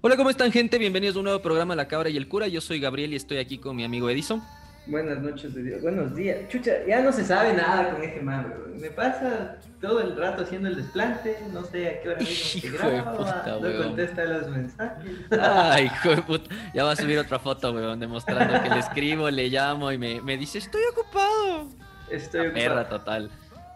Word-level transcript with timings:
Hola, 0.00 0.16
¿cómo 0.16 0.30
están 0.30 0.52
gente? 0.52 0.78
Bienvenidos 0.78 1.16
a 1.16 1.18
un 1.18 1.24
nuevo 1.24 1.42
programa 1.42 1.74
La 1.74 1.88
Cabra 1.88 2.08
y 2.08 2.16
el 2.16 2.28
Cura. 2.28 2.46
Yo 2.46 2.60
soy 2.60 2.78
Gabriel 2.78 3.12
y 3.12 3.16
estoy 3.16 3.38
aquí 3.38 3.58
con 3.58 3.74
mi 3.74 3.82
amigo 3.82 4.08
Edison. 4.08 4.40
Buenas 4.86 5.18
noches, 5.20 5.52
de 5.56 5.62
Dios. 5.64 5.82
buenos 5.82 6.14
días. 6.14 6.48
Chucha, 6.48 6.70
ya 6.86 7.00
no 7.02 7.12
se 7.12 7.24
sabe 7.24 7.52
nada 7.52 7.90
con 7.90 8.04
este 8.04 8.20
man. 8.20 8.54
Me 8.80 8.90
pasa 8.90 9.56
todo 9.80 10.00
el 10.00 10.16
rato 10.16 10.44
haciendo 10.44 10.68
el 10.68 10.76
desplante, 10.76 11.38
no 11.52 11.64
sé 11.64 11.88
a 11.88 12.00
qué 12.00 12.10
hora 12.10 12.20
mismo 12.20 12.60
se 12.60 12.70
graba, 12.70 13.16
puta, 13.16 13.58
no 13.60 13.84
contesta 13.84 14.24
los 14.24 14.48
mensajes. 14.48 15.10
Ay, 15.32 15.86
hijo 15.86 16.10
de 16.10 16.22
puta. 16.22 16.54
Ya 16.72 16.84
va 16.84 16.92
a 16.92 16.96
subir 16.96 17.18
otra 17.18 17.40
foto, 17.40 17.72
weón, 17.72 17.98
demostrando 17.98 18.62
que 18.62 18.70
le 18.70 18.78
escribo, 18.78 19.28
le 19.30 19.48
llamo 19.48 19.90
y 19.90 19.98
me, 19.98 20.22
me 20.22 20.36
dice, 20.36 20.58
estoy 20.58 20.82
ocupado. 20.92 21.68
Estoy 22.08 22.46
ocupado. 22.46 22.64
Perra 22.64 22.88
total. 22.88 23.30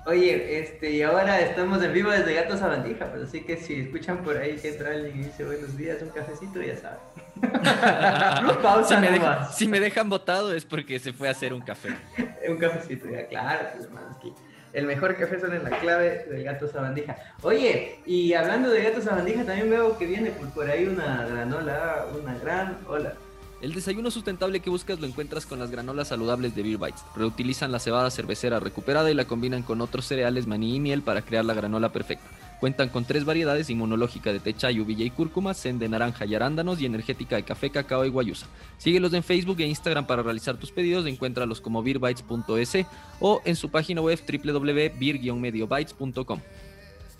Oye, 0.04 0.58
este, 0.58 0.90
y 0.90 1.02
ahora 1.02 1.40
estamos 1.40 1.82
en 1.82 1.92
vivo 1.92 2.10
desde 2.10 2.34
Gatos 2.34 2.60
a 2.60 2.66
Bandija, 2.66 3.06
pues 3.12 3.22
así 3.22 3.42
que 3.42 3.56
si 3.56 3.82
escuchan 3.82 4.18
por 4.18 4.36
ahí 4.36 4.56
que 4.56 4.70
entra 4.70 4.90
alguien 4.90 5.20
y 5.20 5.24
dice 5.26 5.44
buenos 5.44 5.76
días, 5.76 6.02
un 6.02 6.08
cafecito, 6.08 6.60
ya 6.60 6.76
saben. 6.76 6.98
Pausa 8.62 8.96
Si 8.96 9.00
me, 9.00 9.10
dejan, 9.12 9.52
si 9.52 9.68
me 9.68 9.80
dejan 9.80 10.08
botado 10.08 10.52
es 10.54 10.64
porque 10.64 10.98
se 10.98 11.12
fue 11.12 11.28
a 11.28 11.30
hacer 11.30 11.52
un 11.52 11.60
café. 11.60 11.90
Un 12.48 12.56
cafecito, 12.56 13.08
ya, 13.08 13.28
claro, 13.28 13.68
pues, 13.76 13.88
que 14.20 14.32
el 14.72 14.86
mejor 14.86 15.16
café 15.16 15.38
son 15.38 15.54
en 15.54 15.62
la 15.62 15.70
clave 15.78 16.26
del 16.28 16.42
gato 16.42 16.66
sabandija. 16.66 17.16
Oye, 17.42 18.00
y 18.04 18.34
hablando 18.34 18.68
de 18.70 18.82
gato 18.82 19.00
sabandija, 19.00 19.44
también 19.44 19.70
veo 19.70 19.96
que 19.96 20.06
viene 20.06 20.30
por, 20.30 20.50
por 20.50 20.68
ahí 20.68 20.86
una 20.86 21.24
granola, 21.24 22.06
una 22.20 22.34
gran 22.38 22.78
hola. 22.88 23.14
El 23.62 23.72
desayuno 23.74 24.10
sustentable 24.10 24.58
que 24.58 24.70
buscas 24.70 24.98
lo 24.98 25.06
encuentras 25.06 25.46
con 25.46 25.60
las 25.60 25.70
granolas 25.70 26.08
saludables 26.08 26.56
de 26.56 26.64
Beer 26.64 26.78
Bites. 26.78 27.04
Reutilizan 27.14 27.70
la 27.70 27.78
cebada 27.78 28.10
cervecera 28.10 28.58
recuperada 28.58 29.08
y 29.08 29.14
la 29.14 29.26
combinan 29.26 29.62
con 29.62 29.80
otros 29.80 30.04
cereales, 30.04 30.48
maní 30.48 30.74
y 30.74 30.80
miel 30.80 31.02
para 31.02 31.22
crear 31.22 31.44
la 31.44 31.54
granola 31.54 31.92
perfecta. 31.92 32.24
Cuentan 32.58 32.88
con 32.88 33.04
tres 33.04 33.24
variedades 33.24 33.70
inmunológica 33.70 34.32
de 34.32 34.40
techa, 34.40 34.66
uvilla 34.70 35.04
y 35.04 35.10
cúrcuma, 35.10 35.54
zen 35.54 35.78
de 35.78 35.88
naranja 35.88 36.26
y 36.26 36.34
arándanos 36.34 36.80
y 36.80 36.86
energética 36.86 37.36
de 37.36 37.44
café, 37.44 37.70
cacao 37.70 38.04
y 38.04 38.08
guayusa. 38.08 38.48
Síguelos 38.78 39.14
en 39.14 39.22
Facebook 39.22 39.60
e 39.60 39.66
Instagram 39.66 40.08
para 40.08 40.24
realizar 40.24 40.56
tus 40.56 40.72
pedidos, 40.72 41.06
encuéntralos 41.06 41.60
como 41.60 41.84
beerbites.es 41.84 42.86
o 43.20 43.42
en 43.44 43.54
su 43.54 43.70
página 43.70 44.00
web 44.00 44.18
www.beer-mediobytes.com. 44.26 46.40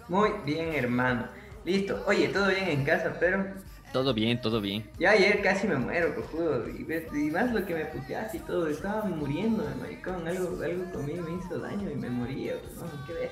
Muy 0.09 0.31
bien, 0.45 0.75
hermano. 0.75 1.29
Listo. 1.65 2.03
Oye, 2.09 2.27
todo 2.29 2.49
bien 2.49 2.69
en 2.69 2.85
casa, 2.85 3.17
pero 3.21 3.45
Todo 3.93 4.15
bien, 4.15 4.41
todo 4.41 4.61
bien. 4.61 4.89
ya 4.99 5.11
ayer 5.11 5.43
casi 5.43 5.67
me 5.69 5.77
muero, 5.77 6.15
cojudo. 6.15 6.65
Y, 6.69 6.87
y 7.19 7.31
más 7.31 7.53
lo 7.53 7.65
que 7.67 7.75
me 7.75 7.85
puteaste 7.85 8.39
y 8.39 8.41
todo, 8.41 8.67
estaba 8.67 9.05
muriendo, 9.05 9.65
maricón. 9.81 10.27
Algo, 10.27 10.63
algo 10.63 10.85
comí 10.93 11.13
me 11.15 11.33
hizo 11.39 11.59
daño 11.59 11.91
y 11.91 11.95
me 11.95 12.09
moría, 12.09 12.55
no, 12.77 13.07
qué 13.07 13.13
ves. 13.13 13.31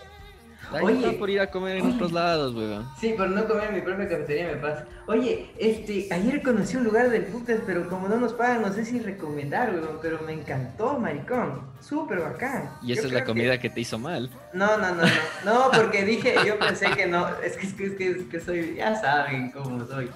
Oye. 0.82 1.12
por 1.12 1.30
ir 1.30 1.40
a 1.40 1.50
comer 1.50 1.78
en 1.78 1.86
Oye. 1.86 1.94
otros 1.94 2.12
lados, 2.12 2.54
weón. 2.54 2.86
Sí, 3.00 3.14
por 3.16 3.28
no 3.30 3.48
comer 3.48 3.70
en 3.70 3.74
mi 3.76 3.80
propia 3.80 4.06
cafetería 4.08 4.48
me 4.48 4.56
pasa. 4.56 4.84
Oye, 5.06 5.50
este, 5.58 6.06
ayer 6.12 6.42
conocí 6.42 6.76
un 6.76 6.84
lugar 6.84 7.08
del 7.08 7.24
putas, 7.24 7.60
pero 7.66 7.88
como 7.88 8.06
no 8.08 8.18
nos 8.20 8.34
pagan, 8.34 8.60
no 8.60 8.70
sé 8.72 8.84
si 8.84 9.00
recomendar, 9.00 9.70
weón, 9.74 9.98
pero 10.02 10.20
me 10.20 10.34
encantó, 10.34 10.98
maricón. 10.98 11.62
Súper 11.80 12.20
bacán. 12.20 12.70
Y 12.82 12.92
esa 12.92 13.02
Yo 13.02 13.08
es 13.08 13.14
la 13.14 13.24
comida 13.24 13.52
que- 13.56 13.68
que... 13.70 13.70
te 13.70 13.80
hizo 13.80 13.98
mal. 13.98 14.30
No, 14.52 14.76
no, 14.76 14.94
no, 14.94 15.02
no. 15.02 15.10
No, 15.46 15.70
porque 15.74 16.04
dije, 16.04 16.34
yo 16.46 16.58
pensé 16.58 16.90
que 16.90 17.06
no. 17.06 17.26
Es 17.42 17.56
que, 17.56 17.66
es 17.66 17.72
que, 17.72 17.86
es 17.86 17.92
que, 17.94 18.10
es 18.10 18.22
que 18.30 18.40
soy, 18.40 18.74
ya 18.76 18.94
saben 19.00 19.50
cómo 19.52 19.84
soy. 19.86 20.10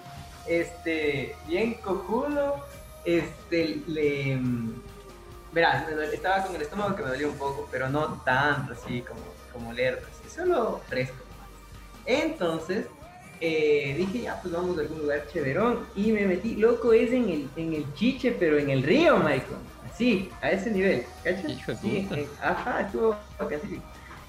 Este, 0.46 1.34
bien 1.46 1.74
cojudo. 1.74 2.56
Este, 3.04 3.80
le. 3.86 4.36
mm, 4.36 4.82
Verás, 5.52 5.88
dole- 5.88 6.12
estaba 6.12 6.42
con 6.44 6.56
el 6.56 6.62
estómago 6.62 6.96
que 6.96 7.02
me 7.04 7.10
dolía 7.10 7.28
un 7.28 7.36
poco, 7.38 7.68
pero 7.70 7.88
no 7.88 8.20
tanto 8.24 8.72
así 8.72 9.02
como, 9.02 9.20
como 9.52 9.72
lerdo, 9.72 10.00
así, 10.10 10.28
solo 10.34 10.80
fresco. 10.88 11.22
Entonces, 12.06 12.86
eh, 13.40 13.94
dije, 13.96 14.22
ya, 14.22 14.40
pues 14.42 14.52
vamos 14.52 14.76
a 14.78 14.80
algún 14.80 14.98
lugar 15.00 15.26
chéverón. 15.32 15.86
Y 15.94 16.10
me 16.12 16.26
metí, 16.26 16.56
loco, 16.56 16.92
es 16.92 17.12
en 17.12 17.28
el, 17.28 17.48
en 17.56 17.72
el 17.74 17.94
chiche, 17.94 18.32
pero 18.38 18.58
en 18.58 18.68
el 18.70 18.82
río, 18.82 19.16
Michael. 19.18 19.44
Así, 19.88 20.28
a 20.42 20.50
ese 20.50 20.70
nivel. 20.72 21.04
¿Cachas? 21.22 21.52
Sí, 21.80 22.08
en- 22.10 22.28
ajá, 22.42 22.80
estuvo 22.80 23.16
bacán. 23.38 23.60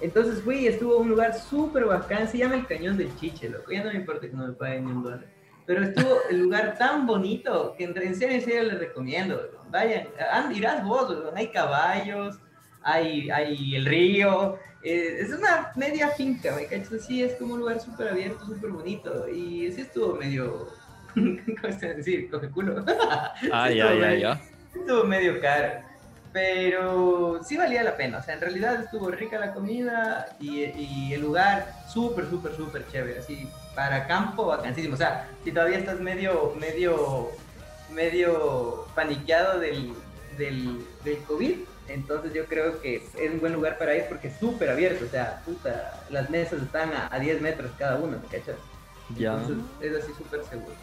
Entonces 0.02 0.44
fui 0.44 0.58
y 0.58 0.68
estuvo 0.68 0.98
un 0.98 1.10
lugar 1.10 1.34
súper 1.40 1.86
bacán, 1.86 2.28
se 2.30 2.38
llama 2.38 2.56
el 2.56 2.68
Cañón 2.68 2.98
del 2.98 3.16
Chiche, 3.18 3.50
loco. 3.50 3.72
Ya 3.72 3.84
no 3.84 3.90
me 3.92 3.96
importa 3.98 4.28
que 4.28 4.34
no 4.34 4.46
me 4.48 4.54
paguen 4.54 4.86
ni 4.86 4.92
un 4.92 5.04
dólar. 5.04 5.26
Pero 5.66 5.84
estuvo 5.84 6.20
el 6.30 6.40
lugar 6.42 6.78
tan 6.78 7.08
bonito 7.08 7.74
que 7.78 7.86
entre 7.86 8.06
en 8.06 8.16
serio, 8.16 8.36
en 8.36 8.42
serio 8.44 8.64
les 8.64 8.80
recomiendo. 8.80 9.36
weón. 9.36 9.72
Vayan, 9.72 10.08
and, 10.32 10.56
irás 10.56 10.84
vos, 10.84 11.10
weón. 11.10 11.36
hay 11.36 11.48
caballos, 11.48 12.38
hay, 12.84 13.30
hay 13.32 13.76
el 13.76 13.86
río. 13.86 14.60
eh, 14.84 15.18
es 15.22 15.30
una 15.34 15.72
media 15.76 16.10
finca, 16.10 16.56
¿me 16.56 16.66
cachas? 16.68 17.06
Sí, 17.08 17.24
es 17.24 17.34
como 17.36 17.56
un 17.56 17.62
lugar 17.62 17.80
súper 17.82 18.10
abierto, 18.10 18.46
súper 18.46 18.70
bonito. 18.70 19.28
Y 19.30 19.72
sí 19.72 19.82
estuvo 19.82 20.14
medio. 20.16 20.68
¿Cómo 21.16 21.74
se 21.80 21.94
decir? 21.96 22.30
Coge 22.30 22.50
culo. 22.50 22.84
Ay, 23.52 23.80
estuvo 23.80 23.90
ay, 23.92 23.98
ay, 23.98 24.00
medio- 24.00 24.32
ay. 24.32 24.40
Estuvo 24.76 25.04
medio 25.06 25.42
caro. 25.42 25.70
Pero 26.34 27.40
sí 27.44 27.56
valía 27.58 27.82
la 27.82 27.96
pena. 27.96 28.18
O 28.20 28.22
sea, 28.22 28.34
en 28.36 28.42
realidad 28.42 28.84
estuvo 28.84 29.10
rica 29.10 29.40
la 29.40 29.54
comida 29.54 30.28
y, 30.40 30.66
y 30.66 31.14
el 31.14 31.22
lugar 31.22 31.72
súper, 31.92 32.30
súper, 32.30 32.54
súper 32.56 32.86
chévere. 32.92 33.20
Así, 33.20 33.48
para 33.76 34.08
campo, 34.08 34.48
vacancísimo. 34.48 34.96
O 34.96 34.98
sea, 34.98 35.30
si 35.44 35.52
todavía 35.52 35.78
estás 35.78 36.00
medio, 36.00 36.56
medio, 36.60 37.30
medio 37.92 38.88
paniqueado 38.96 39.60
del, 39.60 39.94
del, 40.38 40.86
del 41.04 41.18
COVID, 41.24 41.58
entonces 41.88 42.34
yo 42.34 42.46
creo 42.46 42.82
que 42.82 42.96
es 42.96 43.32
un 43.32 43.40
buen 43.40 43.54
lugar 43.54 43.78
para 43.78 43.96
ir 43.96 44.06
porque 44.10 44.30
es 44.30 44.38
súper 44.38 44.70
abierto. 44.70 45.06
O 45.06 45.10
sea, 45.10 45.42
puta, 45.46 46.02
las 46.10 46.30
mesas 46.30 46.62
están 46.62 46.92
a, 46.94 47.10
a 47.12 47.20
10 47.20 47.42
metros 47.42 47.72
cada 47.78 47.98
una, 47.98 48.18
¿me 48.18 48.24
cachas? 48.24 48.56
Ya. 49.16 49.34
Entonces, 49.34 49.58
es 49.82 50.04
así 50.04 50.14
súper 50.18 50.44
seguro. 50.46 50.74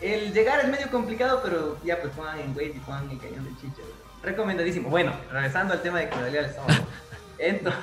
El 0.00 0.32
llegar 0.32 0.60
es 0.60 0.68
medio 0.68 0.90
complicado, 0.90 1.40
pero 1.44 1.78
ya 1.84 2.00
pues 2.00 2.12
pongan 2.14 2.40
en 2.40 2.50
Waze 2.50 2.74
y 2.74 2.80
pongan 2.80 3.08
el 3.10 3.18
cañón 3.18 3.44
del 3.44 3.56
chiche. 3.56 3.82
Recomendadísimo. 4.22 4.90
Bueno, 4.90 5.12
regresando 5.30 5.72
al 5.74 5.82
tema 5.82 6.00
de 6.00 6.08
que 6.08 6.16
me 6.16 6.22
dolía 6.22 6.40
el 6.40 6.46
estómago. 6.46 6.84
Entonces, 7.38 7.80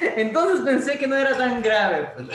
entonces 0.16 0.60
pensé 0.64 0.98
que 0.98 1.06
no 1.06 1.14
era 1.14 1.36
tan 1.36 1.62
grave. 1.62 2.08
pues. 2.14 2.28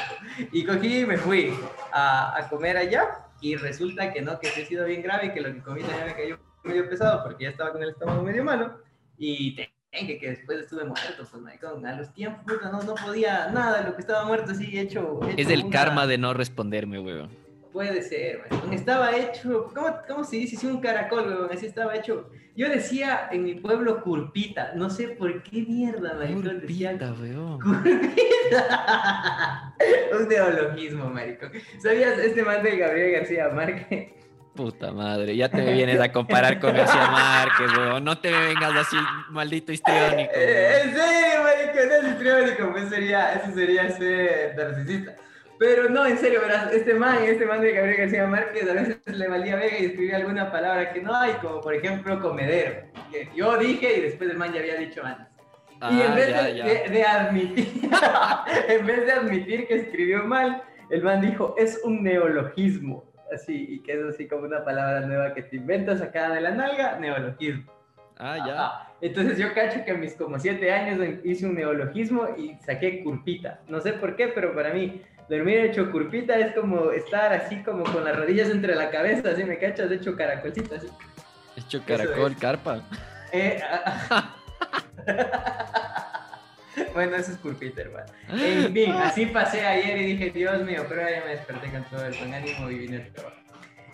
Y 0.51 0.65
cogí 0.65 0.99
y 0.99 1.05
me 1.05 1.17
fui 1.17 1.53
a, 1.91 2.37
a 2.37 2.49
comer 2.49 2.77
allá. 2.77 3.23
Y 3.39 3.55
resulta 3.55 4.11
que 4.11 4.21
no, 4.21 4.39
que 4.39 4.47
sí 4.47 4.61
ha 4.63 4.65
sido 4.65 4.85
bien 4.85 5.01
grave 5.03 5.27
y 5.27 5.31
que 5.31 5.41
lo 5.41 5.53
que 5.53 5.61
comí 5.61 5.81
también 5.81 6.07
me 6.07 6.15
cayó 6.15 6.39
medio 6.63 6.89
pesado 6.89 7.23
porque 7.23 7.43
ya 7.43 7.49
estaba 7.51 7.71
con 7.71 7.83
el 7.83 7.89
estómago 7.89 8.23
medio 8.23 8.43
malo. 8.43 8.79
Y 9.17 9.55
te- 9.55 9.73
que, 9.91 10.19
que 10.19 10.29
después 10.31 10.59
estuve 10.59 10.83
muerto, 10.85 11.25
pues, 11.29 11.41
maricón. 11.41 11.85
A 11.85 11.95
los 11.95 12.13
tiempos, 12.13 12.45
no, 12.63 12.83
no 12.83 12.93
podía 12.95 13.49
nada 13.51 13.81
lo 13.81 13.95
que 13.95 14.01
estaba 14.01 14.25
muerto, 14.25 14.51
así 14.51 14.77
hecho. 14.77 15.19
Es 15.37 15.49
el 15.49 15.61
una- 15.65 15.71
karma 15.71 16.05
de 16.07 16.17
no 16.17 16.33
responderme, 16.33 16.99
weón. 16.99 17.29
Puede 17.77 18.01
ser. 18.01 18.41
Estaba 18.71 19.15
hecho, 19.15 19.71
¿cómo, 19.71 19.99
cómo 20.07 20.23
se 20.23 20.37
dice? 20.37 20.55
Sí, 20.55 20.65
un 20.65 20.81
caracol, 20.81 21.27
weón, 21.27 21.49
así 21.53 21.67
estaba 21.67 21.95
hecho. 21.95 22.27
Yo 22.55 22.67
decía 22.69 23.29
en 23.31 23.43
mi 23.43 23.53
pueblo 23.53 24.01
curpita, 24.01 24.71
no 24.73 24.89
sé 24.89 25.09
por 25.09 25.43
qué 25.43 25.61
mierda, 25.61 26.15
maricón, 26.15 26.59
decía 26.59 26.93
Curpita, 26.93 27.13
weón. 27.21 27.59
curpita. 27.61 28.15
un 30.19 30.27
neologismo, 30.27 31.07
maricón. 31.11 31.51
¿Sabías 31.77 32.17
este 32.17 32.41
man 32.41 32.63
de 32.63 32.77
Gabriel 32.77 33.11
García 33.11 33.49
Márquez? 33.49 34.09
Puta 34.55 34.91
madre, 34.91 35.35
ya 35.37 35.47
te 35.47 35.61
vienes 35.71 35.99
a 36.01 36.11
comparar 36.11 36.59
con 36.59 36.75
García 36.75 37.11
Márquez, 37.11 37.77
weón. 37.77 38.03
No 38.03 38.17
te 38.17 38.31
vengas 38.31 38.75
así, 38.75 38.97
maldito 39.29 39.71
histriónico. 39.71 40.31
Eh, 40.33 40.81
weón. 40.83 40.89
en 40.89 40.95
serio, 40.95 41.43
maricón, 41.43 41.89
no 41.89 41.95
es 41.95 42.11
histriónico, 42.11 42.71
pues 42.71 42.89
sería, 42.89 43.33
eso 43.33 43.53
sería 43.53 43.87
ser 43.91 44.55
narcisista. 44.57 45.15
Pero 45.59 45.89
no, 45.89 46.05
en 46.05 46.17
serio, 46.17 46.41
verás, 46.41 46.71
este 46.71 46.93
man, 46.93 47.17
este 47.23 47.45
man 47.45 47.61
de 47.61 47.71
Gabriel 47.71 47.97
García 47.97 48.27
Márquez 48.27 48.69
a 48.69 48.73
veces 48.73 48.99
le 49.07 49.27
valía 49.27 49.55
vega 49.55 49.79
y 49.79 49.85
escribía 49.85 50.17
alguna 50.17 50.51
palabra 50.51 50.93
que 50.93 51.01
no 51.01 51.15
hay, 51.15 51.33
como 51.41 51.61
por 51.61 51.73
ejemplo 51.73 52.19
comedero. 52.19 52.81
que 53.11 53.29
yo 53.35 53.57
dije 53.57 53.97
y 53.97 54.01
después 54.01 54.29
el 54.29 54.37
man 54.37 54.53
ya 54.53 54.59
había 54.59 54.75
dicho 54.75 55.03
antes. 55.03 55.25
y 55.91 56.01
en 56.01 56.11
Ah, 56.11 56.15
vez 56.15 56.29
ya, 56.29 56.43
de, 56.43 56.55
ya. 56.55 56.65
de- 56.65 56.89
de 56.89 57.03
admitir, 57.03 57.67
en 58.69 58.85
vez 58.85 59.05
de 59.05 59.11
admitir 59.11 59.67
que 59.67 59.75
escribió 59.75 60.23
mal, 60.25 60.61
el 60.89 61.01
man 61.03 61.21
dijo, 61.21 61.55
es 61.57 61.81
un 61.83 62.03
neologismo. 62.03 63.05
Así, 63.33 63.65
y 63.69 63.79
que 63.83 63.91
es 63.93 64.03
así 64.05 64.25
como 64.27 64.43
una 64.45 64.63
palabra 64.63 65.01
nueva 65.01 65.33
que 65.33 65.41
te 65.43 65.57
inventas 65.57 65.99
sacada 65.99 66.35
de 66.35 66.41
la 66.41 66.51
nalga, 66.51 66.97
neologismo. 66.97 67.69
Ah, 68.17 68.37
ya. 68.37 68.53
Ajá. 68.65 68.93
Entonces 69.01 69.37
yo 69.37 69.53
cacho 69.53 69.83
que 69.85 69.91
a 69.91 69.95
mis 69.95 70.15
como 70.15 70.39
siete 70.39 70.71
años 70.71 70.99
hice 71.23 71.45
un 71.45 71.55
neologismo 71.55 72.29
y 72.37 72.55
saqué 72.65 73.03
curpita. 73.03 73.59
No 73.67 73.81
sé 73.81 73.93
por 73.93 74.15
qué, 74.15 74.29
pero 74.29 74.55
para 74.55 74.73
mí 74.73 75.01
dormir 75.29 75.59
hecho 75.59 75.91
curpita 75.91 76.37
es 76.37 76.53
como 76.53 76.91
estar 76.91 77.33
así 77.33 77.61
como 77.63 77.83
con 77.83 78.03
las 78.03 78.15
rodillas 78.15 78.49
entre 78.49 78.75
la 78.75 78.89
cabeza, 78.89 79.29
así 79.29 79.43
me 79.43 79.57
cachas, 79.57 79.91
hecho 79.91 80.15
caracolcito 80.15 80.75
así. 80.75 80.87
Hecho 81.55 81.81
caracol, 81.85 82.31
es. 82.33 82.37
carpa. 82.37 82.81
Eh, 83.31 83.59
ah, 83.63 84.35
bueno, 86.93 87.15
eso 87.15 87.31
es 87.31 87.37
curpita, 87.37 87.81
hermano. 87.81 88.05
En 88.29 88.73
fin, 88.73 88.91
así 88.91 89.25
pasé 89.27 89.65
ayer 89.65 89.97
y 89.97 90.05
dije, 90.13 90.29
Dios 90.31 90.61
mío, 90.63 90.85
pero 90.87 91.01
ya 91.01 91.23
me 91.25 91.31
desperté 91.31 91.71
con 91.71 91.83
todo 91.85 92.05
el 92.05 92.17
buen 92.17 92.33
ánimo 92.33 92.69
y 92.69 92.77
vine 92.79 92.97
al 92.97 93.11
trabajo. 93.11 93.37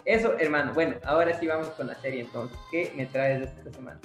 Eso, 0.05 0.37
hermano. 0.37 0.73
Bueno, 0.73 0.97
ahora 1.05 1.33
sí 1.39 1.47
vamos 1.47 1.69
con 1.69 1.87
la 1.87 1.95
serie 1.95 2.21
entonces. 2.21 2.57
¿Qué 2.71 2.91
me 2.95 3.05
traes 3.05 3.43
esta 3.43 3.71
semana? 3.71 3.99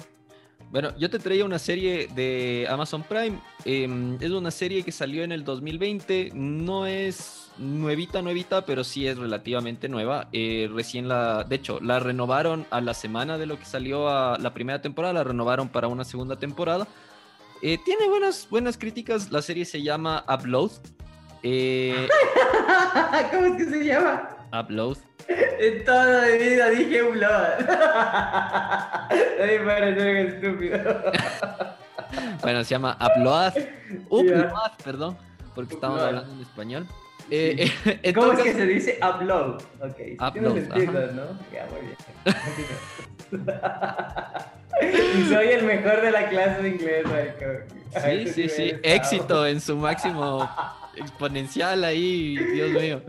Bueno, 0.71 0.95
yo 0.99 1.09
te 1.09 1.17
traía 1.17 1.45
una 1.45 1.57
serie 1.57 2.07
de 2.13 2.67
Amazon 2.69 3.01
Prime. 3.01 3.39
Em, 3.65 4.17
es 4.21 4.29
una 4.29 4.51
serie 4.51 4.83
que 4.83 4.91
salió 4.91 5.23
en 5.23 5.31
el 5.31 5.43
2020. 5.43 6.31
No 6.35 6.85
es 6.85 7.49
nuevita, 7.57 8.21
nuevita, 8.21 8.65
pero 8.65 8.83
sí 8.83 9.07
es 9.07 9.17
relativamente 9.17 9.89
nueva. 9.89 10.27
Eh, 10.31 10.69
recién 10.71 11.07
la, 11.07 11.43
de 11.43 11.55
hecho, 11.55 11.79
la 11.81 11.99
renovaron 11.99 12.67
a 12.69 12.81
la 12.81 12.93
semana 12.93 13.39
de 13.39 13.47
lo 13.47 13.57
que 13.57 13.65
salió 13.65 14.09
a 14.09 14.37
la 14.37 14.53
primera 14.53 14.79
temporada. 14.79 15.13
La 15.15 15.23
renovaron 15.23 15.69
para 15.69 15.87
una 15.87 16.03
segunda 16.03 16.35
temporada. 16.35 16.87
Eh, 17.63 17.79
tiene 17.83 18.07
buenas, 18.07 18.47
buenas 18.47 18.77
críticas. 18.77 19.31
La 19.31 19.41
serie 19.41 19.65
se 19.65 19.81
llama 19.81 20.23
Upload. 20.29 20.71
Eh, 21.41 22.07
¿Cómo 23.31 23.45
es 23.47 23.55
que 23.57 23.65
se 23.71 23.85
llama? 23.85 24.29
Upload. 24.53 25.08
En 25.29 25.85
toda 25.85 26.25
mi 26.25 26.37
vida 26.37 26.69
dije 26.69 27.03
upload. 27.03 27.69
Ay, 29.09 29.59
parece 29.63 30.21
estúpido. 30.27 31.11
bueno, 32.41 32.63
se 32.63 32.69
llama 32.71 32.97
Upload. 32.99 33.53
Upload, 34.09 34.71
perdón, 34.83 35.17
porque 35.53 35.75
estamos 35.75 36.01
hablando 36.01 36.33
en 36.33 36.41
español. 36.41 36.87
Eh, 37.29 37.71
eh, 38.01 38.13
¿Cómo 38.13 38.31
es 38.33 38.39
que 38.39 38.53
se 38.53 38.65
dice 38.65 38.99
upload? 39.03 39.61
Ok, 39.81 39.99
upload, 40.19 40.55
sentido, 40.55 41.11
¿no? 41.11 41.39
Ya, 41.53 41.67
muy 41.67 41.81
bien. 41.85 41.97
y 45.19 45.25
soy 45.25 45.47
el 45.49 45.63
mejor 45.63 46.01
de 46.01 46.11
la 46.11 46.27
clase 46.27 46.63
de 46.63 46.69
inglés, 46.69 47.05
Marco. 47.05 47.45
Sí, 48.03 48.27
sí, 48.27 48.49
sí. 48.49 48.73
Éxito 48.81 49.45
en 49.45 49.61
su 49.61 49.75
máximo 49.75 50.49
exponencial 50.95 51.83
ahí, 51.83 52.35
Dios 52.37 52.71
mío. 52.71 53.01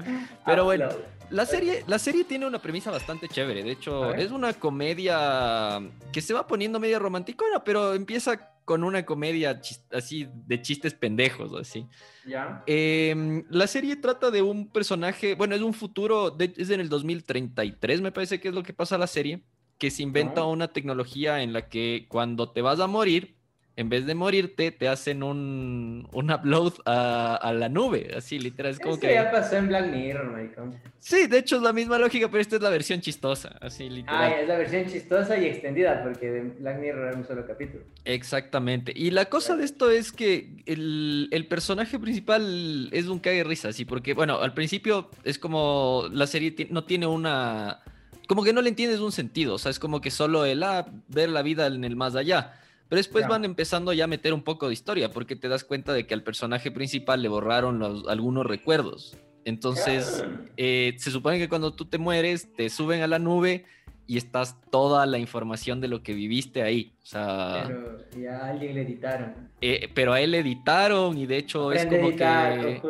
Pero 0.44 0.64
bueno, 0.64 0.88
la 1.30 1.46
serie, 1.46 1.84
la 1.86 1.98
serie 1.98 2.24
tiene 2.24 2.46
una 2.46 2.60
premisa 2.60 2.90
bastante 2.90 3.28
chévere. 3.28 3.62
De 3.62 3.72
hecho, 3.72 4.14
es 4.14 4.30
una 4.30 4.52
comedia 4.52 5.80
que 6.12 6.20
se 6.20 6.34
va 6.34 6.46
poniendo 6.46 6.80
media 6.80 6.98
romanticona, 6.98 7.62
pero 7.64 7.94
empieza 7.94 8.50
con 8.64 8.84
una 8.84 9.04
comedia 9.04 9.60
así 9.92 10.28
de 10.46 10.62
chistes 10.62 10.94
pendejos, 10.94 11.52
así. 11.54 11.86
¿Ya? 12.26 12.62
Em, 12.66 13.44
la 13.50 13.66
serie 13.66 13.96
trata 13.96 14.30
de 14.30 14.42
un 14.42 14.68
personaje, 14.68 15.34
bueno, 15.34 15.54
es 15.54 15.62
un 15.62 15.74
futuro, 15.74 16.36
es 16.38 16.70
en 16.70 16.80
el 16.80 16.88
2033, 16.88 18.00
me 18.00 18.12
parece 18.12 18.40
que 18.40 18.48
es 18.48 18.54
lo 18.54 18.62
que 18.62 18.72
pasa 18.72 18.96
la 18.98 19.08
serie, 19.08 19.42
que 19.78 19.90
se 19.90 20.02
inventa 20.02 20.44
una 20.44 20.68
tecnología 20.68 21.42
en 21.42 21.52
la 21.52 21.68
que 21.68 22.06
cuando 22.08 22.52
te 22.52 22.62
vas 22.62 22.78
a 22.80 22.86
morir, 22.86 23.39
en 23.80 23.88
vez 23.88 24.04
de 24.04 24.14
morirte, 24.14 24.72
te 24.72 24.88
hacen 24.88 25.22
un, 25.22 26.06
un 26.12 26.30
upload 26.30 26.74
a, 26.84 27.50
la 27.54 27.70
nube, 27.70 28.10
así 28.14 28.38
literal. 28.38 28.72
Es 28.72 28.78
como 28.78 29.00
que 29.00 29.14
ya 29.14 29.30
pasó 29.30 29.56
en 29.56 29.68
Black 29.68 29.90
Mirror, 29.90 30.30
maricón. 30.30 30.78
Sí, 30.98 31.26
de 31.26 31.38
hecho 31.38 31.56
es 31.56 31.62
la 31.62 31.72
misma 31.72 31.98
lógica, 31.98 32.30
pero 32.30 32.42
esta 32.42 32.56
es 32.56 32.62
la 32.62 32.68
versión 32.68 33.00
chistosa, 33.00 33.56
así 33.62 33.88
literal. 33.88 34.22
Ah, 34.22 34.38
es 34.38 34.46
la 34.46 34.58
versión 34.58 34.84
chistosa 34.84 35.38
y 35.38 35.46
extendida, 35.46 36.02
porque 36.02 36.30
de 36.30 36.40
Black 36.58 36.78
Mirror 36.78 37.08
era 37.08 37.16
un 37.16 37.26
solo 37.26 37.46
capítulo. 37.46 37.82
Exactamente. 38.04 38.92
Y 38.94 39.12
la 39.12 39.24
cosa 39.30 39.56
de 39.56 39.64
esto 39.64 39.90
es 39.90 40.12
que 40.12 40.62
el, 40.66 41.28
el 41.30 41.46
personaje 41.46 41.98
principal 41.98 42.90
es 42.92 43.06
un 43.06 43.18
cague 43.18 43.44
risa, 43.44 43.72
sí, 43.72 43.86
porque, 43.86 44.12
bueno, 44.12 44.40
al 44.40 44.52
principio 44.52 45.08
es 45.24 45.38
como 45.38 46.04
la 46.12 46.26
serie 46.26 46.54
no 46.68 46.84
tiene 46.84 47.06
una... 47.06 47.80
Como 48.28 48.44
que 48.44 48.52
no 48.52 48.60
le 48.60 48.68
entiendes 48.68 49.00
un 49.00 49.10
sentido, 49.10 49.54
o 49.54 49.58
sea, 49.58 49.70
es 49.70 49.78
como 49.78 50.02
que 50.02 50.10
solo 50.10 50.44
el, 50.44 50.62
ah, 50.64 50.86
ver 51.08 51.30
la 51.30 51.40
vida 51.40 51.66
en 51.66 51.82
el 51.82 51.96
más 51.96 52.14
allá. 52.14 52.60
Pero 52.90 52.98
después 52.98 53.28
van 53.28 53.44
empezando 53.44 53.92
ya 53.92 54.04
a 54.04 54.06
meter 54.08 54.34
un 54.34 54.42
poco 54.42 54.66
de 54.66 54.72
historia, 54.72 55.12
porque 55.12 55.36
te 55.36 55.48
das 55.48 55.62
cuenta 55.62 55.92
de 55.92 56.08
que 56.08 56.12
al 56.12 56.24
personaje 56.24 56.72
principal 56.72 57.22
le 57.22 57.28
borraron 57.28 57.78
los, 57.78 58.08
algunos 58.08 58.44
recuerdos. 58.44 59.16
Entonces, 59.44 60.24
eh, 60.56 60.96
se 60.98 61.12
supone 61.12 61.38
que 61.38 61.48
cuando 61.48 61.72
tú 61.72 61.84
te 61.84 61.98
mueres, 61.98 62.52
te 62.52 62.68
suben 62.68 63.02
a 63.02 63.06
la 63.06 63.20
nube 63.20 63.64
y 64.08 64.16
estás 64.16 64.60
toda 64.72 65.06
la 65.06 65.18
información 65.18 65.80
de 65.80 65.86
lo 65.86 66.02
que 66.02 66.14
viviste 66.14 66.64
ahí. 66.64 66.92
O 67.00 67.06
sea, 67.06 67.62
pero 67.68 67.98
ya 68.20 68.38
a 68.38 68.50
alguien 68.50 68.74
le 68.74 68.82
editaron. 68.82 69.34
Eh, 69.60 69.88
pero 69.94 70.12
a 70.12 70.20
él 70.20 70.32
le 70.32 70.40
editaron 70.40 71.16
y 71.16 71.26
de 71.26 71.36
hecho 71.36 71.70
es 71.70 71.86
como 71.86 72.10
que... 72.16 72.82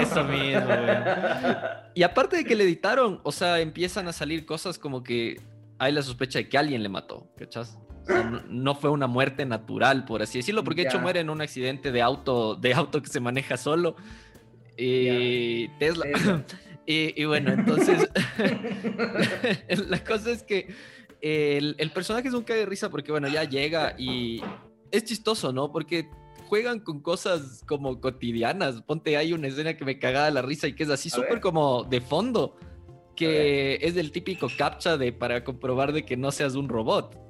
Eso 0.00 0.24
mismo. 0.24 0.66
Y 1.94 2.02
aparte 2.02 2.38
de 2.38 2.44
que 2.44 2.56
le 2.56 2.64
editaron, 2.64 3.20
o 3.22 3.30
sea, 3.30 3.60
empiezan 3.60 4.08
a 4.08 4.12
salir 4.12 4.44
cosas 4.44 4.76
como 4.76 5.04
que 5.04 5.40
hay 5.78 5.92
la 5.92 6.02
sospecha 6.02 6.40
de 6.40 6.48
que 6.48 6.58
alguien 6.58 6.82
le 6.82 6.88
mató, 6.88 7.28
¿cachas? 7.36 7.78
No, 8.48 8.74
fue 8.74 8.90
una 8.90 9.06
muerte 9.06 9.46
natural, 9.46 10.04
por 10.04 10.22
así 10.22 10.38
decirlo, 10.38 10.64
porque 10.64 10.82
de 10.82 10.88
hecho 10.88 11.00
muere 11.00 11.20
en 11.20 11.30
un 11.30 11.40
accidente 11.40 11.92
de 11.92 12.02
auto, 12.02 12.54
de 12.54 12.74
auto 12.74 13.00
que 13.02 13.08
se 13.08 13.20
maneja 13.20 13.56
solo. 13.56 13.96
Y 14.76 15.68
Tesla. 15.78 16.06
y, 16.86 17.24
bueno, 17.24 17.52
entonces 17.52 18.08
la 19.88 20.04
cosa 20.04 20.32
es 20.32 20.42
que 20.42 20.74
el, 21.20 21.90
personaje 21.94 22.28
es 22.28 22.34
un 22.34 22.42
cae 22.42 22.58
de 22.58 22.66
risa 22.66 22.90
porque 22.90 23.10
bueno, 23.10 23.28
ya 23.28 23.44
llega 23.44 23.94
y 23.98 24.42
es 24.90 25.04
chistoso, 25.04 25.52
¿no? 25.52 25.72
Porque 25.72 26.08
juegan 26.46 26.80
con 26.80 27.00
cosas 27.00 27.62
como 27.66 28.00
cotidianas. 28.00 28.82
Ponte, 28.82 29.16
hay 29.16 29.32
una 29.32 29.48
escena 29.48 29.76
que 29.76 29.84
me 29.84 29.98
cagaba 29.98 30.30
la 30.30 30.42
risa 30.42 30.68
y 30.68 30.74
que 30.74 30.82
es 30.82 30.90
así 30.90 31.08
súper 31.08 31.40
como 31.40 31.84
de 31.84 32.00
fondo, 32.00 32.56
que 33.16 33.78
es 33.80 33.94
del 33.94 34.12
típico 34.12 34.48
captcha 34.56 34.96
de 34.98 35.12
para 35.12 35.44
comprobar 35.44 35.92
de 35.92 36.04
que 36.04 36.16
no 36.16 36.30
seas 36.30 36.54
un 36.54 36.68
robot. 36.68 37.23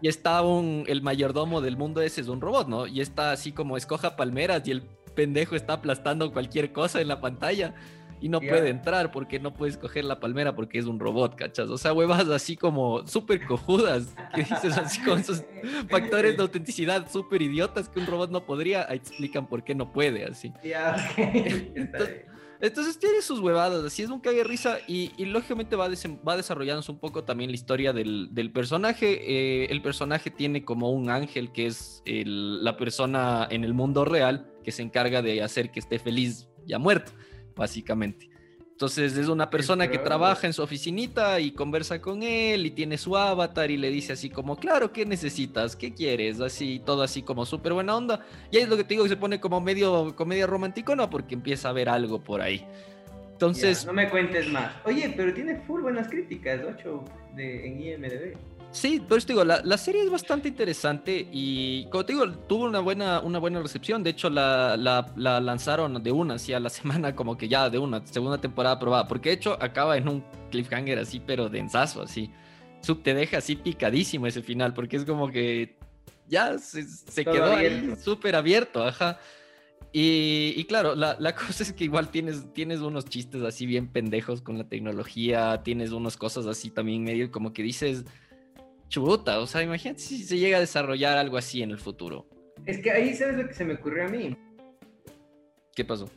Y 0.00 0.08
está 0.08 0.42
un, 0.42 0.84
el 0.86 1.02
mayordomo 1.02 1.60
del 1.60 1.76
mundo 1.76 2.00
ese 2.02 2.20
es 2.20 2.28
un 2.28 2.40
robot, 2.40 2.68
¿no? 2.68 2.86
Y 2.86 3.00
está 3.00 3.32
así 3.32 3.52
como 3.52 3.76
escoja 3.76 4.16
palmeras 4.16 4.66
y 4.66 4.72
el 4.72 4.82
pendejo 5.14 5.54
está 5.54 5.74
aplastando 5.74 6.32
cualquier 6.32 6.72
cosa 6.72 7.00
en 7.00 7.08
la 7.08 7.20
pantalla 7.20 7.74
y 8.20 8.28
no 8.28 8.40
puede 8.40 8.70
entrar 8.70 9.10
porque 9.10 9.38
no 9.38 9.52
puede 9.52 9.72
escoger 9.72 10.04
la 10.04 10.18
palmera 10.18 10.54
porque 10.54 10.78
es 10.78 10.86
un 10.86 10.98
robot, 10.98 11.36
¿cachas? 11.36 11.68
O 11.68 11.76
sea, 11.76 11.92
huevas 11.92 12.26
así 12.28 12.56
como 12.56 13.06
súper 13.06 13.44
cojudas, 13.44 14.14
que 14.34 14.44
dices 14.44 14.78
así 14.78 15.02
con 15.02 15.20
esos 15.20 15.44
factores 15.90 16.36
de 16.36 16.42
autenticidad 16.42 17.10
súper 17.10 17.42
idiotas 17.42 17.88
que 17.88 18.00
un 18.00 18.06
robot 18.06 18.30
no 18.30 18.46
podría, 18.46 18.82
explican 18.84 19.46
por 19.46 19.62
qué 19.62 19.74
no 19.74 19.92
puede, 19.92 20.24
así. 20.24 20.52
Ya, 20.64 20.96
entonces 21.16 22.24
tiene 22.70 23.22
sus 23.22 23.40
huevadas, 23.40 23.84
así 23.84 24.02
es 24.02 24.10
un 24.10 24.20
cague 24.20 24.44
risa 24.44 24.78
y, 24.86 25.12
lógicamente 25.24 25.76
va, 25.76 25.88
va 26.26 26.36
desarrollándose 26.36 26.92
un 26.92 26.98
poco 26.98 27.24
también 27.24 27.50
la 27.50 27.56
historia 27.56 27.92
del, 27.92 28.50
personaje. 28.52 29.20
Eh, 29.22 29.66
el 29.70 29.82
personaje 29.82 30.30
tiene 30.30 30.64
como 30.64 30.90
un 30.90 31.10
ángel 31.10 31.52
que 31.52 31.66
es 31.66 32.02
la 32.06 32.76
persona 32.76 33.46
en 33.50 33.64
el 33.64 33.74
mundo 33.74 34.04
real 34.04 34.50
que 34.62 34.72
se 34.72 34.82
encarga 34.82 35.22
de 35.22 35.42
hacer 35.42 35.70
que 35.70 35.80
esté 35.80 35.98
feliz 35.98 36.48
ya 36.66 36.78
muerto, 36.78 37.12
básicamente. 37.54 38.33
Entonces 38.74 39.16
es 39.16 39.28
una 39.28 39.50
persona 39.50 39.88
que 39.88 39.98
trabaja 39.98 40.48
en 40.48 40.52
su 40.52 40.60
oficinita 40.60 41.38
y 41.38 41.52
conversa 41.52 42.02
con 42.02 42.24
él 42.24 42.66
y 42.66 42.72
tiene 42.72 42.98
su 42.98 43.16
avatar 43.16 43.70
y 43.70 43.76
le 43.76 43.88
dice 43.88 44.14
así 44.14 44.30
como, 44.30 44.56
claro, 44.56 44.92
¿qué 44.92 45.06
necesitas? 45.06 45.76
¿Qué 45.76 45.94
quieres? 45.94 46.40
Así, 46.40 46.82
todo 46.84 47.04
así 47.04 47.22
como 47.22 47.46
súper 47.46 47.72
buena 47.72 47.96
onda. 47.96 48.26
Y 48.50 48.56
ahí 48.56 48.64
es 48.64 48.68
lo 48.68 48.76
que 48.76 48.82
te 48.82 48.94
digo 48.94 49.04
que 49.04 49.10
se 49.10 49.16
pone 49.16 49.38
como 49.38 49.60
medio 49.60 50.16
comedia 50.16 50.48
romántico, 50.48 50.96
¿no? 50.96 51.08
Porque 51.08 51.36
empieza 51.36 51.68
a 51.68 51.72
ver 51.72 51.88
algo 51.88 52.24
por 52.24 52.40
ahí. 52.40 52.66
Entonces... 53.46 53.84
no 53.84 53.92
me 53.92 54.08
cuentes 54.08 54.48
más. 54.48 54.74
Oye, 54.84 55.12
pero 55.16 55.32
tiene 55.34 55.56
full 55.60 55.82
buenas 55.82 56.08
críticas, 56.08 56.60
8 56.66 57.04
de, 57.34 57.66
en 57.66 57.80
IMDB. 57.80 58.36
Sí, 58.74 59.00
pero 59.08 59.20
te 59.20 59.28
digo, 59.28 59.44
la, 59.44 59.78
serie 59.78 60.02
es 60.02 60.10
bastante 60.10 60.48
interesante 60.48 61.28
y 61.30 61.86
como 61.90 62.04
te 62.04 62.12
digo, 62.12 62.28
tuvo 62.28 62.64
una 62.64 62.80
buena, 62.80 63.20
una 63.20 63.38
buena 63.38 63.60
recepción. 63.60 64.02
De 64.02 64.10
hecho, 64.10 64.28
la, 64.28 64.76
lanzaron 65.16 66.02
de 66.02 66.10
una, 66.10 66.34
así 66.34 66.52
a 66.52 66.58
la 66.58 66.70
semana, 66.70 67.14
como 67.14 67.38
que 67.38 67.46
ya 67.48 67.70
de 67.70 67.78
una 67.78 68.04
segunda 68.04 68.38
temporada 68.38 68.78
probada. 68.80 69.06
Porque 69.06 69.28
de 69.28 69.36
hecho 69.36 69.56
acaba 69.62 69.96
en 69.96 70.08
un 70.08 70.24
cliffhanger 70.50 70.98
así, 70.98 71.20
pero 71.20 71.48
densazo, 71.48 72.02
así. 72.02 72.32
te 73.04 73.14
deja 73.14 73.38
así 73.38 73.54
picadísimo 73.54 74.26
ese 74.26 74.42
final, 74.42 74.74
porque 74.74 74.96
es 74.96 75.04
como 75.04 75.30
que 75.30 75.76
ya 76.26 76.58
se, 76.58 77.24
quedó 77.24 77.54
ahí 77.54 77.94
súper 78.02 78.34
abierto, 78.34 78.82
ajá. 78.82 79.20
Y, 79.96 80.64
claro, 80.64 80.96
la, 80.96 81.16
cosa 81.36 81.62
es 81.62 81.72
que 81.72 81.84
igual 81.84 82.08
tienes, 82.08 82.52
tienes 82.52 82.80
unos 82.80 83.04
chistes 83.04 83.42
así 83.42 83.64
bien 83.64 83.86
pendejos 83.86 84.42
con 84.42 84.58
la 84.58 84.68
tecnología, 84.68 85.62
tienes 85.62 85.92
unas 85.92 86.16
cosas 86.16 86.46
así 86.46 86.68
también 86.68 87.04
medio 87.04 87.30
como 87.30 87.52
que 87.52 87.62
dices 87.62 88.04
chuta, 88.88 89.38
o 89.38 89.46
sea, 89.46 89.62
imagínate 89.62 90.00
si 90.00 90.24
se 90.24 90.36
llega 90.36 90.56
a 90.56 90.60
desarrollar 90.60 91.16
algo 91.16 91.36
así 91.36 91.62
en 91.62 91.70
el 91.70 91.78
futuro. 91.78 92.26
Es 92.66 92.80
que 92.80 92.90
ahí 92.90 93.14
sabes 93.14 93.36
lo 93.36 93.46
que 93.46 93.54
se 93.54 93.64
me 93.64 93.74
ocurrió 93.74 94.06
a 94.06 94.08
mí. 94.08 94.36
¿Qué 95.76 95.84
pasó? 95.84 96.10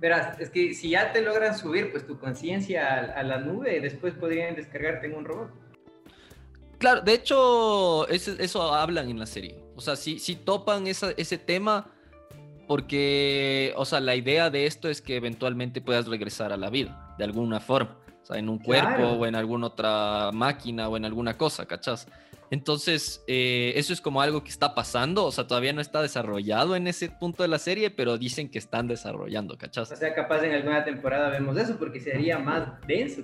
Verás, 0.00 0.40
es 0.40 0.48
que 0.48 0.72
si 0.72 0.88
ya 0.88 1.12
te 1.12 1.20
logran 1.20 1.58
subir 1.58 1.92
pues 1.92 2.06
tu 2.06 2.18
conciencia 2.18 3.12
a, 3.14 3.22
la 3.22 3.38
nube, 3.38 3.82
después 3.82 4.14
podrían 4.14 4.56
descargarte 4.56 5.08
en 5.08 5.14
un 5.14 5.26
robot. 5.26 5.50
Claro, 6.78 7.02
de 7.02 7.12
hecho, 7.12 8.08
eso, 8.08 8.32
eso 8.38 8.72
hablan 8.72 9.10
en 9.10 9.18
la 9.18 9.26
serie. 9.26 9.62
O 9.76 9.82
sea, 9.82 9.94
si, 9.94 10.18
si 10.18 10.36
topan 10.36 10.86
ese 10.86 11.36
tema, 11.36 11.92
porque, 12.70 13.72
o 13.74 13.84
sea, 13.84 13.98
la 13.98 14.14
idea 14.14 14.48
de 14.48 14.64
esto 14.64 14.88
es 14.88 15.02
que 15.02 15.16
eventualmente 15.16 15.80
puedas 15.80 16.06
regresar 16.06 16.52
a 16.52 16.56
la 16.56 16.70
vida, 16.70 17.16
de 17.18 17.24
alguna 17.24 17.58
forma 17.58 17.96
en 18.32 18.48
un 18.48 18.60
cuerpo 18.60 19.02
o 19.08 19.26
en 19.26 19.34
alguna 19.34 19.66
otra 19.66 20.30
máquina 20.32 20.88
o 20.88 20.96
en 20.96 21.04
alguna 21.04 21.36
cosa, 21.36 21.66
¿cachás? 21.66 22.06
Entonces, 22.48 23.24
eh, 23.26 23.72
eso 23.74 23.92
es 23.92 24.00
como 24.00 24.22
algo 24.22 24.44
que 24.44 24.50
está 24.50 24.72
pasando, 24.72 25.24
o 25.24 25.32
sea, 25.32 25.48
todavía 25.48 25.72
no 25.72 25.80
está 25.80 26.00
desarrollado 26.00 26.76
en 26.76 26.86
ese 26.86 27.08
punto 27.08 27.42
de 27.42 27.48
la 27.48 27.58
serie, 27.58 27.90
pero 27.90 28.16
dicen 28.18 28.48
que 28.48 28.60
están 28.60 28.86
desarrollando, 28.86 29.58
¿cachás? 29.58 29.90
O 29.90 29.96
sea, 29.96 30.14
capaz 30.14 30.44
en 30.44 30.52
alguna 30.52 30.84
temporada 30.84 31.28
vemos 31.28 31.56
eso, 31.56 31.76
porque 31.76 31.98
sería 31.98 32.38
más 32.38 32.80
denso. 32.86 33.22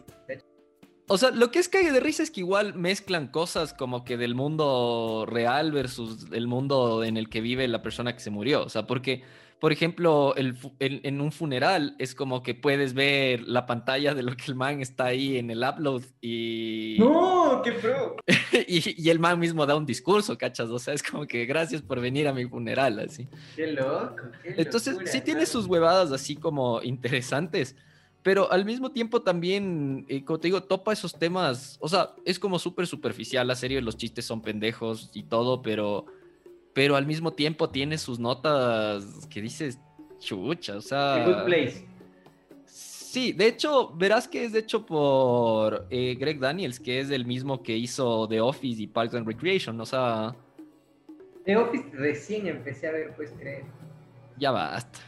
O 1.09 1.19
sea, 1.19 1.31
lo 1.31 1.53
que 1.53 1.61
es 1.61 1.69
cague 1.69 1.93
de 1.93 2.01
risa 2.01 2.25
es 2.25 2.33
que 2.33 2.41
igual 2.41 2.75
mezclan 2.75 3.29
cosas 3.29 3.73
como 3.73 4.05
que 4.05 4.17
del 4.17 4.35
mundo 4.35 5.25
real 5.29 5.71
versus 5.71 6.27
el 6.33 6.49
mundo 6.49 7.05
en 7.05 7.17
el 7.17 7.29
que 7.29 7.41
vive 7.41 7.69
la 7.69 7.81
persona 7.81 8.13
que 8.13 8.21
se 8.21 8.31
murió. 8.31 8.65
O 8.65 8.69
sea, 8.69 8.89
porque, 8.89 9.23
por 9.61 9.71
ejemplo, 9.71 10.35
el, 10.35 10.59
en 10.81 11.21
un 11.21 11.31
funeral 11.31 11.95
es 12.01 12.17
como 12.17 12.43
que 12.43 12.57
puedes 12.57 12.93
ver 12.95 13.43
la 13.43 13.67
pantalla 13.67 14.15
de 14.15 14.25
lo 14.25 14.37
que 14.37 14.47
el 14.49 14.57
man 14.57 14.81
está 14.81 15.05
ahí 15.05 15.37
en 15.37 15.51
el 15.51 15.63
upload 15.63 16.03
y. 16.21 16.97
¡No! 16.99 17.63
¡Qué 17.63 17.71
pro! 17.73 18.17
y, 18.67 19.09
el 19.09 19.21
man 19.21 19.39
mismo 19.39 19.65
da 19.65 19.77
un 19.77 19.87
discurso, 19.87 20.37
¿cachas? 20.37 20.71
O 20.71 20.79
sea, 20.81 20.93
es 20.93 21.05
como 21.05 21.25
que 21.25 21.47
gracias 21.47 21.83
por 21.83 22.01
venir 22.01 22.27
a 22.27 22.33
mi 22.33 22.47
funeral, 22.47 22.99
así. 22.99 23.29
¡Qué 23.55 23.69
loco! 23.69 24.25
Entonces, 24.43 24.99
sí 25.05 25.21
tiene 25.21 25.47
sus 25.47 25.67
huevadas 25.67 26.11
así 26.11 26.35
como 26.35 26.83
interesantes 26.83 27.77
pero 28.27 28.51
al 28.51 28.65
mismo 28.65 28.91
tiempo 28.91 29.23
también, 29.23 30.05
eh, 30.09 30.25
como 30.25 30.41
te 30.41 30.49
digo, 30.49 30.61
topa 30.61 30.93
esos 30.93 31.17
temas, 31.17 31.79
o 31.81 31.89
sea, 31.89 32.11
es 32.25 32.41
como 32.41 32.59
súper 32.59 32.89
superficial 32.89 33.47
la 33.47 33.55
serie, 33.55 33.81
los 33.81 33.97
chistes 33.97 34.25
son 34.25 34.43
pendejos 34.43 35.13
y 35.15 35.23
todo, 35.23 35.63
pero, 35.63 36.07
pero 36.73 36.97
al 36.97 37.07
mismo 37.07 37.35
tiempo 37.35 37.71
tiene 37.71 37.99
sus 37.99 38.19
notas 38.19 39.29
que 39.31 39.41
dices, 39.41 39.79
chucha, 40.19 40.79
o 40.79 40.81
sea... 40.81 41.25
good 41.25 41.45
place. 41.45 41.87
Sí, 42.65 43.33
de 43.33 43.47
hecho, 43.47 43.95
verás 43.95 44.27
que 44.27 44.45
es 44.45 44.57
hecho 44.57 44.85
por 44.85 45.87
eh, 45.91 46.17
Greg 46.19 46.41
Daniels, 46.41 46.81
que 46.81 46.99
es 46.99 47.11
el 47.11 47.27
mismo 47.27 47.63
que 47.63 47.77
hizo 47.77 48.27
The 48.27 48.41
Office 48.41 48.83
y 48.83 48.89
Parks 48.89 49.15
and 49.15 49.29
Recreation, 49.29 49.81
o 49.81 49.87
sea... 49.87 50.35
The 51.45 51.57
Office 51.57 51.91
recién 51.93 52.49
empecé 52.49 52.89
a 52.89 52.91
ver, 52.91 53.15
pues 53.15 53.31
creer. 53.39 53.67
Ya 54.37 54.51
basta. 54.51 54.99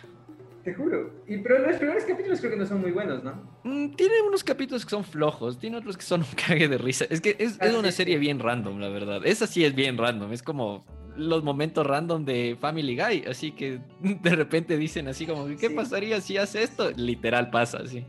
Te 0.69 0.75
juro. 0.75 1.11
Y, 1.27 1.39
pero 1.39 1.67
los 1.67 1.79
primeros 1.79 2.05
capítulos 2.05 2.41
creo 2.41 2.51
que 2.51 2.59
no 2.59 2.67
son 2.67 2.83
muy 2.83 2.91
buenos, 2.91 3.25
¿no? 3.25 3.33
Mm, 3.65 3.95
tiene 3.95 4.21
unos 4.21 4.45
capítulos 4.45 4.85
que 4.85 4.91
son 4.91 5.03
flojos, 5.03 5.59
tiene 5.59 5.79
otros 5.79 5.97
que 5.97 6.03
son 6.03 6.21
un 6.21 6.27
cague 6.47 6.69
de 6.69 6.77
risa. 6.77 7.07
Es 7.09 7.23
que 7.23 7.37
es, 7.39 7.53
es 7.59 7.75
ah, 7.75 7.79
una 7.79 7.91
serie 7.91 8.19
bien 8.19 8.39
random, 8.39 8.79
la 8.79 8.91
verdad. 8.91 9.23
Esa 9.25 9.47
sí 9.47 9.65
es 9.65 9.75
bien 9.75 9.97
random. 9.97 10.31
Es 10.31 10.43
como 10.43 10.85
los 11.17 11.43
momentos 11.43 11.87
random 11.87 12.27
de 12.27 12.55
Family 12.61 12.97
Guy. 12.97 13.25
Así 13.27 13.53
que 13.53 13.79
de 14.01 14.37
repente 14.37 14.77
dicen 14.77 15.09
así 15.09 15.25
como, 15.25 15.47
¿qué 15.57 15.71
pasaría 15.71 16.21
si 16.21 16.37
hace 16.37 16.63
esto? 16.63 16.91
Literal 16.91 17.49
pasa, 17.49 17.79
así. 17.79 18.05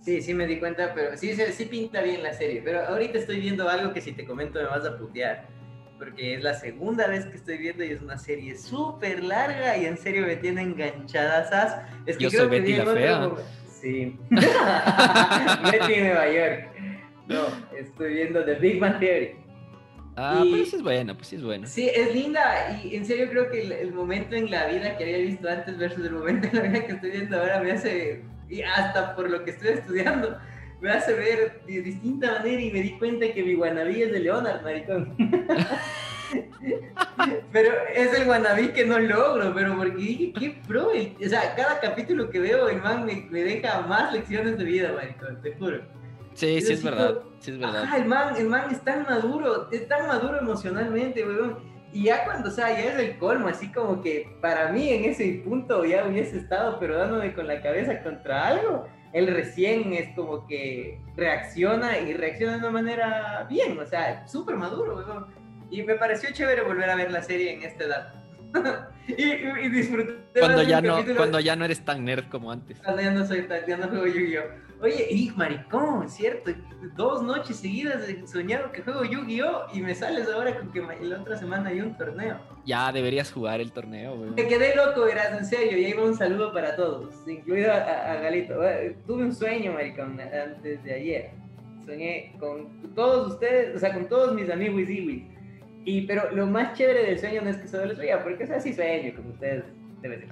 Sí, 0.00 0.22
sí 0.22 0.32
me 0.32 0.46
di 0.46 0.60
cuenta, 0.60 0.94
pero 0.94 1.16
sí, 1.16 1.34
sí 1.34 1.64
pinta 1.64 2.02
bien 2.02 2.22
la 2.22 2.34
serie. 2.34 2.62
Pero 2.64 2.86
ahorita 2.86 3.18
estoy 3.18 3.40
viendo 3.40 3.68
algo 3.68 3.92
que 3.92 4.00
si 4.00 4.12
te 4.12 4.24
comento 4.24 4.60
me 4.60 4.66
vas 4.66 4.86
a 4.86 4.96
putear 4.96 5.48
porque 5.98 6.34
es 6.34 6.42
la 6.42 6.54
segunda 6.54 7.06
vez 7.06 7.26
que 7.26 7.36
estoy 7.36 7.58
viendo 7.58 7.84
y 7.84 7.92
es 7.92 8.02
una 8.02 8.18
serie 8.18 8.56
súper 8.56 9.22
larga 9.22 9.76
y 9.76 9.86
en 9.86 9.96
serio 9.96 10.26
me 10.26 10.36
tiene 10.36 10.62
enganchadas. 10.62 11.82
Es 12.06 12.16
que 12.16 12.24
Yo 12.24 12.30
soy 12.30 12.48
Betty 12.48 12.74
la 12.74 12.86
fea. 12.86 13.30
Sí. 13.68 14.18
Betty 14.30 15.94
en 15.94 16.04
Nueva 16.04 16.32
York. 16.32 16.70
No, 17.28 17.46
estoy 17.76 18.14
viendo 18.14 18.44
The 18.44 18.54
Big 18.54 18.78
Bang 18.78 18.98
Theory. 18.98 19.36
Ah, 20.18 20.42
pues 20.48 20.72
es 20.72 20.82
buena, 20.82 21.14
pues 21.14 21.28
sí 21.28 21.36
es 21.36 21.42
buena. 21.42 21.66
Sí, 21.66 21.90
es 21.94 22.14
linda 22.14 22.80
y 22.82 22.96
en 22.96 23.04
serio 23.04 23.28
creo 23.28 23.50
que 23.50 23.60
el, 23.60 23.92
momento 23.92 24.34
en 24.34 24.50
la 24.50 24.66
vida 24.66 24.96
que 24.96 25.04
había 25.04 25.18
visto 25.18 25.46
antes 25.46 25.76
versus 25.76 26.06
el 26.06 26.12
momento 26.12 26.48
en 26.48 26.56
la 26.56 26.62
vida 26.62 26.86
que 26.86 26.92
estoy 26.92 27.10
viendo 27.10 27.38
ahora 27.38 27.60
me 27.60 27.72
hace, 27.72 28.22
y 28.48 28.62
hasta 28.62 29.14
por 29.14 29.28
lo 29.28 29.44
que 29.44 29.50
estoy 29.50 29.68
estudiando, 29.70 30.38
me 30.80 30.90
hace 30.90 31.14
ver 31.14 31.60
de 31.66 31.82
distinta 31.82 32.32
manera 32.32 32.60
y 32.60 32.70
me 32.70 32.80
di 32.80 32.98
cuenta 32.98 33.32
que 33.32 33.42
mi 33.42 33.54
guanabí 33.54 34.02
es 34.02 34.12
de 34.12 34.20
Leonard, 34.20 34.62
maricón. 34.62 35.14
pero 37.52 37.70
es 37.94 38.18
el 38.18 38.26
guanabí 38.26 38.68
que 38.68 38.84
no 38.84 38.98
logro, 38.98 39.54
pero 39.54 39.76
porque 39.76 39.96
dije, 39.96 40.32
qué 40.38 40.60
pro. 40.66 40.88
O 40.88 41.28
sea, 41.28 41.54
cada 41.54 41.80
capítulo 41.80 42.28
que 42.28 42.40
veo, 42.40 42.68
el 42.68 42.82
man 42.82 43.06
me, 43.06 43.26
deja 43.30 43.80
más 43.82 44.12
lecciones 44.12 44.58
de 44.58 44.64
vida, 44.64 44.92
maricón, 44.92 45.40
te 45.40 45.54
juro. 45.54 45.80
Sí, 46.34 46.60
sí 46.60 46.74
es 46.74 46.84
verdad, 46.84 47.22
sí 47.38 47.52
es 47.52 47.58
verdad. 47.58 47.84
Ah, 47.88 47.96
el 47.96 48.04
man, 48.04 48.36
el 48.36 48.46
man 48.46 48.70
es 48.70 48.82
tan 48.82 49.04
maduro, 49.04 49.70
es 49.70 49.88
tan 49.88 50.06
maduro 50.06 50.38
emocionalmente, 50.38 51.26
weón. 51.26 51.74
Y 51.92 52.04
ya 52.04 52.26
cuando, 52.26 52.50
o 52.50 52.52
sea, 52.52 52.70
ya 52.72 52.92
es 52.92 52.98
el 52.98 53.16
colmo, 53.16 53.48
así 53.48 53.72
como 53.72 54.02
que 54.02 54.36
para 54.42 54.70
mí 54.70 54.90
en 54.90 55.06
ese 55.06 55.40
punto 55.42 55.82
ya 55.86 56.06
hubiese 56.06 56.36
estado, 56.36 56.78
pero 56.78 56.98
dándome 56.98 57.32
con 57.32 57.46
la 57.46 57.62
cabeza 57.62 58.02
contra 58.02 58.48
algo 58.48 58.86
él 59.16 59.28
recién 59.28 59.94
es 59.94 60.14
como 60.14 60.46
que 60.46 61.00
reacciona 61.16 61.98
y 61.98 62.12
reacciona 62.12 62.52
de 62.52 62.58
una 62.58 62.70
manera 62.70 63.46
bien, 63.48 63.78
o 63.78 63.86
sea, 63.86 64.28
súper 64.28 64.56
maduro, 64.56 65.26
Y 65.70 65.82
me 65.84 65.94
pareció 65.94 66.30
chévere 66.32 66.60
volver 66.60 66.90
a 66.90 66.96
ver 66.96 67.10
la 67.10 67.22
serie 67.22 67.54
en 67.54 67.62
esta 67.62 67.84
edad. 67.84 68.12
y, 69.08 69.22
y, 69.22 69.68
disfruté. 69.70 70.18
Cuando 70.38 70.62
ya, 70.62 70.82
no, 70.82 70.98
cuando 71.16 71.40
ya 71.40 71.56
no 71.56 71.64
eres 71.64 71.82
tan 71.82 72.04
nerd 72.04 72.28
como 72.28 72.52
antes. 72.52 72.78
Cuando 72.80 73.00
ya 73.00 73.10
no 73.10 73.26
soy 73.26 73.48
tan, 73.48 73.64
ya 73.66 73.78
no 73.78 73.88
juego 73.88 74.06
Yu-Gi-Oh! 74.06 74.65
Oye, 74.82 75.06
y 75.10 75.30
maricón, 75.30 76.08
cierto, 76.08 76.50
dos 76.96 77.22
noches 77.22 77.56
seguidas 77.56 78.06
he 78.08 78.26
soñado 78.26 78.70
que 78.72 78.82
juego 78.82 79.04
Yu-Gi-Oh! 79.04 79.68
y 79.72 79.80
me 79.80 79.94
sales 79.94 80.28
ahora 80.28 80.58
con 80.58 80.70
que 80.70 80.82
la 81.00 81.20
otra 81.20 81.36
semana 81.38 81.70
hay 81.70 81.80
un 81.80 81.96
torneo. 81.96 82.38
Ya 82.66 82.92
deberías 82.92 83.32
jugar 83.32 83.60
el 83.60 83.72
torneo, 83.72 84.16
güey. 84.16 84.30
Me 84.30 84.46
quedé 84.46 84.76
loco, 84.76 85.02
verás, 85.02 85.32
en 85.38 85.46
serio, 85.46 85.78
y 85.78 85.86
ahí 85.86 85.92
va 85.94 86.04
un 86.04 86.16
saludo 86.16 86.52
para 86.52 86.76
todos, 86.76 87.14
incluido 87.26 87.72
a, 87.72 88.16
Galito. 88.16 88.54
Tuve 89.06 89.24
un 89.24 89.34
sueño, 89.34 89.72
maricón, 89.72 90.20
antes 90.20 90.82
de 90.84 90.94
ayer. 90.94 91.30
Soñé 91.86 92.34
con 92.38 92.92
todos 92.94 93.32
ustedes, 93.32 93.76
o 93.76 93.78
sea, 93.78 93.94
con 93.94 94.08
todos 94.08 94.34
mis 94.34 94.50
amigos 94.50 94.90
y 94.90 95.26
y 95.86 96.02
pero 96.02 96.32
lo 96.32 96.46
más 96.46 96.76
chévere 96.76 97.04
del 97.04 97.18
sueño 97.18 97.42
no 97.42 97.50
es 97.50 97.58
que 97.58 97.68
solo 97.68 97.86
les 97.86 97.96
veía, 97.96 98.22
porque 98.22 98.42
es 98.42 98.50
así 98.50 98.74
sueño, 98.74 99.14
como 99.14 99.30
ustedes 99.30 99.64
deben 100.02 100.20
de 100.20 100.26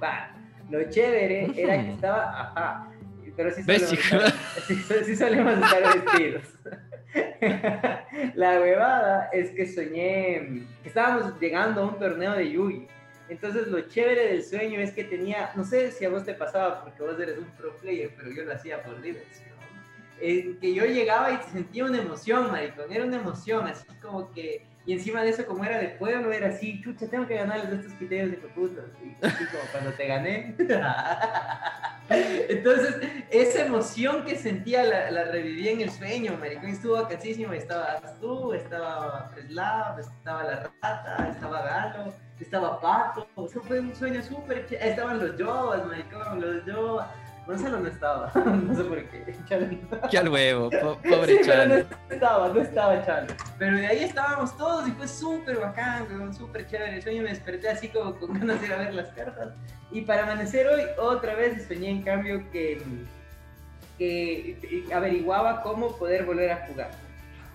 Lo 0.69 0.89
chévere 0.89 1.49
era 1.55 1.81
que 1.81 1.91
estaba, 1.93 2.41
ajá, 2.41 2.91
pero 3.35 3.51
sí 3.51 3.63
solemos, 5.15 5.53
estar, 5.53 6.03
vestidos. 6.05 6.43
la 8.35 8.59
huevada 8.59 9.29
es 9.31 9.51
que 9.51 9.65
soñé 9.67 10.63
que 10.83 10.89
estábamos 10.89 11.39
llegando 11.39 11.81
a 11.81 11.85
un 11.85 11.99
torneo 11.99 12.33
de 12.33 12.51
Yugi. 12.51 12.87
Entonces 13.27 13.67
lo 13.67 13.81
chévere 13.81 14.27
del 14.27 14.43
sueño 14.43 14.79
es 14.79 14.91
que 14.91 15.03
tenía, 15.03 15.51
no 15.55 15.63
sé 15.63 15.91
si 15.91 16.05
a 16.05 16.09
vos 16.09 16.23
te 16.23 16.33
pasaba 16.33 16.83
porque 16.83 17.01
vos 17.01 17.19
eres 17.19 17.37
un 17.37 17.49
pro 17.57 17.75
player, 17.77 18.11
pero 18.15 18.31
yo 18.31 18.43
lo 18.43 18.53
hacía 18.53 18.83
por 18.83 19.01
diversión. 19.01 19.55
Eh, 20.21 20.55
que 20.61 20.73
yo 20.73 20.85
llegaba 20.85 21.31
y 21.31 21.37
sentía 21.51 21.85
una 21.85 21.97
emoción, 21.97 22.51
maricón, 22.51 22.91
era 22.91 23.03
una 23.03 23.17
emoción, 23.17 23.67
así 23.67 23.85
como 24.01 24.31
que, 24.31 24.65
y 24.85 24.93
encima 24.93 25.23
de 25.23 25.29
eso 25.29 25.45
como 25.45 25.63
era 25.63 25.79
de 25.79 25.89
pueblo, 25.89 26.31
era 26.31 26.49
así, 26.49 26.81
chucha, 26.81 27.07
tengo 27.07 27.25
que 27.25 27.35
ganarles 27.35 27.79
estos 27.79 27.93
criterios 27.93 28.31
de 28.31 28.37
putas, 28.37 28.85
y 29.03 29.25
así 29.25 29.45
como 29.45 29.63
cuando 29.71 29.91
te 29.93 30.07
gané. 30.07 30.55
Entonces, 32.09 32.97
esa 33.31 33.65
emoción 33.65 34.23
que 34.25 34.35
sentía 34.35 34.83
la, 34.83 35.09
la 35.09 35.23
reviví 35.25 35.69
en 35.69 35.81
el 35.81 35.89
sueño, 35.89 36.37
maricón. 36.39 36.69
Estuvo 36.69 37.01
bacasísimo. 37.01 37.53
Estabas 37.53 38.19
tú, 38.19 38.53
estaba 38.53 39.27
Preslav, 39.33 39.99
estaba 39.99 40.43
la 40.43 40.71
rata, 40.81 41.29
estaba 41.31 41.61
Galo, 41.63 42.13
estaba 42.39 42.79
Pato. 42.79 43.27
Eso 43.43 43.61
fue 43.61 43.79
un 43.79 43.95
sueño 43.95 44.21
súper 44.21 44.67
Estaban 44.69 45.19
los 45.19 45.41
Jovas, 45.41 45.85
maricón, 45.85 46.41
los 46.41 46.63
Jovas. 46.71 47.07
Gonzalo 47.45 47.79
no 47.79 47.87
estaba, 47.87 48.31
no 48.45 48.75
sé 48.75 48.83
por 48.83 49.03
qué. 49.09 49.35
Qué 50.09 50.17
al 50.17 50.29
huevo, 50.29 50.69
pobre 50.69 51.43
sí, 51.43 51.49
No 51.49 51.75
estaba, 52.09 52.49
no 52.49 52.59
estaba 52.59 53.05
Chalo. 53.05 53.33
Pero 53.59 53.77
de 53.77 53.87
ahí 53.87 54.03
estábamos 54.03 54.57
todos 54.57 54.87
y 54.87 54.91
fue 54.91 55.07
súper 55.07 55.57
bacán, 55.59 56.33
súper 56.33 56.67
chévere. 56.67 56.95
El 56.95 57.03
sueño 57.03 57.23
me 57.23 57.29
desperté 57.29 57.69
así 57.69 57.89
como 57.89 58.15
con 58.15 58.33
ganas 58.33 58.59
de 58.61 58.67
ir 58.67 58.73
a 58.73 58.77
ver 58.77 58.93
las 58.95 59.09
cartas. 59.09 59.53
Y 59.91 60.01
para 60.01 60.23
amanecer 60.23 60.67
hoy, 60.67 60.83
otra 60.97 61.35
vez 61.35 61.67
soñé 61.67 61.89
en 61.89 62.01
cambio 62.01 62.49
que, 62.51 62.81
que 63.99 64.57
averiguaba 64.91 65.61
cómo 65.61 65.95
poder 65.97 66.25
volver 66.25 66.51
a 66.51 66.67
jugar. 66.67 66.91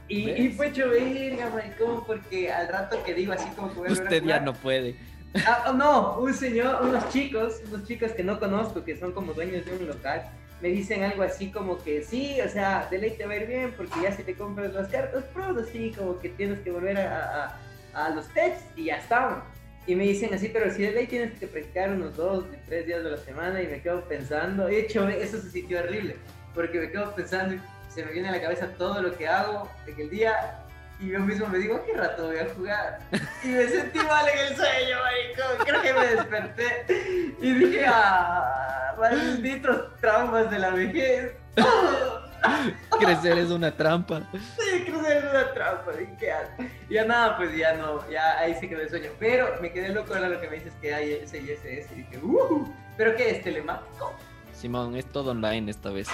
Y, 0.07 0.29
y 0.29 0.53
fue 0.53 0.69
hecho 0.69 0.89
verga, 0.89 1.51
maricón, 1.51 2.05
porque 2.05 2.51
al 2.51 2.69
rato 2.69 3.03
que 3.05 3.15
digo 3.15 3.33
así 3.33 3.49
como 3.51 3.69
jugar. 3.69 3.93
Usted 3.93 4.23
ya 4.25 4.41
no 4.41 4.55
puede. 4.55 4.97
Ah, 5.47 5.67
oh, 5.69 5.73
no, 5.73 6.19
un 6.19 6.35
señor, 6.35 6.83
unos 6.83 7.09
chicos, 7.11 7.61
unos 7.69 7.87
chicos 7.87 8.13
que 8.13 8.25
no 8.25 8.41
conozco, 8.41 8.85
que 8.85 8.97
son 8.97 9.13
como 9.13 9.33
dueños 9.33 9.65
de 9.65 9.77
un 9.77 9.87
local, 9.87 10.29
me 10.61 10.69
dicen 10.69 11.05
algo 11.05 11.23
así 11.23 11.51
como 11.51 11.79
que 11.79 12.03
sí, 12.03 12.41
o 12.41 12.49
sea, 12.49 12.89
de 12.91 12.99
ley 12.99 13.13
te 13.17 13.27
va 13.27 13.35
a 13.35 13.37
ir 13.37 13.47
bien 13.47 13.75
porque 13.77 14.03
ya 14.03 14.13
si 14.13 14.23
te 14.25 14.35
compras 14.35 14.73
las 14.73 14.89
cartas 14.89 15.25
pro, 15.33 15.57
así 15.59 15.93
como 15.97 16.19
que 16.19 16.31
tienes 16.31 16.59
que 16.61 16.71
volver 16.71 16.99
a, 16.99 17.57
a, 17.95 18.07
a 18.07 18.11
los 18.11 18.29
tests 18.35 18.65
y 18.77 18.87
ya 18.87 18.97
estamos. 18.97 19.39
Y 19.87 19.95
me 19.95 20.05
dicen 20.05 20.35
así, 20.35 20.49
pero 20.49 20.71
si 20.73 20.83
de 20.83 20.93
ley 20.93 21.07
tienes 21.07 21.39
que 21.39 21.47
practicar 21.47 21.91
unos 21.93 22.17
dos, 22.17 22.45
tres 22.67 22.87
días 22.87 23.03
de 23.03 23.11
la 23.11 23.17
semana 23.17 23.63
y 23.63 23.69
me 23.69 23.81
quedo 23.81 24.07
pensando, 24.07 24.67
de 24.67 24.81
hecho, 24.81 25.09
eso 25.09 25.41
se 25.41 25.51
sintió 25.51 25.79
horrible, 25.79 26.17
porque 26.55 26.81
me 26.81 26.91
quedo 26.91 27.15
pensando 27.15 27.57
se 27.89 28.05
me 28.05 28.13
viene 28.13 28.29
a 28.29 28.33
la 28.33 28.41
cabeza 28.41 28.69
todo 28.79 29.03
lo 29.03 29.17
que 29.17 29.27
hago 29.27 29.69
en 29.87 30.01
el 30.01 30.11
día 30.11 30.65
y 31.01 31.09
yo 31.09 31.21
mismo 31.21 31.47
me 31.47 31.59
digo, 31.59 31.83
¿qué 31.87 31.95
rato 31.95 32.27
voy 32.27 32.39
a 32.39 32.55
jugar? 32.55 32.99
Y 33.43 33.49
me 33.49 33.67
sentí 33.69 33.99
mal 34.01 34.29
en 34.29 34.39
el 34.39 34.57
sueño, 34.57 34.99
marico. 35.01 35.65
Creo 35.65 35.83
que 35.83 35.95
me 35.95 36.07
desperté. 36.07 37.35
Y 37.41 37.53
dije, 37.53 37.87
ah, 37.87 38.95
malditos 38.99 39.97
traumas 40.01 40.51
de 40.51 40.59
la 40.59 40.71
vejez. 40.71 41.33
crecer 43.01 43.39
es 43.39 43.51
una 43.51 43.75
trampa. 43.75 44.29
Sí, 44.33 44.85
crecer 44.85 45.17
es 45.17 45.31
una 45.31 45.55
trampa. 45.55 45.93
¿Y 46.89 46.95
ya 46.95 47.05
nada, 47.07 47.39
pues 47.39 47.57
ya 47.57 47.75
no, 47.75 48.09
ya 48.11 48.39
ahí 48.39 48.55
se 48.57 48.69
quedó 48.69 48.83
el 48.83 48.91
sueño. 48.91 49.11
Pero 49.19 49.59
me 49.63 49.73
quedé 49.73 49.89
loco 49.89 50.15
ahora 50.15 50.29
lo 50.29 50.39
que 50.39 50.51
me 50.51 50.57
dices 50.57 50.75
que 50.83 50.93
hay 50.93 51.13
ese 51.15 51.41
y 51.41 51.51
ese, 51.51 51.81
ese. 51.81 51.95
Y 51.95 51.99
dije, 52.03 52.19
uh, 52.19 52.69
¿pero 52.99 53.17
qué 53.17 53.31
es 53.31 53.43
telemático? 53.43 54.15
Simón, 54.53 54.97
es 54.97 55.07
todo 55.07 55.31
online 55.31 55.71
esta 55.71 55.89
vez. 55.89 56.09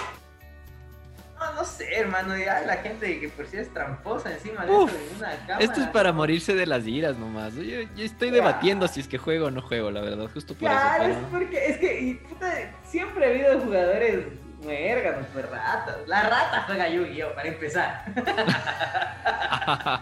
No, 1.55 1.65
sé, 1.65 1.93
hermano, 1.95 2.37
ya 2.37 2.61
la 2.61 2.77
gente 2.77 3.19
que 3.19 3.29
por 3.29 3.47
sí 3.47 3.57
es 3.57 3.73
tramposa 3.73 4.31
encima 4.31 4.65
de 4.65 4.71
eso 4.71 4.85
de 4.85 5.15
una 5.17 5.35
cámara. 5.47 5.57
Esto 5.59 5.81
es 5.81 5.87
para 5.87 6.13
morirse 6.13 6.55
de 6.55 6.65
las 6.65 6.85
iras 6.85 7.17
nomás. 7.17 7.55
Yo, 7.55 7.63
yo 7.63 8.03
estoy 8.03 8.31
debatiendo 8.31 8.87
si 8.87 8.99
es 8.99 9.07
que 9.07 9.17
juego 9.17 9.47
o 9.47 9.51
no 9.51 9.61
juego, 9.61 9.91
la 9.91 10.01
verdad, 10.01 10.29
justo 10.33 10.53
por 10.53 10.69
claro, 10.69 11.05
eso. 11.05 11.19
es 11.19 11.25
porque, 11.31 11.65
es 11.67 11.77
que, 11.77 11.99
y, 12.01 12.13
puta, 12.15 12.53
siempre 12.83 13.25
ha 13.25 13.29
habido 13.29 13.59
jugadores 13.59 14.25
muérganos, 14.61 15.25
pues 15.33 15.49
ratas. 15.49 16.07
La 16.07 16.23
rata 16.23 16.63
juega 16.65 16.89
Yu-Gi-Oh! 16.89 17.33
para 17.33 17.47
empezar. 17.47 18.05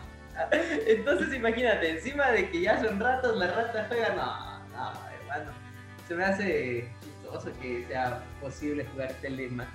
Entonces 0.88 1.34
imagínate, 1.34 1.92
encima 1.92 2.30
de 2.32 2.50
que 2.50 2.62
ya 2.62 2.82
son 2.82 3.00
ratos, 3.00 3.38
la 3.38 3.48
rata 3.48 3.86
juega, 3.88 4.10
no, 4.16 4.60
no, 4.70 4.94
hermano. 5.22 5.52
Se 6.08 6.16
me 6.16 6.26
hace 6.26 6.90
chistoso 7.02 7.50
que 7.62 7.86
sea 7.88 8.22
posible 8.42 8.86
jugar 8.92 9.12
Telema. 9.22 9.66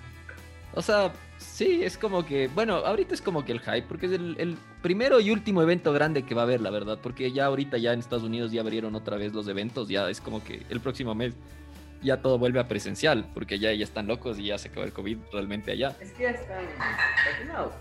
O 0.74 0.82
sea, 0.82 1.10
sí, 1.40 1.82
es 1.82 1.96
como 1.96 2.24
que, 2.24 2.48
bueno, 2.48 2.76
ahorita 2.76 3.14
es 3.14 3.22
como 3.22 3.44
que 3.44 3.52
el 3.52 3.60
hype, 3.60 3.82
porque 3.82 4.06
es 4.06 4.12
el, 4.12 4.36
el, 4.38 4.56
primero 4.82 5.20
y 5.20 5.30
último 5.30 5.62
evento 5.62 5.92
grande 5.92 6.22
que 6.24 6.34
va 6.34 6.42
a 6.42 6.44
haber, 6.44 6.60
la 6.60 6.70
verdad, 6.70 6.98
porque 7.02 7.32
ya 7.32 7.46
ahorita 7.46 7.78
ya 7.78 7.92
en 7.92 8.00
Estados 8.00 8.24
Unidos 8.24 8.52
ya 8.52 8.60
abrieron 8.60 8.94
otra 8.94 9.16
vez 9.16 9.32
los 9.32 9.48
eventos, 9.48 9.88
ya 9.88 10.08
es 10.08 10.20
como 10.20 10.42
que 10.44 10.62
el 10.68 10.80
próximo 10.80 11.14
mes 11.14 11.34
ya 12.02 12.22
todo 12.22 12.38
vuelve 12.38 12.60
a 12.60 12.68
presencial, 12.68 13.26
porque 13.34 13.58
ya, 13.58 13.72
ya 13.72 13.84
están 13.84 14.06
locos 14.06 14.38
y 14.38 14.46
ya 14.46 14.58
se 14.58 14.68
acabó 14.68 14.84
el 14.84 14.92
COVID 14.92 15.18
realmente 15.32 15.72
allá. 15.72 15.96
Es 16.00 16.12
que 16.12 16.24
ya 16.24 16.30
están 16.30 16.64
vacunados. 17.26 17.74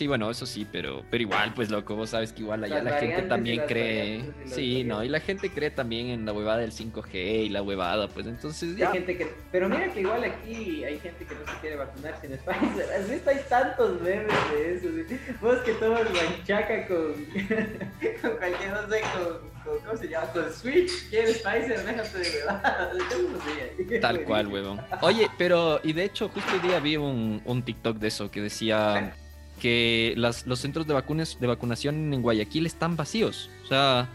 Sí, 0.00 0.06
bueno, 0.06 0.30
eso 0.30 0.46
sí, 0.46 0.66
pero, 0.72 1.04
pero 1.10 1.20
igual, 1.20 1.52
pues 1.52 1.68
loco, 1.68 1.94
vos 1.94 2.08
sabes 2.08 2.32
que 2.32 2.40
igual 2.40 2.64
allá 2.64 2.82
la 2.82 2.92
gente 2.92 3.20
también 3.20 3.64
cree. 3.68 4.24
Sí, 4.46 4.82
no, 4.82 5.04
y 5.04 5.10
la 5.10 5.20
gente 5.20 5.50
cree 5.50 5.70
también 5.70 6.06
en 6.06 6.24
la 6.24 6.32
huevada 6.32 6.60
del 6.60 6.72
5G 6.72 7.44
y 7.44 7.48
la 7.50 7.60
huevada, 7.60 8.08
pues 8.08 8.26
entonces 8.26 8.78
ya. 8.78 8.88
Hay 8.88 8.94
gente 8.94 9.18
que, 9.18 9.30
pero 9.52 9.68
mira 9.68 9.92
que 9.92 10.00
igual 10.00 10.24
aquí 10.24 10.84
hay 10.84 10.98
gente 11.00 11.26
que 11.26 11.34
no 11.34 11.40
se 11.42 11.60
quiere 11.60 11.76
vacunar 11.76 12.18
sin 12.18 12.30
Pfizer. 12.30 12.92
¿Has 12.98 13.10
visto? 13.10 13.28
Hay 13.28 13.40
tantos 13.46 14.00
memes 14.00 14.32
de 14.54 14.74
eso. 14.74 14.88
Vos 15.42 15.58
que 15.66 15.74
tomas 15.74 16.06
manchaca 16.10 16.86
con, 16.86 16.96
con 18.22 18.36
cualquier, 18.38 18.70
no 18.70 18.88
sé, 18.88 19.00
con, 19.12 19.50
con, 19.64 19.84
¿cómo 19.84 19.98
se 19.98 20.08
llama? 20.08 20.28
Con 20.28 20.50
Switch, 20.50 21.10
quieres 21.10 21.42
Pfizer, 21.42 21.84
déjate 21.84 22.18
de 22.20 22.30
huevada. 22.38 22.90
Tal 24.00 24.24
cual, 24.24 24.46
huevón. 24.46 24.80
Oye, 25.02 25.28
pero, 25.36 25.78
y 25.82 25.92
de 25.92 26.04
hecho, 26.04 26.30
justo 26.30 26.50
hoy 26.54 26.66
día 26.66 26.80
vi 26.80 26.96
un, 26.96 27.42
un 27.44 27.62
TikTok 27.62 27.98
de 27.98 28.08
eso 28.08 28.30
que 28.30 28.40
decía 28.40 29.14
que 29.60 30.14
las, 30.16 30.46
los 30.46 30.58
centros 30.58 30.88
de, 30.88 30.94
vacunas, 30.94 31.38
de 31.38 31.46
vacunación 31.46 32.12
en 32.12 32.22
Guayaquil 32.22 32.66
están 32.66 32.96
vacíos. 32.96 33.48
O 33.62 33.66
sea, 33.66 34.08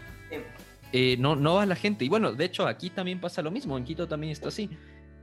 eh, 0.92 1.16
no, 1.18 1.36
no 1.36 1.54
va 1.54 1.64
la 1.64 1.76
gente. 1.76 2.04
Y 2.04 2.08
bueno, 2.10 2.32
de 2.32 2.44
hecho, 2.44 2.66
aquí 2.66 2.90
también 2.90 3.20
pasa 3.20 3.40
lo 3.40 3.50
mismo. 3.50 3.78
En 3.78 3.84
Quito 3.84 4.06
también 4.06 4.32
está 4.32 4.48
así. 4.48 4.68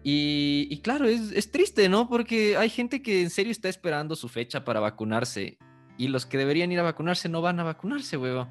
Y, 0.03 0.67
y 0.69 0.79
claro, 0.79 1.05
es, 1.05 1.31
es, 1.31 1.51
triste, 1.51 1.87
¿no? 1.87 2.09
Porque 2.09 2.57
hay 2.57 2.69
gente 2.69 3.01
que 3.01 3.21
en 3.21 3.29
serio 3.29 3.51
está 3.51 3.69
esperando 3.69 4.15
su 4.15 4.27
fecha 4.27 4.65
para 4.65 4.79
vacunarse. 4.79 5.57
Y 5.97 6.07
los 6.07 6.25
que 6.25 6.37
deberían 6.37 6.71
ir 6.71 6.79
a 6.79 6.83
vacunarse 6.83 7.29
no 7.29 7.41
van 7.41 7.59
a 7.59 7.63
vacunarse, 7.63 8.17
huevo. 8.17 8.47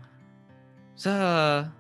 O 0.95 0.99
sea, 0.99 1.75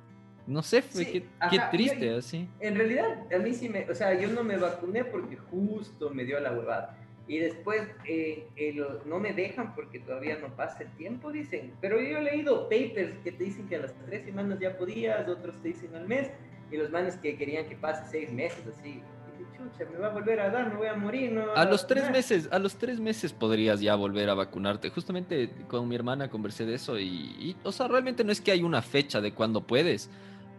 no 0.46 0.62
sé, 0.62 0.82
fue, 0.82 1.04
sí, 1.04 1.12
qué, 1.12 1.26
qué, 1.50 1.60
triste, 1.70 2.06
yo, 2.06 2.18
así. 2.18 2.48
En 2.60 2.74
realidad, 2.74 3.26
a 3.32 3.38
mí 3.38 3.54
sí 3.54 3.68
me. 3.68 3.88
O 3.88 3.94
sea, 3.94 4.18
yo 4.18 4.28
no 4.28 4.42
me 4.42 4.56
vacuné 4.56 5.04
porque 5.04 5.36
justo 5.36 6.10
me 6.10 6.24
dio 6.24 6.40
la 6.40 6.52
huevada. 6.52 6.98
Y 7.28 7.38
después 7.38 7.82
eh, 8.06 8.48
eh, 8.56 8.72
lo, 8.74 9.02
no 9.04 9.18
me 9.18 9.32
dejan 9.32 9.74
porque 9.74 10.00
todavía 10.00 10.38
no 10.38 10.54
pasa 10.56 10.82
el 10.82 10.90
tiempo, 10.96 11.30
dicen. 11.30 11.72
Pero 11.80 12.00
yo 12.00 12.18
he 12.18 12.22
leído 12.22 12.68
papers 12.68 13.16
que 13.22 13.32
te 13.32 13.44
dicen 13.44 13.68
que 13.68 13.76
a 13.76 13.80
las 13.80 13.94
tres 14.06 14.24
semanas 14.24 14.58
ya 14.60 14.76
podías, 14.76 15.28
otros 15.28 15.54
te 15.62 15.68
dicen 15.68 15.94
al 15.94 16.06
mes, 16.08 16.30
y 16.70 16.76
los 16.76 16.90
manes 16.90 17.16
que 17.16 17.36
querían 17.36 17.68
que 17.68 17.76
pase 17.76 18.02
seis 18.10 18.32
meses, 18.32 18.64
así. 18.66 19.02
Y 19.38 19.56
chucha, 19.56 19.88
me 19.90 19.98
va 19.98 20.08
a 20.08 20.10
volver 20.10 20.40
a 20.40 20.50
dar, 20.50 20.68
me 20.68 20.76
voy 20.76 20.88
a 20.88 20.94
morir, 20.94 21.32
no. 21.32 21.52
A 21.54 21.64
los 21.64 21.86
tres 21.86 22.10
meses, 22.10 22.48
a 22.50 22.58
los 22.58 22.76
tres 22.76 22.98
meses 22.98 23.32
podrías 23.32 23.80
ya 23.80 23.94
volver 23.94 24.28
a 24.28 24.34
vacunarte. 24.34 24.90
Justamente 24.90 25.50
con 25.68 25.88
mi 25.88 25.94
hermana 25.94 26.28
conversé 26.28 26.66
de 26.66 26.74
eso 26.74 26.98
y, 26.98 27.06
y 27.06 27.56
o 27.62 27.72
sea, 27.72 27.88
realmente 27.88 28.24
no 28.24 28.32
es 28.32 28.40
que 28.40 28.50
hay 28.50 28.62
una 28.62 28.82
fecha 28.82 29.20
de 29.20 29.32
cuándo 29.32 29.62
puedes 29.62 30.10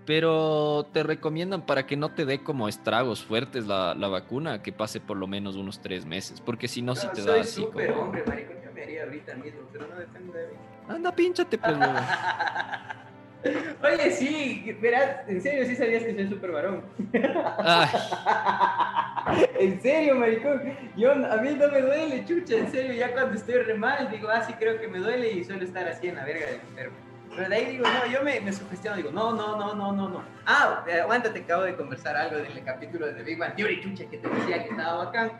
pero 0.05 0.87
te 0.91 1.03
recomiendan 1.03 1.65
para 1.65 1.85
que 1.85 1.95
no 1.95 2.09
te 2.09 2.25
dé 2.25 2.43
como 2.43 2.67
estragos 2.67 3.23
fuertes 3.23 3.65
la, 3.65 3.95
la, 3.95 4.07
vacuna, 4.07 4.61
que 4.61 4.73
pase 4.73 4.99
por 4.99 5.17
lo 5.17 5.27
menos 5.27 5.55
unos 5.55 5.79
tres 5.79 6.05
meses, 6.05 6.41
porque 6.41 6.67
si 6.67 6.81
no, 6.81 6.95
si 6.95 7.07
te 7.09 7.23
da 7.23 7.39
así 7.39 7.65
como... 7.65 8.01
hombre, 8.01 8.23
maricón, 8.25 8.57
yo 8.63 8.71
me 8.73 8.83
haría 8.83 9.03
ahorita 9.03 9.35
mismo, 9.35 9.61
pero 9.71 9.87
no 9.87 9.95
depende 9.95 10.39
de 10.39 10.47
mí. 10.47 10.53
Anda, 10.89 11.15
pínchate, 11.15 11.57
pues, 11.57 11.77
Oye, 13.81 14.11
sí, 14.11 14.77
verás, 14.81 15.27
en 15.27 15.41
serio, 15.41 15.65
sí 15.65 15.75
sabías 15.75 16.03
que 16.03 16.13
soy 16.13 16.27
súper 16.27 16.51
varón. 16.51 16.83
en 19.59 19.81
serio, 19.81 20.15
maricón. 20.15 20.61
Yo, 20.97 21.11
a 21.11 21.37
mí 21.37 21.55
no 21.55 21.69
me 21.69 21.81
duele, 21.81 22.25
chucha, 22.25 22.57
en 22.57 22.71
serio, 22.71 22.93
ya 22.93 23.13
cuando 23.13 23.35
estoy 23.35 23.55
re 23.55 23.75
mal, 23.75 24.09
digo, 24.11 24.27
ah, 24.29 24.43
sí, 24.43 24.53
creo 24.53 24.79
que 24.79 24.87
me 24.87 24.99
duele 24.99 25.31
y 25.31 25.43
suelo 25.43 25.63
estar 25.63 25.87
así 25.87 26.07
en 26.07 26.15
la 26.15 26.25
verga 26.25 26.47
del 26.47 26.61
enfermo. 26.61 26.95
Pero 27.35 27.49
de 27.49 27.55
ahí 27.55 27.65
digo, 27.65 27.85
no, 27.85 28.11
yo 28.11 28.23
me, 28.23 28.39
me 28.41 28.53
sugestiono, 28.53 28.97
digo, 28.97 29.11
no, 29.11 29.33
no, 29.33 29.57
no, 29.57 29.73
no, 29.73 29.91
no, 29.91 30.09
no. 30.09 30.23
Ah, 30.45 30.83
aguántate, 31.01 31.39
acabo 31.39 31.63
de 31.63 31.75
conversar 31.75 32.15
algo 32.15 32.37
del 32.37 32.63
capítulo 32.63 33.07
de 33.07 33.13
The 33.13 33.23
Big 33.23 33.39
Bang 33.39 33.55
Theory, 33.55 33.81
chucha, 33.81 34.05
que 34.09 34.17
te 34.17 34.29
decía 34.29 34.63
que 34.63 34.69
estaba 34.69 35.05
bacán. 35.05 35.31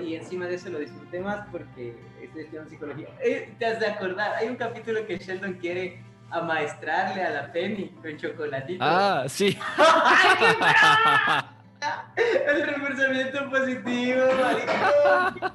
Y 0.00 0.14
encima 0.14 0.46
de 0.46 0.54
eso 0.54 0.70
lo 0.70 0.78
disfruté 0.78 1.20
más 1.20 1.46
porque 1.50 1.96
estoy 2.22 2.42
estudiando 2.42 2.70
psicología. 2.70 3.08
Eh, 3.20 3.54
te 3.58 3.66
has 3.66 3.80
de 3.80 3.86
acordar, 3.86 4.34
hay 4.36 4.48
un 4.48 4.56
capítulo 4.56 5.06
que 5.06 5.18
Sheldon 5.18 5.54
quiere 5.54 6.02
amaestrarle 6.30 7.22
a 7.22 7.30
la 7.30 7.52
Penny 7.52 7.90
con 8.02 8.16
chocolatito. 8.16 8.84
Ah, 8.84 9.24
sí. 9.28 9.56
El 12.16 12.66
reforzamiento 12.66 13.50
positivo, 13.50 14.22
maricón. 14.40 15.52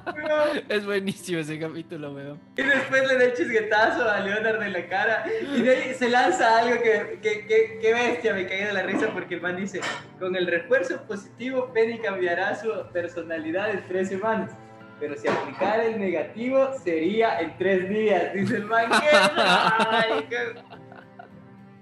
Es 0.68 0.84
buenísimo 0.84 1.40
ese 1.40 1.58
capítulo, 1.58 2.12
weón. 2.12 2.40
Y 2.56 2.62
después 2.62 3.06
le 3.06 3.16
da 3.16 3.24
el 3.24 3.34
chisguetazo 3.34 4.08
a 4.08 4.20
Leonard 4.20 4.62
en 4.62 4.72
la 4.72 4.86
cara. 4.86 5.24
Y 5.54 5.62
de 5.62 5.70
ahí 5.70 5.94
se 5.94 6.08
lanza 6.08 6.58
algo 6.58 6.82
que, 6.82 7.18
que, 7.22 7.46
que, 7.46 7.78
que 7.80 7.92
bestia, 7.92 8.34
me 8.34 8.46
caí 8.46 8.64
de 8.64 8.72
la 8.72 8.82
risa 8.82 9.08
porque 9.12 9.36
el 9.36 9.40
man 9.40 9.56
dice: 9.56 9.80
Con 10.18 10.36
el 10.36 10.46
refuerzo 10.46 11.02
positivo, 11.02 11.72
Penny 11.72 11.98
cambiará 11.98 12.54
su 12.54 12.70
personalidad 12.92 13.70
en 13.70 13.86
tres 13.88 14.08
semanas. 14.08 14.52
Pero 15.00 15.16
si 15.16 15.28
aplicara 15.28 15.84
el 15.84 15.98
negativo, 15.98 16.72
sería 16.84 17.40
en 17.40 17.56
tres 17.56 17.88
días. 17.88 18.34
Dice 18.34 18.56
el 18.56 18.64
man: 18.66 18.90
¿Qué? 20.28 20.54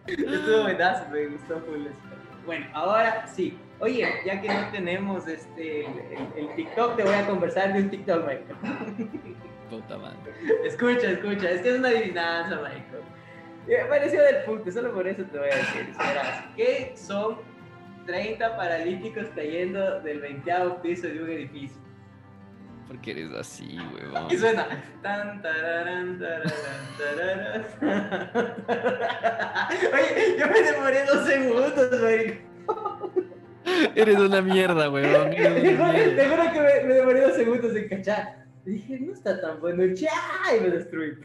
Estuvo 0.07 0.63
buenazo, 0.63 1.09
me 1.11 1.27
gustó 1.27 1.61
full 1.61 1.87
Bueno, 2.47 2.67
ahora 2.73 3.27
sí. 3.27 3.59
Oye, 3.81 4.07
ya 4.27 4.41
que 4.41 4.49
no 4.49 4.71
tenemos 4.71 5.27
este, 5.27 5.87
el, 5.87 5.87
el, 5.87 6.29
el, 6.37 6.55
TikTok, 6.55 6.97
te 6.97 7.03
voy 7.03 7.15
a 7.15 7.27
conversar 7.27 7.73
de 7.73 7.81
un 7.81 7.91
TikTok, 7.91 8.27
Michael. 8.27 8.57
Puta 9.71 9.97
madre. 9.97 10.19
Escucha, 10.65 11.13
escucha, 11.13 11.51
es 11.51 11.63
que 11.63 11.71
es 11.71 11.79
una 11.79 11.89
adivinanza, 11.89 12.57
Michael. 12.57 13.03
Me 13.67 13.85
pareció 13.87 14.23
del 14.23 14.45
punto, 14.45 14.71
solo 14.71 14.93
por 14.93 15.07
eso 15.07 15.25
te 15.25 15.39
voy 15.39 15.49
a 15.49 15.57
decir. 15.57 15.95
Verás, 15.97 16.45
¿qué 16.57 16.93
son 16.95 17.39
30 18.05 18.55
paralíticos 18.57 19.29
cayendo 19.35 20.01
del 20.01 20.21
20 20.21 20.53
piso 20.83 21.07
de 21.07 21.23
un 21.23 21.31
edificio? 21.31 21.81
Porque 22.87 23.13
eres 23.13 23.33
así, 23.33 23.79
huevón. 23.95 24.31
Y 24.31 24.37
suena. 24.37 24.67
Tan, 25.01 25.41
tararán, 25.41 26.19
tararán, 26.19 26.53
tararán. 26.99 27.65
Oye, 29.95 30.37
yo 30.39 30.47
me 30.49 30.63
demoré 30.63 31.07
dos 31.07 31.25
segundos, 31.25 31.91
Michael. 31.93 32.50
Eres 33.95 34.17
una 34.17 34.43
mierda, 34.43 34.91
weón. 34.91 35.31
Te 35.31 35.77
juro 35.77 36.53
que 36.53 36.61
me, 36.61 36.83
me, 36.85 36.95
demoré 36.95 37.21
dos 37.23 37.35
segundos 37.35 37.75
en 37.77 37.89
cachar. 37.89 38.47
Dije, 38.65 39.01
no 39.01 39.13
está 39.13 39.41
tan 39.41 39.61
bueno. 39.61 39.85
¡Ya! 39.95 40.11
Y 40.57 40.61
me 40.61 40.71
destruí. 40.71 41.13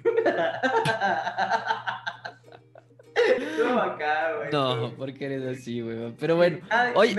Estuvo 3.15 3.79
acá, 3.79 4.35
güey. 4.37 4.51
No, 4.51 4.93
porque 4.97 5.25
eres 5.25 5.57
así, 5.57 5.81
weón. 5.81 6.15
Pero 6.19 6.35
bueno. 6.35 6.59
Ah, 6.69 6.91
oye, 6.95 7.15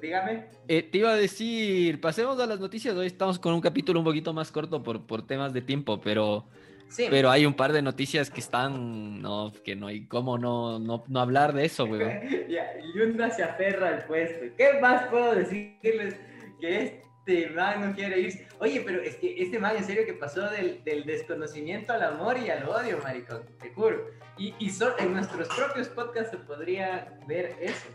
dígame. 0.00 0.46
Eh, 0.68 0.82
te 0.82 0.98
iba 0.98 1.10
a 1.10 1.16
decir, 1.16 2.00
pasemos 2.00 2.38
a 2.40 2.46
las 2.46 2.60
noticias. 2.60 2.94
Hoy 2.94 3.06
estamos 3.06 3.38
con 3.38 3.54
un 3.54 3.60
capítulo 3.60 4.00
un 4.00 4.04
poquito 4.04 4.32
más 4.32 4.50
corto 4.50 4.82
por, 4.82 5.06
por 5.06 5.26
temas 5.26 5.52
de 5.52 5.62
tiempo, 5.62 6.00
pero. 6.00 6.46
Sí. 6.94 7.08
Pero 7.10 7.28
hay 7.28 7.44
un 7.44 7.54
par 7.54 7.72
de 7.72 7.82
noticias 7.82 8.30
que 8.30 8.38
están, 8.38 9.20
no, 9.20 9.52
que 9.64 9.74
no 9.74 9.88
hay 9.88 10.06
cómo 10.06 10.38
no, 10.38 10.78
no, 10.78 11.02
no 11.08 11.20
hablar 11.20 11.52
de 11.52 11.64
eso, 11.64 11.88
güey. 11.88 12.00
ya, 12.48 12.72
Yunda 12.94 13.30
se 13.30 13.42
aferra 13.42 13.88
al 13.88 14.04
puesto. 14.04 14.44
¿Qué 14.56 14.78
más 14.80 15.08
puedo 15.08 15.34
decirles 15.34 16.14
que 16.60 17.02
este 17.26 17.50
man 17.50 17.80
no 17.80 17.96
quiere 17.96 18.20
irse? 18.20 18.46
Oye, 18.60 18.80
pero 18.86 19.02
es 19.02 19.16
que 19.16 19.42
este 19.42 19.58
man 19.58 19.76
en 19.76 19.82
serio 19.82 20.06
que 20.06 20.12
pasó 20.12 20.48
del, 20.50 20.84
del 20.84 21.04
desconocimiento 21.04 21.92
al 21.92 22.04
amor 22.04 22.38
y 22.38 22.48
al 22.48 22.68
odio, 22.68 23.00
maricón, 23.02 23.42
te 23.60 23.70
juro. 23.70 24.10
Y, 24.38 24.54
y 24.60 24.70
so, 24.70 24.96
en 25.00 25.14
nuestros 25.14 25.48
propios 25.48 25.88
podcasts 25.88 26.30
se 26.30 26.36
podría 26.36 27.18
ver 27.26 27.56
eso. 27.60 27.88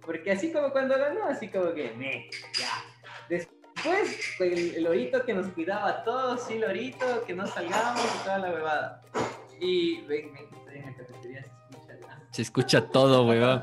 Porque 0.00 0.32
así 0.32 0.50
como 0.50 0.70
cuando 0.72 0.98
ganó, 0.98 1.26
así 1.26 1.48
como 1.48 1.74
que, 1.74 1.92
me, 1.92 2.30
ya. 2.58 2.70
Después 3.28 3.55
Después, 3.86 4.40
el, 4.40 4.76
el, 4.76 4.84
lorito 4.84 5.24
que 5.24 5.34
nos 5.34 5.46
cuidaba 5.48 5.88
a 5.88 6.04
todos, 6.04 6.42
sí, 6.46 6.58
lorito, 6.58 7.24
que 7.26 7.34
no 7.34 7.46
salgamos 7.46 8.04
y 8.04 8.24
toda 8.24 8.38
la 8.38 8.50
huevada. 8.50 9.02
Y 9.60 10.00
ven, 10.02 10.32
ven, 10.32 10.46
estoy 10.52 10.78
en 10.78 10.86
la 10.86 10.94
cafetería, 10.96 11.42
se 11.42 11.48
escucha 11.48 12.00
ya. 12.00 12.22
Se 12.30 12.42
escucha 12.42 12.86
todo, 12.88 13.26
weón. 13.26 13.62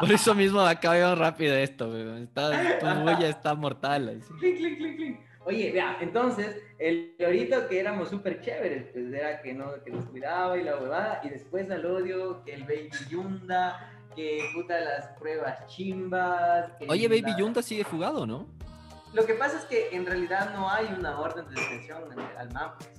Por 0.00 0.12
eso 0.12 0.34
mismo 0.34 0.60
acabamos 0.60 1.18
rápido 1.18 1.54
esto, 1.56 1.88
weón. 1.88 2.24
Está, 2.24 2.78
tu 2.78 2.86
bulla 2.86 3.28
está 3.28 3.54
mortal. 3.54 4.20
Así. 4.20 4.32
Clic, 4.38 4.56
clic, 4.56 4.78
clic, 4.78 4.96
clic. 4.96 5.20
Oye, 5.46 5.72
vea, 5.72 5.98
entonces, 6.00 6.62
el 6.78 7.14
lorito 7.18 7.68
que 7.68 7.78
éramos 7.78 8.08
súper 8.08 8.40
chéveres, 8.40 8.86
pues 8.92 9.12
era 9.12 9.42
que, 9.42 9.52
no, 9.52 9.72
que 9.84 9.90
nos 9.90 10.06
cuidaba 10.06 10.56
y 10.56 10.64
la 10.64 10.78
huevada, 10.78 11.20
y 11.22 11.28
después 11.28 11.70
al 11.70 11.84
odio, 11.84 12.42
que 12.44 12.54
el 12.54 12.62
Baby 12.62 12.90
Yunda, 13.10 13.90
que 14.16 14.38
puta 14.54 14.80
las 14.80 15.08
pruebas 15.18 15.66
chimbas. 15.66 16.72
que 16.78 16.86
Oye, 16.88 17.08
Baby 17.08 17.34
Yunda 17.38 17.60
sigue 17.60 17.84
fugado, 17.84 18.26
¿no? 18.26 18.46
Lo 19.14 19.24
que 19.24 19.34
pasa 19.34 19.58
es 19.58 19.64
que 19.64 19.88
en 19.96 20.04
realidad 20.04 20.52
no 20.54 20.68
hay 20.68 20.86
una 20.98 21.18
orden 21.20 21.46
de 21.48 21.60
detención 21.60 22.02
en- 22.12 22.36
al 22.38 22.52
man, 22.52 22.72
pues. 22.78 22.90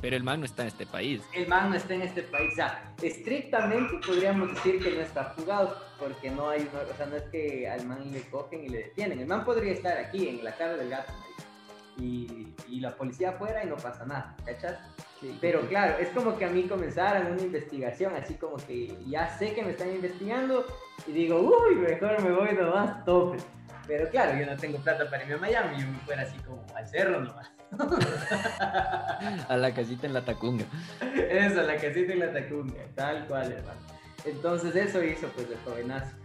Pero 0.00 0.16
el 0.16 0.22
man 0.24 0.40
no 0.40 0.46
está 0.46 0.62
en 0.62 0.68
este 0.68 0.84
país. 0.84 1.22
El 1.32 1.46
man 1.48 1.70
no 1.70 1.76
está 1.76 1.94
en 1.94 2.02
este 2.02 2.22
país. 2.24 2.52
O 2.52 2.56
sea, 2.56 2.92
estrictamente 3.02 3.98
podríamos 4.06 4.52
decir 4.52 4.82
que 4.82 4.90
no 4.90 5.00
está 5.00 5.32
jugado, 5.36 5.76
porque 5.98 6.28
no 6.30 6.48
hay, 6.50 6.68
una- 6.72 6.82
o 6.92 6.96
sea, 6.96 7.06
no 7.06 7.16
es 7.16 7.22
que 7.24 7.68
al 7.68 7.86
man 7.86 8.10
le 8.12 8.20
cogen 8.28 8.64
y 8.64 8.68
le 8.68 8.78
detienen. 8.78 9.20
El 9.20 9.26
man 9.26 9.44
podría 9.44 9.72
estar 9.72 9.96
aquí, 9.96 10.28
en 10.28 10.44
la 10.44 10.52
cara 10.56 10.74
del 10.76 10.90
gato, 10.90 11.12
y, 11.98 12.54
y 12.68 12.80
la 12.80 12.96
policía 12.96 13.30
afuera 13.30 13.62
y 13.64 13.68
no 13.68 13.76
pasa 13.76 14.04
nada, 14.04 14.34
¿cachas? 14.44 14.78
Pero 15.40 15.60
claro, 15.68 15.98
es 16.00 16.08
como 16.08 16.36
que 16.36 16.46
a 16.46 16.48
mí 16.50 16.64
comenzaran 16.64 17.30
una 17.30 17.42
investigación, 17.42 18.14
así 18.16 18.34
como 18.34 18.56
que 18.56 18.96
ya 19.06 19.28
sé 19.38 19.54
que 19.54 19.62
me 19.62 19.70
están 19.70 19.90
investigando 19.94 20.66
y 21.06 21.12
digo, 21.12 21.38
uy, 21.40 21.76
mejor 21.76 22.20
me 22.22 22.32
voy 22.32 22.54
nomás, 22.54 23.04
tope. 23.04 23.38
Pero 23.92 24.08
claro, 24.08 24.38
yo 24.38 24.46
no 24.46 24.56
tengo 24.56 24.78
plata 24.78 25.10
para 25.10 25.22
irme 25.22 25.34
a 25.34 25.36
Miami, 25.36 25.82
yo 25.82 25.86
me 25.86 25.98
fuera 25.98 26.22
así 26.22 26.38
como 26.38 26.64
al 26.74 26.88
cerro 26.88 27.20
nomás. 27.20 27.52
A 29.50 29.56
la 29.58 29.74
casita 29.74 30.06
en 30.06 30.14
la 30.14 30.24
Tacunga. 30.24 30.64
Eso, 31.14 31.60
la 31.60 31.76
casita 31.76 32.14
en 32.14 32.20
la 32.20 32.32
Tacunga, 32.32 32.86
tal 32.94 33.26
cual, 33.26 33.52
hermano. 33.52 33.80
Entonces 34.24 34.74
eso 34.76 35.04
hizo 35.04 35.28
pues 35.28 35.46
el 35.50 35.58
jovenazo. 35.58 36.16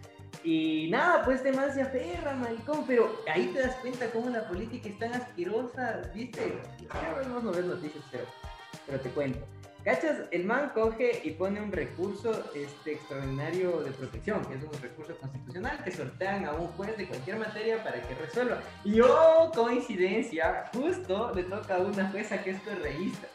Y 0.46 0.90
nada, 0.92 1.26
pues 1.26 1.42
este 1.42 1.52
man 1.52 1.74
se 1.74 1.82
aferra, 1.82 2.36
maricón, 2.36 2.86
pero 2.88 3.22
ahí 3.30 3.48
te 3.48 3.60
das 3.60 3.76
cuenta 3.82 4.10
cómo 4.12 4.30
la 4.30 4.48
política 4.48 4.88
es 4.88 5.00
tan 5.00 5.14
asquerosa, 5.14 6.04
¿viste? 6.16 6.62
Ya 6.80 7.22
no 7.28 7.52
ver 7.52 7.66
noticias, 7.66 8.06
pero, 8.10 8.24
pero 8.86 9.02
te 9.02 9.10
cuento. 9.10 9.46
¿Cachas? 9.88 10.18
El 10.32 10.44
man 10.44 10.72
coge 10.74 11.22
y 11.24 11.32
pone 11.32 11.62
un 11.62 11.72
recurso 11.72 12.44
este, 12.54 12.92
extraordinario 12.96 13.80
de 13.84 13.92
protección, 13.92 14.44
que 14.44 14.56
es 14.56 14.62
un 14.64 14.82
recurso 14.82 15.16
constitucional 15.18 15.82
que 15.82 15.92
sortean 15.94 16.44
a 16.44 16.52
un 16.52 16.68
juez 16.74 16.98
de 16.98 17.08
cualquier 17.08 17.38
materia 17.38 17.82
para 17.82 18.02
que 18.02 18.14
resuelva. 18.16 18.60
Y 18.84 19.00
oh, 19.00 19.50
coincidencia, 19.56 20.66
justo 20.74 21.32
le 21.34 21.44
toca 21.44 21.76
a 21.76 21.80
una 21.80 22.10
jueza 22.10 22.44
que 22.44 22.50
es 22.50 22.62
correísta. 22.64 23.28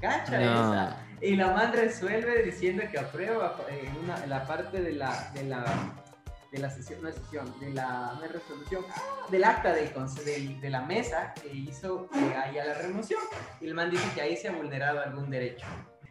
¿Cacha 0.00 0.40
No. 0.40 0.72
esa? 0.72 0.96
Y 1.20 1.36
la 1.36 1.52
man 1.52 1.72
resuelve 1.72 2.42
diciendo 2.42 2.82
que 2.90 2.98
aprueba 2.98 3.56
eh, 3.68 3.88
una- 4.02 4.26
la 4.26 4.44
parte 4.48 4.82
de 4.82 4.90
la, 4.90 5.30
de 5.32 5.44
la, 5.44 5.64
de 6.50 6.58
la 6.58 6.70
sesión, 6.70 7.02
no 7.02 7.08
es 7.08 7.14
sesión, 7.14 7.54
de 7.60 7.70
la 7.70 8.14
no 8.18 8.24
es 8.24 8.32
resolución, 8.32 8.84
ah, 8.90 9.26
del 9.30 9.44
acta 9.44 9.72
del- 9.74 10.60
de 10.60 10.70
la 10.70 10.80
mesa 10.80 11.34
que 11.40 11.54
hizo 11.54 12.08
que 12.10 12.34
haya 12.34 12.64
la 12.64 12.74
remoción. 12.74 13.20
Y 13.60 13.68
el 13.68 13.74
man 13.74 13.92
dice 13.92 14.08
que 14.12 14.22
ahí 14.22 14.36
se 14.36 14.48
ha 14.48 14.52
vulnerado 14.52 15.00
algún 15.00 15.30
derecho. 15.30 15.64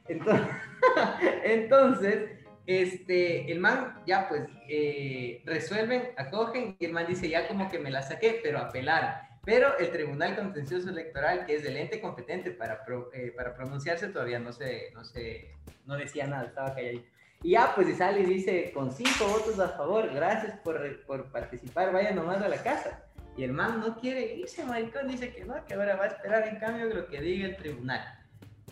Entonces, 1.44 2.30
este, 2.66 3.52
el 3.52 3.60
man 3.60 4.02
ya 4.06 4.28
pues 4.30 4.44
eh, 4.68 5.42
resuelven, 5.46 6.12
acogen 6.18 6.76
y 6.80 6.86
el 6.86 6.94
man 6.94 7.08
dice 7.08 7.28
ya 7.28 7.48
como 7.48 7.70
que 7.70 7.80
me 7.80 7.92
la 7.92 8.02
saqué, 8.02 8.40
pero 8.44 8.60
apelaron. 8.60 9.10
Pero 9.44 9.78
el 9.80 9.92
Tribunal 9.92 10.36
Contencioso 10.36 10.90
Electoral, 10.90 11.46
que 11.46 11.56
es 11.56 11.66
el 11.66 11.78
ente 11.78 12.00
competente 12.02 12.52
para, 12.52 12.84
eh, 13.14 13.34
para 13.36 13.56
pronunciarse, 13.56 14.10
todavía 14.10 14.38
no 14.38 14.52
se, 14.52 14.92
no 14.94 15.04
se, 15.04 15.56
no 15.86 15.98
decía 15.98 16.28
nada, 16.28 16.46
estaba 16.46 16.76
calladito. 16.76 17.08
Y 17.42 17.52
ya, 17.52 17.74
pues 17.74 17.88
y 17.88 17.96
sale 17.96 18.20
y 18.20 18.26
dice, 18.26 18.72
con 18.74 18.92
cinco 18.92 19.28
votos 19.28 19.60
a 19.60 19.70
favor, 19.70 20.14
gracias 20.14 20.60
por, 20.60 21.04
por 21.06 21.32
participar, 21.32 21.94
vaya 21.94 22.12
nomás 22.12 22.42
a 22.42 22.50
la 22.50 22.62
casa. 22.62 23.06
Y 23.38 23.44
el 23.44 23.54
man 23.54 23.80
no 23.80 23.98
quiere 23.98 24.36
irse, 24.36 24.66
maricón, 24.66 25.08
dice 25.08 25.34
que 25.34 25.46
no, 25.46 25.66
que 25.66 25.74
ahora 25.74 25.96
va 25.96 26.04
a 26.04 26.08
esperar 26.08 26.48
en 26.50 26.60
cambio 26.60 26.86
lo 26.94 27.08
que 27.08 27.22
diga 27.22 27.48
el 27.48 27.56
tribunal. 27.56 28.19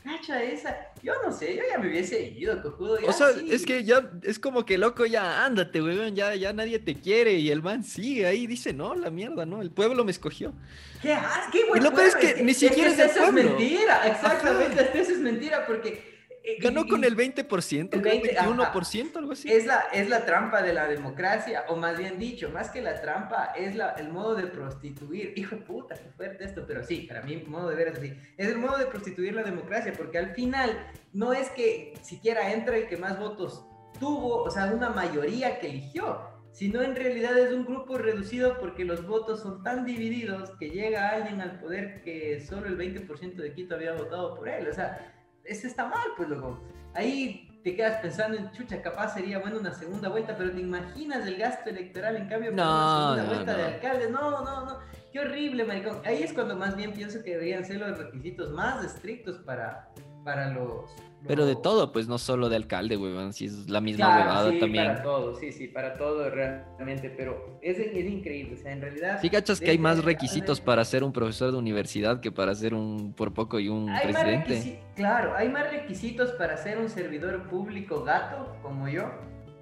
Cacha 0.04 0.42
esa, 0.44 0.76
yo 1.04 1.14
no 1.24 1.32
sé, 1.32 1.56
yo 1.56 1.64
ya 1.70 1.78
me 1.78 1.90
hubiese 1.90 2.30
ido, 2.30 2.62
cojudo. 2.62 3.00
ya 3.00 3.10
O 3.10 3.14
sea, 3.14 3.34
sí. 3.34 3.48
es 3.52 3.66
que 3.66 3.84
ya 3.84 4.10
es 4.24 4.40
como 4.40 4.66
que 4.66 4.78
loco, 4.78 5.06
ya 5.06 5.46
ándate, 5.46 5.82
weón, 5.82 6.16
ya, 6.16 6.36
ya 6.36 6.54
nadie 6.54 6.80
te 6.80 6.96
quiere. 6.96 7.34
Y 7.34 7.52
el 7.52 7.62
man 7.62 7.84
sigue 7.84 8.26
ahí, 8.26 8.48
dice, 8.48 8.74
no, 8.74 8.96
la 8.96 9.10
mierda, 9.10 9.46
no, 9.46 9.62
el 9.62 9.72
pueblo 9.72 10.04
me 10.04 10.12
escogió. 10.12 10.54
¿Qué 11.02 11.14
haces? 11.14 11.52
¿Qué 11.52 11.66
buen 11.66 11.82
Y 11.82 11.86
lo 11.86 11.94
peor 11.94 12.08
es 12.08 12.16
que 12.16 12.44
ni 12.44 12.54
siquiera 12.54 12.90
es 12.90 12.98
del 12.98 13.10
eso 13.10 13.26
es 13.26 13.34
mentira, 13.34 14.08
exactamente, 14.08 15.00
eso 15.00 15.12
es 15.12 15.20
mentira, 15.20 15.66
porque... 15.66 16.17
eh, 16.48 16.58
Ganó 16.62 16.88
con 16.88 17.04
el 17.04 17.18
20%, 17.18 17.90
El 17.92 18.02
creo, 18.02 18.04
20, 18.04 18.38
ajá. 18.38 18.74
21%, 18.74 19.18
algo 19.18 19.34
así. 19.34 19.52
Es 19.52 19.66
la, 19.66 19.82
es 19.92 20.08
la 20.08 20.26
trampa 20.26 20.62
de 20.62 20.72
la 20.72 20.88
democracia, 20.88 21.66
o 21.68 21.76
más 21.76 21.98
bien 21.98 22.18
dicho, 22.18 22.50
más 22.52 22.70
que 22.70 22.82
la 22.82 23.02
trampa, 23.02 23.52
es 23.58 23.76
la, 23.76 23.90
el 23.92 24.08
modo 24.08 24.34
de 24.34 24.48
prostituir. 24.48 25.34
Hijo 25.36 25.58
de 25.58 25.62
puta, 25.64 25.96
qué 25.96 26.10
fuerte 26.12 26.46
esto, 26.46 26.64
pero 26.66 26.86
sí, 26.86 27.02
para 27.02 27.22
mí, 27.22 27.44
modo 27.46 27.68
de 27.68 27.76
ver 27.76 27.90
es 27.90 27.98
así. 27.98 28.14
Es 28.38 28.48
el 28.48 28.60
modo 28.60 28.78
de 28.78 28.86
prostituir 28.86 29.36
la 29.36 29.44
democracia, 29.44 29.92
porque 29.98 30.20
al 30.20 30.34
final 30.36 30.90
no 31.12 31.34
es 31.34 31.50
que 31.50 31.94
siquiera 32.02 32.54
entre 32.54 32.84
el 32.84 32.88
que 32.88 32.96
más 32.96 33.20
votos 33.20 33.66
tuvo, 34.00 34.44
o 34.44 34.50
sea, 34.50 34.68
una 34.68 34.90
mayoría 34.90 35.60
que 35.60 35.68
eligió, 35.68 36.22
sino 36.54 36.82
en 36.82 36.96
realidad 36.96 37.38
es 37.38 37.52
un 37.52 37.66
grupo 37.66 37.98
reducido 37.98 38.58
porque 38.58 38.86
los 38.86 39.06
votos 39.06 39.42
son 39.42 39.64
tan 39.64 39.86
divididos 39.86 40.52
que 40.60 40.70
llega 40.70 41.10
alguien 41.10 41.42
al 41.42 41.60
poder 41.60 42.02
que 42.02 42.40
solo 42.40 42.68
el 42.68 42.78
20% 42.78 43.36
de 43.36 43.54
Quito 43.54 43.76
había 43.76 43.94
votado 43.94 44.34
por 44.34 44.48
él. 44.48 44.68
O 44.68 44.74
sea, 44.74 45.17
eso 45.48 45.68
está 45.68 45.88
mal, 45.88 46.08
pues 46.16 46.30
luego. 46.30 46.60
Ahí 46.94 47.60
te 47.64 47.76
quedas 47.76 48.00
pensando 48.02 48.38
en 48.38 48.52
chucha, 48.52 48.82
capaz 48.82 49.14
sería 49.14 49.40
bueno 49.40 49.60
una 49.60 49.74
segunda 49.74 50.10
vuelta, 50.10 50.36
pero 50.38 50.52
te 50.52 50.62
imaginas 50.62 51.28
el 51.28 51.38
gasto 51.38 51.70
electoral 51.70 52.16
en 52.16 52.28
cambio 52.28 52.52
No, 52.52 52.64
una 52.64 52.96
segunda 52.96 53.24
no, 53.24 53.30
vuelta 53.30 53.58
de 53.58 53.64
alcalde. 53.76 54.10
No, 54.10 54.44
no, 54.44 54.66
no. 54.66 54.80
Qué 55.12 55.20
horrible, 55.20 55.66
maricón. 55.66 56.02
Ahí 56.06 56.24
es 56.24 56.34
cuando 56.34 56.56
más 56.56 56.76
bien 56.76 56.94
pienso 56.94 57.24
que 57.24 57.32
deberían 57.32 57.66
ser 57.66 57.80
los 57.80 57.98
requisitos 57.98 58.52
más 58.52 58.84
estrictos 58.84 59.38
para, 59.40 59.90
para 60.24 60.52
los, 60.52 60.96
Pero 61.28 61.46
de 61.46 61.56
todo, 61.56 61.92
pues 61.92 62.08
no 62.08 62.18
solo 62.18 62.50
de 62.50 62.56
alcalde, 62.56 62.98
weón, 62.98 63.34
si 63.34 63.46
es 63.46 63.70
la 63.70 63.82
misma 63.82 64.06
Claro, 64.08 64.22
huevada 64.22 64.52
sí, 64.52 64.60
también. 64.60 64.86
para 64.88 65.02
todo, 65.04 65.36
sí, 65.36 65.52
sí, 65.52 65.68
para 65.68 65.98
todo 65.98 66.30
realmente, 66.30 67.10
pero 67.10 67.60
es, 67.62 67.78
es 67.80 67.94
increíble, 68.06 68.54
o 68.56 68.58
sea, 68.58 68.72
en 68.72 68.82
realidad... 68.82 69.20
Sí, 69.22 69.30
cachas 69.30 69.60
que 69.60 69.72
hay 69.72 69.78
más 69.78 70.04
requisitos 70.04 70.62
para 70.62 70.84
ser 70.86 71.04
un 71.04 71.12
profesor 71.14 71.52
de 71.52 71.58
universidad 71.58 72.20
que 72.20 72.32
para 72.32 72.56
ser 72.56 72.74
un, 72.74 73.14
por 73.14 73.34
poco 73.34 73.60
y 73.60 73.70
un 73.70 73.90
Hay 73.90 74.04
presidente. 74.04 74.54
requisi- 74.62 74.80
claro, 74.96 75.34
hay 75.36 75.50
más 75.50 75.70
requisitos 75.72 76.32
para 76.32 76.58
ser 76.58 76.78
un 76.78 76.90
servidor 76.90 77.48
público 77.50 78.04
gato, 78.04 78.56
como 78.62 78.88
yo, 78.88 79.10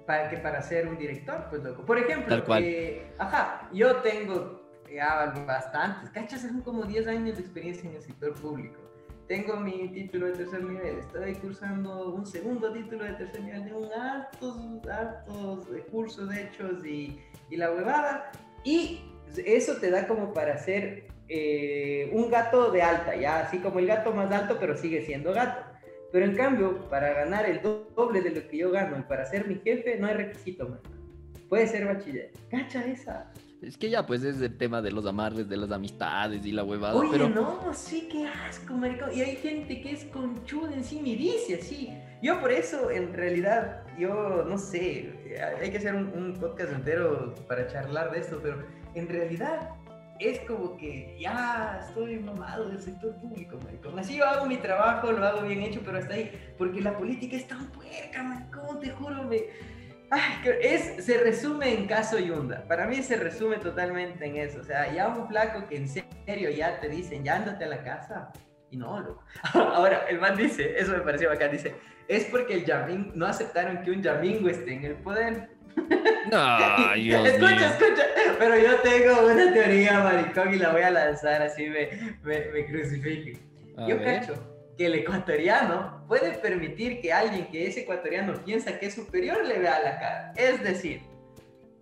para 0.06 0.28
que 0.30 0.36
para 0.36 0.62
ser 0.62 0.86
un 0.86 0.96
director, 0.96 1.46
pues 1.50 1.62
loco. 1.64 1.84
Por 1.84 1.98
ejemplo, 1.98 2.28
Tal 2.28 2.44
cual. 2.44 2.62
eh, 2.64 3.12
ajá, 3.18 3.68
yo 3.72 3.96
tengo 3.96 4.62
ya 4.94 5.34
bastantes, 5.46 6.10
cachas, 6.10 6.42
son 6.42 6.60
como 6.60 6.84
10 6.84 7.08
años 7.08 7.36
de 7.36 7.42
experiencia 7.42 7.90
en 7.90 7.96
el 7.96 8.02
sector 8.02 8.32
público. 8.34 8.78
Tengo 9.28 9.56
mi 9.56 9.88
título 9.88 10.26
de 10.26 10.32
tercer 10.34 10.62
nivel, 10.62 10.98
estoy 10.98 11.34
cursando 11.34 12.14
un 12.14 12.24
segundo 12.24 12.72
título 12.72 13.04
de 13.04 13.12
tercer 13.14 13.42
nivel, 13.42 13.64
tengo 13.64 13.90
altos 13.92 15.66
eh, 15.74 15.84
cursos 15.90 16.32
hechos 16.32 16.86
y, 16.86 17.20
y 17.50 17.56
la 17.56 17.72
huevada. 17.72 18.30
Y 18.62 19.00
eso 19.44 19.76
te 19.78 19.90
da 19.90 20.06
como 20.06 20.32
para 20.32 20.58
ser 20.58 21.08
eh, 21.28 22.08
un 22.12 22.30
gato 22.30 22.70
de 22.70 22.82
alta, 22.82 23.16
ya 23.16 23.40
así 23.40 23.58
como 23.58 23.80
el 23.80 23.86
gato 23.88 24.12
más 24.12 24.30
alto, 24.30 24.58
pero 24.60 24.76
sigue 24.76 25.04
siendo 25.04 25.32
gato. 25.32 25.60
Pero 26.12 26.24
en 26.24 26.36
cambio, 26.36 26.88
para 26.88 27.12
ganar 27.12 27.46
el 27.50 27.60
do- 27.62 27.88
doble 27.96 28.20
de 28.20 28.30
lo 28.30 28.46
que 28.48 28.58
yo 28.58 28.70
gano 28.70 28.96
y 28.96 29.02
para 29.02 29.26
ser 29.26 29.48
mi 29.48 29.56
jefe, 29.56 29.98
no 29.98 30.06
hay 30.06 30.14
requisito, 30.14 30.68
man. 30.68 30.78
Puede 31.48 31.66
ser 31.66 31.84
bachiller. 31.84 32.30
Cacha 32.48 32.84
esa. 32.86 33.32
Es 33.66 33.76
que 33.76 33.90
ya, 33.90 34.06
pues 34.06 34.22
es 34.22 34.40
el 34.40 34.56
tema 34.56 34.80
de 34.80 34.92
los 34.92 35.06
amarres, 35.06 35.48
de 35.48 35.56
las 35.56 35.72
amistades 35.72 36.46
y 36.46 36.52
la 36.52 36.62
huevada. 36.62 36.94
Oye, 36.94 37.08
pero 37.10 37.28
no, 37.28 37.74
sí, 37.74 38.08
qué 38.12 38.24
asco, 38.24 38.74
maricón. 38.74 39.10
Y 39.12 39.22
hay 39.22 39.34
gente 39.34 39.80
que 39.80 39.90
es 39.90 40.04
conchuda 40.04 40.72
encima 40.72 41.08
y 41.08 41.16
dice 41.16 41.56
así. 41.56 41.92
Yo 42.22 42.40
por 42.40 42.52
eso, 42.52 42.92
en 42.92 43.12
realidad, 43.12 43.82
yo 43.98 44.44
no 44.48 44.56
sé, 44.56 45.12
hay 45.60 45.70
que 45.72 45.78
hacer 45.78 45.96
un, 45.96 46.06
un 46.16 46.34
podcast 46.34 46.74
entero 46.74 47.34
para 47.48 47.66
charlar 47.66 48.12
de 48.12 48.20
esto, 48.20 48.38
pero 48.40 48.64
en 48.94 49.08
realidad 49.08 49.70
es 50.20 50.38
como 50.46 50.76
que 50.76 51.18
ya 51.20 51.80
estoy 51.88 52.20
mamado 52.20 52.68
del 52.68 52.80
sector 52.80 53.16
público, 53.16 53.58
maricón. 53.64 53.98
Así 53.98 54.16
yo 54.16 54.26
hago 54.26 54.46
mi 54.46 54.58
trabajo, 54.58 55.10
lo 55.10 55.26
hago 55.26 55.42
bien 55.42 55.62
hecho, 55.62 55.80
pero 55.84 55.98
hasta 55.98 56.14
ahí, 56.14 56.30
porque 56.56 56.80
la 56.80 56.96
política 56.96 57.34
es 57.34 57.48
tan 57.48 57.66
puerca, 57.72 58.22
maricón, 58.22 58.78
te 58.78 58.90
juro, 58.90 59.24
me... 59.24 59.75
Ay, 60.10 60.50
es, 60.62 61.04
se 61.04 61.18
resume 61.18 61.74
en 61.74 61.86
caso 61.86 62.18
Yunda. 62.18 62.62
Para 62.68 62.86
mí 62.86 63.02
se 63.02 63.16
resume 63.16 63.56
totalmente 63.56 64.24
en 64.24 64.36
eso. 64.36 64.60
O 64.60 64.64
sea, 64.64 64.92
ya 64.92 65.08
un 65.08 65.26
flaco 65.28 65.66
que 65.68 65.76
en 65.76 65.88
serio 65.88 66.50
ya 66.50 66.78
te 66.80 66.88
dicen, 66.88 67.24
ya 67.24 67.36
ándate 67.36 67.64
a 67.64 67.68
la 67.68 67.82
casa. 67.82 68.32
Y 68.70 68.76
no, 68.76 69.00
loco. 69.00 69.24
Ahora, 69.54 70.04
el 70.08 70.20
man 70.20 70.36
dice, 70.36 70.78
eso 70.78 70.92
me 70.92 71.00
pareció 71.00 71.28
bacán, 71.28 71.50
dice, 71.50 71.74
es 72.08 72.24
porque 72.26 72.54
el 72.54 72.64
Yamin, 72.64 73.12
no 73.14 73.26
aceptaron 73.26 73.82
que 73.82 73.90
un 73.90 74.02
Yamingo 74.02 74.48
esté 74.48 74.74
en 74.74 74.84
el 74.84 74.94
poder. 74.96 75.50
No, 76.32 76.94
Dios 76.96 77.24
escucha, 77.28 77.54
mío. 77.54 77.66
escucha. 77.66 78.02
Pero 78.38 78.56
yo 78.58 78.76
tengo 78.80 79.26
una 79.26 79.52
teoría, 79.52 80.00
maricón, 80.00 80.54
y 80.54 80.58
la 80.58 80.72
voy 80.72 80.82
a 80.82 80.90
lanzar 80.90 81.40
así 81.42 81.68
me, 81.68 81.88
me, 82.24 82.46
me 82.50 82.66
crucifiquen. 82.66 83.38
A 83.76 83.86
Yo 83.86 83.96
ver. 83.98 84.20
cacho 84.20 84.55
que 84.76 84.86
el 84.86 84.94
ecuatoriano 84.94 86.04
puede 86.06 86.32
permitir 86.32 87.00
que 87.00 87.12
alguien 87.12 87.46
que 87.48 87.66
es 87.66 87.76
ecuatoriano 87.76 88.34
piensa 88.44 88.78
que 88.78 88.86
es 88.86 88.94
superior 88.94 89.44
le 89.44 89.58
vea 89.58 89.80
la 89.80 89.98
cara. 89.98 90.32
Es 90.36 90.62
decir, 90.62 91.00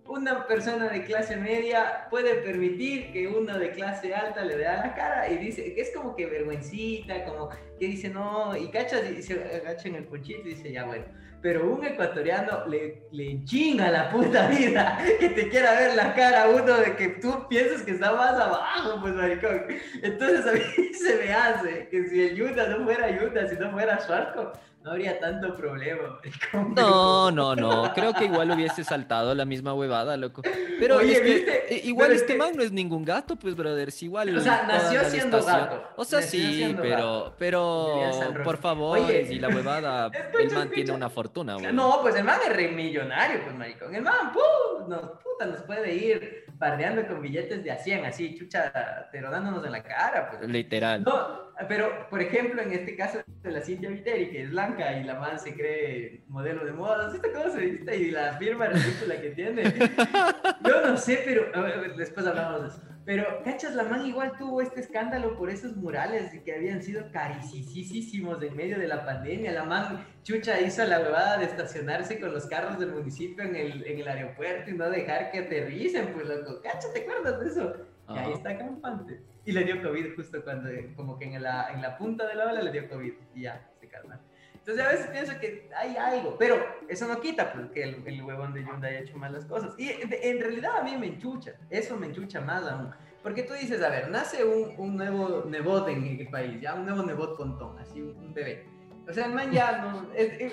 una 0.07 0.45
persona 0.47 0.87
de 0.87 1.03
clase 1.03 1.35
media 1.35 2.07
puede 2.09 2.35
permitir 2.35 3.11
que 3.11 3.27
uno 3.27 3.57
de 3.57 3.71
clase 3.71 4.13
alta 4.13 4.45
le 4.45 4.57
dé 4.57 4.67
a 4.67 4.77
la 4.77 4.93
cara 4.93 5.29
y 5.29 5.37
dice 5.37 5.73
que 5.73 5.81
es 5.81 5.91
como 5.95 6.15
que 6.15 6.27
vergüencita, 6.27 7.25
como 7.25 7.49
que 7.49 7.87
dice 7.87 8.09
no, 8.09 8.55
y 8.55 8.69
cacha, 8.69 9.01
y 9.09 9.21
se 9.21 9.33
agacha 9.33 9.89
en 9.89 9.95
el 9.95 10.05
ponchito 10.05 10.47
y 10.47 10.53
dice 10.53 10.71
ya 10.71 10.85
bueno. 10.85 11.05
Pero 11.45 11.71
un 11.71 11.85
ecuatoriano 11.85 12.65
le, 12.65 13.03
le 13.11 13.45
chinga 13.45 13.91
la 13.91 14.09
puta 14.09 14.47
vida 14.47 14.97
que 15.19 15.29
te 15.29 15.47
quiera 15.47 15.75
ver 15.75 15.93
la 15.93 16.15
cara 16.15 16.45
a 16.45 16.49
uno 16.49 16.75
de 16.77 16.95
que 16.95 17.09
tú 17.21 17.47
piensas 17.47 17.83
que 17.83 17.91
está 17.91 18.13
más 18.13 18.33
abajo, 18.33 18.99
pues 18.99 19.13
maricón. 19.13 19.67
Entonces 20.01 20.47
a 20.47 20.53
mí 20.53 20.59
se 20.95 21.17
me 21.17 21.31
hace 21.31 21.87
que 21.89 22.09
si 22.09 22.29
el 22.29 22.35
Yuta 22.35 22.67
no 22.69 22.83
fuera 22.83 23.11
Yuta, 23.11 23.47
si 23.47 23.57
no 23.57 23.69
fuera 23.73 23.99
Schwarzkopf, 23.99 24.57
no 24.85 24.91
habría 24.91 25.19
tanto 25.19 25.55
problema. 25.55 26.19
No, 26.75 27.31
no, 27.31 27.55
no. 27.55 27.91
Creo 27.93 28.13
que 28.13 28.25
igual 28.25 28.51
hubiese 28.51 28.83
saltado 28.83 29.33
la 29.33 29.43
misma 29.45 29.73
huevada, 29.73 30.15
loco. 30.15 30.43
Pero 30.79 30.99
es 30.99 31.19
que, 31.21 31.65
eh, 31.69 31.81
igual 31.85 32.11
este 32.11 32.35
man 32.35 32.55
no 32.55 32.61
es 32.61 32.71
ningún 32.71 33.03
gato, 33.03 33.35
pues, 33.35 33.55
brother. 33.55 33.89
Igual. 33.99 34.37
O 34.37 34.41
sea, 34.41 34.63
nació 34.67 35.03
siendo 35.05 35.43
gato. 35.43 35.83
O 35.95 36.05
sea, 36.05 36.21
sí, 36.21 36.75
pero, 36.79 37.33
pero, 37.39 38.11
por 38.43 38.57
favor, 38.57 38.99
y 39.09 39.39
la 39.39 39.49
huevada, 39.49 40.11
el 40.39 40.51
man 40.51 40.69
tiene 40.69 40.91
una 40.91 41.09
fortuna, 41.09 41.55
güey. 41.55 41.73
No, 41.73 41.99
pues 42.01 42.15
el 42.15 42.23
man 42.23 42.39
es 42.47 42.55
re 42.55 42.67
millonario, 42.69 43.43
pues, 43.43 43.55
maricón. 43.55 43.95
El 43.95 44.03
man, 44.03 44.31
¡pum! 44.31 44.87
Nos, 44.87 45.01
puta, 45.01 45.47
nos 45.47 45.61
puede 45.63 45.95
ir 45.95 46.44
bardeando 46.57 47.05
con 47.07 47.21
billetes 47.21 47.63
de 47.63 47.71
a 47.71 47.77
100, 47.77 48.05
así, 48.05 48.35
chucha, 48.35 49.09
pero 49.11 49.29
dándonos 49.29 49.65
en 49.65 49.71
la 49.71 49.83
cara, 49.83 50.29
pues. 50.29 50.49
Literal. 50.49 51.03
No, 51.03 51.51
pero, 51.67 52.07
por 52.09 52.21
ejemplo, 52.21 52.61
en 52.61 52.71
este 52.71 52.95
caso 52.95 53.19
de 53.43 53.51
la 53.51 53.61
Cintia 53.61 53.89
Viteri, 53.89 54.29
que 54.29 54.43
es 54.43 54.49
blanca 54.49 54.93
y 54.93 55.03
la 55.03 55.15
man 55.15 55.39
se 55.39 55.53
cree 55.53 56.23
modelo 56.27 56.65
de 56.65 56.73
moda, 56.73 57.11
¿sí 57.11 57.19
cómo 57.19 57.49
se 57.49 57.59
viste? 57.59 57.97
Y 57.97 58.11
la 58.11 58.33
firma 58.33 58.67
ridícula 58.67 59.21
que 59.21 59.29
tiene. 59.31 59.63
Yo 60.63 60.81
no 60.81 60.97
sé, 60.97 61.21
pero 61.25 61.51
después 61.95 62.25
hablamos 62.27 62.61
de 62.61 62.67
eso. 62.69 62.94
Pero, 63.05 63.43
¿cachas? 63.43 63.75
La 63.75 63.83
man 63.83 64.03
igual 64.05 64.35
tuvo 64.35 64.61
este 64.61 64.79
escándalo 64.81 65.37
por 65.37 65.51
esos 65.51 65.75
murales 65.75 66.31
que 66.43 66.55
habían 66.55 66.81
sido 66.81 67.11
carísimos 67.11 68.41
en 68.41 68.55
medio 68.55 68.79
de 68.79 68.87
la 68.87 69.05
pandemia. 69.05 69.51
La 69.51 69.63
man 69.63 70.03
chucha 70.23 70.59
hizo 70.59 70.83
la 70.85 70.99
huevada 70.99 71.37
de 71.37 71.45
estacionarse 71.45 72.19
con 72.19 72.33
los 72.33 72.47
carros 72.47 72.79
del 72.79 72.91
municipio 72.91 73.43
en 73.43 73.55
el, 73.55 73.85
en 73.85 73.99
el 73.99 74.07
aeropuerto 74.07 74.71
y 74.71 74.73
no 74.73 74.89
dejar 74.89 75.29
que 75.29 75.39
aterricen, 75.39 76.13
pues 76.13 76.27
loco. 76.27 76.61
¿Cachas? 76.63 76.91
¿Te 76.93 77.01
acuerdas 77.01 77.39
de 77.39 77.47
eso? 77.47 77.73
Y 78.09 78.17
ahí 78.17 78.33
está 78.33 78.57
campante. 78.57 79.21
Y 79.45 79.51
le 79.51 79.63
dio 79.63 79.83
COVID 79.83 80.15
justo 80.15 80.43
cuando, 80.43 80.69
como 80.95 81.19
que 81.19 81.25
en 81.25 81.43
la, 81.43 81.71
en 81.71 81.83
la 81.83 81.97
punta 81.99 82.27
de 82.27 82.33
la 82.33 82.47
ola 82.47 82.61
le 82.63 82.71
dio 82.71 82.89
COVID 82.89 83.13
y 83.35 83.41
ya, 83.41 83.69
se 83.79 83.87
calma. 83.87 84.19
Entonces 84.65 84.83
a 84.83 84.89
veces 84.89 85.07
pienso 85.09 85.39
que 85.39 85.69
hay 85.77 85.95
algo, 85.95 86.35
pero 86.39 86.57
eso 86.87 87.07
no 87.07 87.21
quita 87.21 87.53
porque 87.53 87.81
pues, 87.83 88.07
el, 88.07 88.15
el 88.15 88.23
huevón 88.23 88.51
de 88.51 88.63
Yunda 88.63 88.87
haya 88.87 89.01
hecho 89.01 89.15
malas 89.15 89.45
cosas. 89.45 89.75
Y 89.77 89.91
en 89.91 90.39
realidad 90.39 90.77
a 90.79 90.83
mí 90.83 90.97
me 90.97 91.05
enchucha, 91.05 91.53
eso 91.69 91.95
me 91.97 92.07
enchucha 92.07 92.41
más 92.41 92.63
aún. 92.63 92.89
Porque 93.21 93.43
tú 93.43 93.53
dices, 93.53 93.83
a 93.83 93.89
ver, 93.89 94.09
nace 94.09 94.43
un, 94.43 94.73
un 94.79 94.97
nuevo 94.97 95.45
nebot 95.47 95.87
en 95.89 96.03
el 96.03 96.27
país, 96.29 96.59
ya 96.59 96.73
un 96.73 96.85
nuevo 96.85 97.03
nebot 97.03 97.37
pontón, 97.37 97.77
así 97.77 98.01
un, 98.01 98.33
bebé. 98.33 98.65
O 99.07 99.13
sea, 99.13 99.27
el 99.27 99.33
man 99.33 99.51
ya 99.51 99.83
no. 99.83 100.09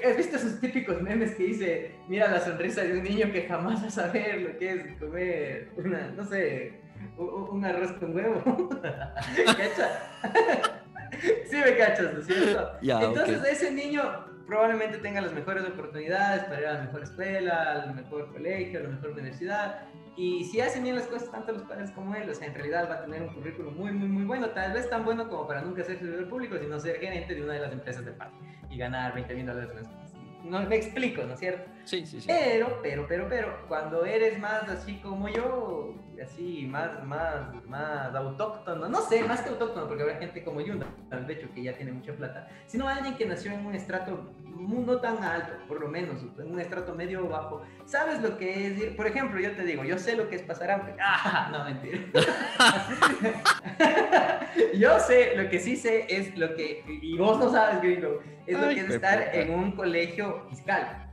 ¿Has 0.07 0.16
visto 0.18 0.37
esos 0.37 0.61
típicos 0.61 1.01
memes 1.01 1.35
que 1.35 1.44
dice, 1.44 1.94
mira 2.07 2.31
la 2.31 2.40
sonrisa 2.40 2.83
de 2.83 2.98
un 2.98 3.05
niño 3.05 3.33
que 3.33 3.48
jamás 3.48 3.83
va 3.83 3.87
a 3.87 3.90
saber 3.90 4.42
lo 4.42 4.59
que 4.59 4.72
es 4.72 4.98
comer 4.98 5.70
una, 5.79 6.09
no 6.09 6.22
sé, 6.22 6.83
un 7.16 7.64
arroz 7.64 7.92
con 7.92 8.14
huevo? 8.14 8.68
¿Cachas? 9.46 10.82
sí 11.46 11.57
me 11.57 11.77
cachas, 11.77 12.14
¿no 12.14 12.20
es 12.20 12.27
cierto? 12.27 12.72
Entonces 12.83 13.44
ese 13.44 13.70
niño 13.70 14.03
probablemente 14.46 14.98
tenga 14.98 15.20
las 15.20 15.33
mejores 15.33 15.64
oportunidades 15.64 16.44
para 16.44 16.61
ir 16.61 16.66
a 16.66 16.72
la 16.75 16.83
mejor 16.83 17.03
escuela, 17.03 17.72
al 17.72 17.94
mejor 17.94 18.33
colegio, 18.33 18.81
a 18.81 18.83
la 18.83 18.88
mejor 18.90 19.11
universidad. 19.11 19.83
Y 20.16 20.44
si 20.44 20.61
hacen 20.61 20.83
bien 20.83 20.96
las 20.96 21.07
cosas, 21.07 21.31
tanto 21.31 21.53
los 21.53 21.62
padres 21.62 21.90
como 21.92 22.14
él, 22.14 22.29
o 22.29 22.35
sea, 22.35 22.48
en 22.48 22.55
realidad 22.55 22.88
va 22.90 22.96
a 22.96 23.03
tener 23.03 23.22
un 23.22 23.35
currículum 23.35 23.75
muy, 23.75 23.92
muy, 23.92 24.09
muy 24.09 24.25
bueno. 24.25 24.51
Tal 24.51 24.72
vez 24.72 24.90
tan 24.90 25.05
bueno 25.05 25.29
como 25.29 25.46
para 25.46 25.62
nunca 25.62 25.83
ser 25.85 25.98
servidor 25.98 26.29
público, 26.29 26.59
sino 26.59 26.79
ser 26.79 26.98
gerente 27.01 27.35
de 27.35 27.42
una 27.42 27.55
de 27.55 27.61
las 27.61 27.72
empresas 27.72 28.05
de 28.05 28.12
PAN 28.12 28.31
y 28.70 28.77
ganar 28.77 29.14
20 29.14 29.35
mil 29.35 29.46
dólares 29.46 29.75
mensuales 29.75 30.12
no 30.44 30.61
me 30.68 30.76
explico, 30.76 31.22
¿no 31.24 31.35
es 31.35 31.40
cierto? 31.40 31.70
Sí, 31.85 32.07
sí, 32.07 32.20
sí. 32.20 32.28
Pero, 32.28 32.78
pero, 32.83 33.07
pero, 33.09 33.28
pero, 33.28 33.66
cuando 33.68 34.05
eres 34.05 34.38
más 34.38 34.68
así 34.68 34.96
como 34.96 35.28
yo, 35.28 35.94
así, 36.22 36.66
más, 36.68 37.02
más, 37.05 37.52
más 37.66 38.14
autóctono, 38.14 38.88
no 38.88 39.02
sé, 39.02 39.24
más 39.24 39.42
que 39.42 39.50
autóctono, 39.50 39.88
porque 39.88 40.02
habrá 40.02 40.16
gente 40.16 40.44
como 40.44 40.61
Yunda, 40.61 40.87
de 41.11 41.33
hecho, 41.33 41.48
que 41.55 41.62
ya 41.62 41.76
tiene 41.76 41.92
mucha 41.92 42.12
plata, 42.12 42.48
sino 42.66 42.88
alguien 42.88 43.16
que 43.16 43.26
nació 43.26 43.52
en 43.52 43.66
un 43.66 43.74
estrato 43.74 44.31
no 44.44 44.96
tan 44.98 45.22
alto, 45.24 45.52
por 45.66 45.81
lo 45.81 45.88
menos, 45.88 46.22
en 46.38 46.52
un 46.52 46.61
estrato 46.61 46.94
medio 46.94 47.28
bajo, 47.28 47.62
sabes 47.85 48.22
lo 48.22 48.38
que 48.38 48.66
es 48.66 48.78
ir, 48.78 48.96
por 48.96 49.07
ejemplo, 49.07 49.40
yo 49.40 49.52
te 49.52 49.64
digo, 49.64 49.85
yo 49.85 49.98
sé 49.98 50.16
lo 50.16 50.28
que 50.28 50.37
es 50.37 50.42
pasar 50.42 50.70
hambre. 50.70 50.94
Ah, 51.24 51.50
no, 51.52 51.64
mentira. 51.64 51.98
yo 54.74 54.98
sé, 54.98 55.37
lo 55.37 55.48
que 55.48 55.59
sí 55.59 55.76
sé 55.76 56.07
es 56.09 56.37
lo 56.37 56.55
que, 56.55 56.85
y 56.87 57.16
vos 57.16 57.38
no 57.38 57.50
sabes, 57.50 57.81
gringo, 57.81 58.20
es 58.46 58.59
lo 58.59 58.68
que 58.68 58.81
es 58.81 58.90
estar 58.90 59.35
en 59.35 59.55
un 59.55 59.72
colegio 59.72 60.46
fiscal. 60.48 61.09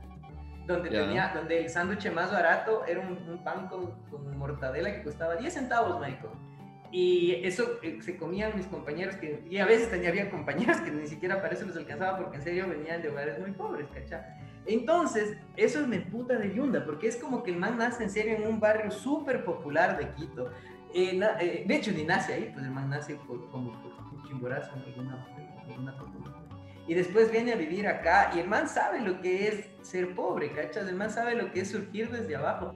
Donde, 0.66 0.90
tenía, 0.90 1.32
donde 1.34 1.62
el 1.64 1.68
sándwich 1.70 2.12
más 2.12 2.30
barato 2.30 2.84
era 2.86 3.00
un, 3.00 3.42
pan 3.42 3.66
con, 3.66 3.90
con, 4.08 4.38
mortadela 4.38 4.94
que 4.94 5.02
costaba 5.02 5.34
10 5.34 5.52
centavos, 5.52 5.98
Michael. 5.98 6.30
Y 6.92 7.44
eso 7.44 7.78
eh, 7.82 7.98
se 8.02 8.16
comían 8.16 8.56
mis 8.56 8.66
compañeros, 8.66 9.16
que, 9.16 9.44
y 9.48 9.58
a 9.58 9.66
veces 9.66 9.90
tenía, 9.90 10.10
había 10.10 10.30
compañeros 10.30 10.80
que 10.80 10.90
ni 10.90 11.06
siquiera 11.06 11.40
para 11.40 11.54
eso 11.54 11.66
les 11.66 11.76
alcanzaba 11.76 12.18
porque 12.18 12.36
en 12.36 12.42
serio 12.42 12.68
venían 12.68 13.02
de 13.02 13.08
hogares 13.08 13.38
muy 13.38 13.52
pobres, 13.52 13.86
¿cachá? 13.92 14.36
Entonces, 14.66 15.36
eso 15.56 15.86
me 15.86 16.00
puta 16.00 16.36
de 16.36 16.54
yunda, 16.54 16.84
porque 16.84 17.08
es 17.08 17.16
como 17.16 17.42
que 17.42 17.50
el 17.50 17.56
man 17.56 17.78
nace 17.78 18.04
en 18.04 18.10
serio 18.10 18.36
en 18.36 18.46
un 18.46 18.60
barrio 18.60 18.90
súper 18.90 19.44
popular 19.44 19.98
de 19.98 20.10
Quito. 20.10 20.50
Eh, 20.92 21.20
eh, 21.40 21.64
de 21.66 21.74
hecho, 21.74 21.92
ni 21.92 22.04
nace 22.04 22.34
ahí, 22.34 22.50
pues 22.52 22.64
el 22.64 22.70
man 22.70 22.90
nace 22.90 23.16
como 23.16 23.48
por 23.50 23.92
un 24.12 24.22
chimborazo 24.26 24.72
en 24.76 24.82
alguna, 24.82 25.26
alguna 25.68 25.96
y 26.86 26.94
después 26.94 27.30
viene 27.30 27.52
a 27.52 27.56
vivir 27.56 27.86
acá 27.86 28.32
y 28.34 28.40
el 28.40 28.48
man 28.48 28.68
sabe 28.68 29.00
lo 29.00 29.20
que 29.20 29.48
es 29.48 29.64
ser 29.82 30.14
pobre, 30.14 30.52
¿cachas? 30.52 30.88
El 30.88 30.96
man 30.96 31.10
sabe 31.10 31.34
lo 31.34 31.52
que 31.52 31.60
es 31.60 31.70
surgir 31.70 32.10
desde 32.10 32.36
abajo. 32.36 32.74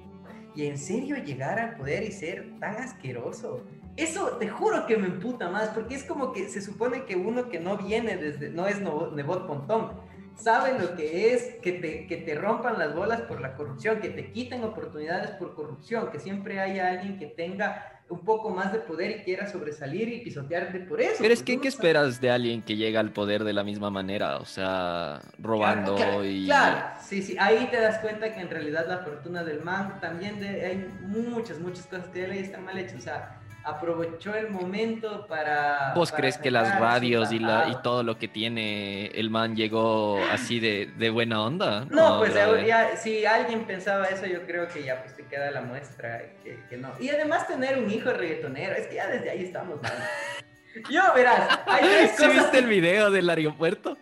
Y 0.55 0.67
en 0.67 0.79
serio 0.79 1.17
llegar 1.17 1.59
al 1.59 1.77
poder 1.77 2.05
y 2.05 2.13
ser 2.13 2.59
tan 2.61 2.77
asqueroso. 2.77 3.65
Eso 3.97 4.37
te 4.39 4.49
juro 4.49 4.87
que 4.87 4.97
me 4.97 5.07
emputa 5.07 5.51
más, 5.51 5.71
porque 5.71 5.95
es 5.95 6.05
como 6.05 6.33
que 6.33 6.49
se 6.49 6.61
supone 6.61 7.05
que 7.05 7.17
uno 7.17 7.49
que 7.49 7.61
no 7.61 7.77
viene 7.77 8.17
desde, 8.17 8.51
no 8.51 8.67
es 8.67 8.81
Nebot 8.81 9.47
Pontón, 9.47 9.93
sabe 10.37 10.79
lo 10.79 10.97
que 10.97 11.33
es 11.33 11.57
que 11.63 11.73
te, 11.73 12.07
que 12.07 12.17
te 12.19 12.35
rompan 12.35 12.79
las 12.79 12.95
bolas 12.95 13.23
por 13.23 13.41
la 13.41 13.55
corrupción, 13.55 14.01
que 14.01 14.09
te 14.09 14.33
quiten 14.33 14.65
oportunidades 14.65 15.31
por 15.33 15.55
corrupción, 15.55 16.11
que 16.11 16.19
siempre 16.19 16.61
haya 16.61 16.89
alguien 16.89 17.19
que 17.19 17.27
tenga 17.27 17.94
un 18.09 18.21
poco 18.21 18.51
más 18.51 18.73
de 18.73 18.81
poder 18.81 19.11
y 19.11 19.23
quiera 19.23 19.51
sobresalir 19.51 20.09
y 20.09 20.21
pisotearte 20.21 20.81
por 20.81 21.01
eso. 21.01 21.17
Pero 21.21 21.33
es 21.33 21.43
que, 21.43 21.61
¿qué 21.61 21.69
esperas 21.69 22.21
de 22.21 22.31
alguien 22.31 22.63
que 22.63 22.77
llega 22.77 23.01
al 23.01 23.13
poder 23.13 23.45
de 23.45 23.53
la 23.53 23.65
misma 23.65 23.91
manera? 23.91 24.37
O 24.39 24.45
sea, 24.45 25.21
robando 25.39 26.25
y... 26.25 26.45
Claro, 26.45 27.01
sí, 27.03 27.23
sí, 27.23 27.37
ahí 27.39 27.67
te 27.71 27.81
das 27.81 27.99
cuenta 28.01 28.35
que 28.35 28.41
en 28.41 28.51
realidad 28.51 28.87
la 28.87 28.99
fortuna 28.99 29.43
del 29.43 29.63
man 29.63 30.01
también 30.01 30.39
de, 30.39 30.67
hay 30.67 30.89
muchas, 31.01 31.59
muchas 31.61 31.87
cosas 31.87 32.09
que 32.09 32.25
están 32.39 32.65
mal 32.65 32.77
hechas. 32.79 32.97
O 32.97 33.01
sea, 33.01 33.41
aprovechó 33.65 34.35
el 34.35 34.51
momento 34.51 35.27
para... 35.27 35.93
¿Vos 35.95 36.13
crees 36.13 36.39
que 36.39 36.51
las 36.51 36.79
radios 36.79 37.33
y, 37.33 37.39
la, 37.39 37.69
y 37.71 37.83
todo 37.83 38.03
lo 38.03 38.19
que 38.19 38.29
tiene 38.29 39.07
el 39.07 39.31
man 39.31 39.57
llegó 39.57 40.19
así 40.31 40.61
de, 40.61 40.93
de 40.97 41.11
buena 41.11 41.43
onda? 41.43 41.87
No, 41.91 42.19
pues 42.19 42.35
ya, 42.67 42.97
si 42.97 43.25
alguien 43.25 43.65
pensaba 43.65 44.07
eso, 44.07 44.27
yo 44.27 44.47
creo 44.47 44.69
que 44.69 44.85
ya 44.85 45.03
pues 45.03 45.17
te 45.17 45.25
queda 45.27 45.51
la 45.51 45.63
muestra 45.63 46.23
que, 46.43 46.61
que 46.69 46.77
no. 46.77 46.93
Y 47.01 47.09
además 47.09 47.49
tener 47.49 47.79
un 47.79 47.91
hijo 47.91 48.13
reggaetonero, 48.13 48.75
es 48.75 48.87
que 48.87 48.97
ya 48.97 49.09
desde 49.09 49.31
ahí 49.31 49.45
estamos 49.45 49.81
mal. 49.83 49.93
Yo, 50.91 51.03
verás, 51.15 51.61
hay 51.67 51.83
tres 51.89 52.11
cosas. 52.13 52.33
¿Sí 52.33 52.39
viste 52.39 52.59
el 52.59 52.67
video 52.67 53.11
del 53.11 53.31
aeropuerto? 53.31 53.97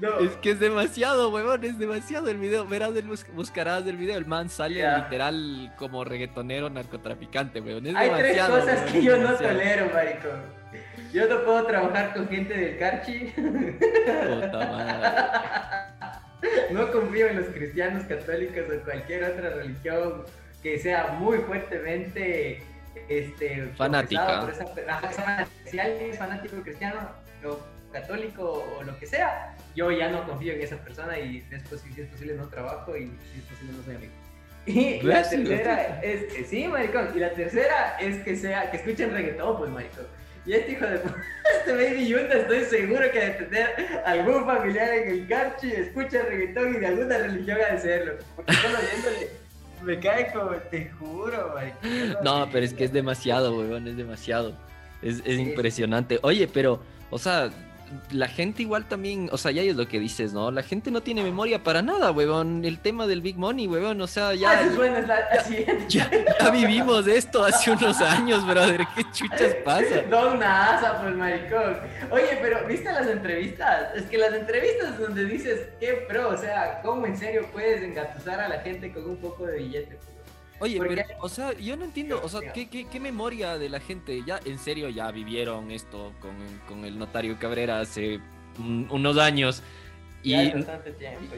No. 0.00 0.18
Es 0.20 0.36
que 0.36 0.52
es 0.52 0.60
demasiado, 0.60 1.30
huevón, 1.30 1.64
es 1.64 1.78
demasiado 1.78 2.28
el 2.28 2.38
video. 2.38 2.66
Verás, 2.66 2.92
buscarás 3.34 3.84
del 3.84 3.96
video. 3.96 4.16
El 4.16 4.26
man 4.26 4.48
sale 4.48 4.84
literal 4.96 5.74
como 5.76 6.04
reggaetonero 6.04 6.70
narcotraficante, 6.70 7.60
huevón. 7.60 7.96
hay 7.96 8.10
tres 8.10 8.42
cosas 8.42 8.90
que 8.90 9.02
yo 9.02 9.16
no 9.16 9.34
tolero, 9.34 9.90
marico. 9.92 10.28
Yo 11.12 11.28
no 11.28 11.44
puedo 11.44 11.64
trabajar 11.64 12.12
con 12.14 12.28
gente 12.28 12.54
del 12.54 12.78
Carchi. 12.78 13.32
Puta 13.36 14.58
madre. 14.58 15.08
No 16.70 16.90
confío 16.92 17.28
en 17.28 17.36
los 17.36 17.46
cristianos 17.46 18.04
católicos 18.04 18.64
o 18.68 18.84
cualquier 18.84 19.24
otra 19.24 19.50
religión 19.50 20.24
que 20.62 20.78
sea 20.78 21.16
muy 21.18 21.38
fuertemente 21.38 22.62
este, 23.08 23.66
fanática. 23.76 24.48
si 25.64 25.78
alguien 25.78 26.10
es 26.10 26.18
fanático 26.18 26.56
cristiano 26.62 27.10
o 27.44 27.58
católico 27.92 28.66
o 28.78 28.82
lo 28.82 28.98
que 28.98 29.06
sea, 29.06 29.56
yo 29.74 29.90
ya 29.90 30.10
no 30.10 30.26
confío 30.26 30.52
en 30.52 30.62
esa 30.62 30.76
persona 30.76 31.18
y 31.18 31.40
después, 31.42 31.80
si 31.80 32.00
es 32.00 32.08
posible, 32.08 32.34
no 32.34 32.48
trabajo 32.48 32.96
y 32.96 33.06
si 33.32 33.38
es 33.38 33.44
posible, 33.44 33.72
no 33.76 33.82
soy 33.82 33.96
amigo. 33.96 34.12
Y 34.66 35.02
la 35.02 35.22
tercera 35.28 36.00
es 36.02 36.32
que 36.32 36.44
sí, 36.44 36.66
maricón. 36.66 37.10
Y 37.14 37.18
la 37.18 37.30
tercera 37.32 37.98
es 38.00 38.22
que 38.24 38.34
sea, 38.34 38.70
que 38.70 38.78
escuchen 38.78 39.12
reggaetón, 39.12 39.58
pues, 39.58 39.70
maricón. 39.70 40.06
Y 40.46 40.54
este 40.54 40.72
hijo 40.72 40.86
de 40.86 40.96
este 41.58 41.72
baby 41.72 42.08
Yunda, 42.08 42.34
estoy 42.34 42.64
seguro 42.64 43.10
que 43.10 43.20
de 43.20 43.30
tener 43.30 44.02
algún 44.06 44.44
familiar 44.46 44.92
en 44.94 45.08
el 45.08 45.28
carchi, 45.28 45.72
escucha 45.72 46.22
reggaetón 46.22 46.76
y 46.76 46.78
de 46.78 46.86
alguna 46.86 47.18
religión 47.18 47.58
ha 47.60 47.74
de 47.74 47.80
serlo. 47.80 48.14
Porque 48.36 48.54
solo 48.54 48.78
oyéndole 48.78 49.43
Me 49.82 49.98
cae 49.98 50.32
como, 50.32 50.50
te 50.70 50.90
juro. 50.90 51.54
No, 52.22 52.48
pero 52.50 52.64
es 52.64 52.74
que 52.74 52.84
es 52.84 52.92
demasiado, 52.92 53.56
weón, 53.56 53.88
es 53.88 53.96
demasiado. 53.96 54.54
Es, 55.02 55.22
es 55.24 55.38
impresionante. 55.38 56.18
Oye, 56.22 56.48
pero, 56.48 56.80
o 57.10 57.18
sea, 57.18 57.50
la 58.10 58.28
gente 58.28 58.62
igual 58.62 58.86
también, 58.86 59.28
o 59.32 59.38
sea, 59.38 59.50
ya 59.50 59.62
es 59.62 59.76
lo 59.76 59.86
que 59.88 59.98
dices, 59.98 60.32
¿no? 60.32 60.50
La 60.50 60.62
gente 60.62 60.90
no 60.90 61.02
tiene 61.02 61.22
memoria 61.22 61.62
para 61.62 61.82
nada, 61.82 62.10
huevón. 62.10 62.64
El 62.64 62.78
tema 62.78 63.06
del 63.06 63.20
Big 63.20 63.36
Money, 63.36 63.66
huevón, 63.66 64.00
o 64.00 64.06
sea, 64.06 64.34
ya... 64.34 64.50
Ah, 64.50 64.62
es 64.62 64.76
bueno, 64.76 64.98
es 64.98 65.06
la, 65.06 65.88
ya, 65.88 66.10
ya, 66.40 66.50
vivimos 66.50 67.06
esto 67.06 67.44
hace 67.44 67.70
unos 67.70 68.00
años, 68.00 68.46
brother. 68.46 68.86
¿Qué 68.94 69.04
chuchas 69.12 69.54
pasa? 69.64 70.02
Don 70.10 70.38
NASA, 70.38 71.00
pues, 71.02 71.14
maricón. 71.16 71.78
Oye, 72.10 72.38
pero, 72.40 72.66
¿viste 72.66 72.92
las 72.92 73.06
entrevistas? 73.06 73.94
Es 73.94 74.04
que 74.04 74.18
las 74.18 74.32
entrevistas 74.34 74.98
donde 74.98 75.24
dices, 75.24 75.68
qué 75.80 76.04
pro, 76.08 76.30
o 76.30 76.36
sea, 76.36 76.80
¿cómo 76.82 77.06
en 77.06 77.16
serio 77.16 77.46
puedes 77.52 77.82
engatusar 77.82 78.40
a 78.40 78.48
la 78.48 78.60
gente 78.60 78.92
con 78.92 79.08
un 79.08 79.16
poco 79.16 79.46
de 79.46 79.58
billete? 79.58 79.98
Oye, 80.60 80.78
pero, 80.80 81.02
o 81.20 81.28
sea, 81.28 81.52
yo 81.54 81.76
no 81.76 81.84
entiendo, 81.84 82.20
o 82.22 82.28
sea, 82.28 82.52
¿qué, 82.52 82.68
qué, 82.68 83.00
memoria 83.00 83.58
de 83.58 83.68
la 83.68 83.80
gente? 83.80 84.22
Ya, 84.24 84.40
en 84.44 84.58
serio, 84.58 84.88
ya 84.88 85.10
vivieron 85.10 85.70
esto 85.70 86.12
con, 86.20 86.36
con 86.68 86.84
el 86.84 86.98
notario 86.98 87.36
Cabrera 87.38 87.80
hace 87.80 88.20
unos 88.58 89.18
años. 89.18 89.62
Y, 90.22 90.50
tiempo, 90.50 90.72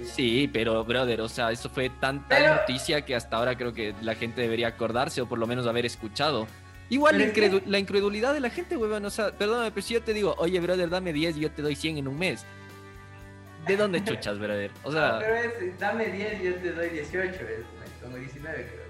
Sí, 0.04 0.48
pero, 0.52 0.84
brother, 0.84 1.20
o 1.20 1.28
sea, 1.28 1.50
eso 1.50 1.68
fue 1.68 1.90
tanta 1.90 2.56
noticia 2.56 3.04
que 3.04 3.16
hasta 3.16 3.36
ahora 3.36 3.56
creo 3.56 3.72
que 3.72 3.94
la 4.00 4.14
gente 4.14 4.42
debería 4.42 4.68
acordarse 4.68 5.20
o 5.20 5.26
por 5.26 5.38
lo 5.38 5.46
menos 5.46 5.66
haber 5.66 5.86
escuchado. 5.86 6.46
Igual 6.88 7.18
la, 7.18 7.60
la, 7.66 7.78
incredulidad 7.80 8.32
de 8.32 8.38
la 8.38 8.50
gente, 8.50 8.76
weón, 8.76 9.04
o 9.04 9.10
sea, 9.10 9.32
perdóname, 9.32 9.72
pero 9.72 9.84
si 9.84 9.94
yo 9.94 10.02
te 10.02 10.12
digo, 10.12 10.36
oye, 10.38 10.60
brother, 10.60 10.88
dame 10.88 11.12
10 11.12 11.36
y 11.36 11.40
yo 11.40 11.50
te 11.50 11.62
doy 11.62 11.74
100 11.74 11.98
en 11.98 12.06
un 12.06 12.16
mes. 12.16 12.46
¿De 13.66 13.76
dónde 13.76 14.04
chuchas, 14.04 14.38
brother? 14.38 14.70
O 14.84 14.92
sea... 14.92 15.18
pero 15.18 15.34
es, 15.34 15.78
dame 15.80 16.06
10 16.06 16.40
y 16.40 16.44
yo 16.44 16.54
te 16.54 16.72
doy 16.72 16.90
18, 16.90 17.28
es 17.28 17.40
como 18.00 18.16
19, 18.16 18.68
creo. 18.70 18.85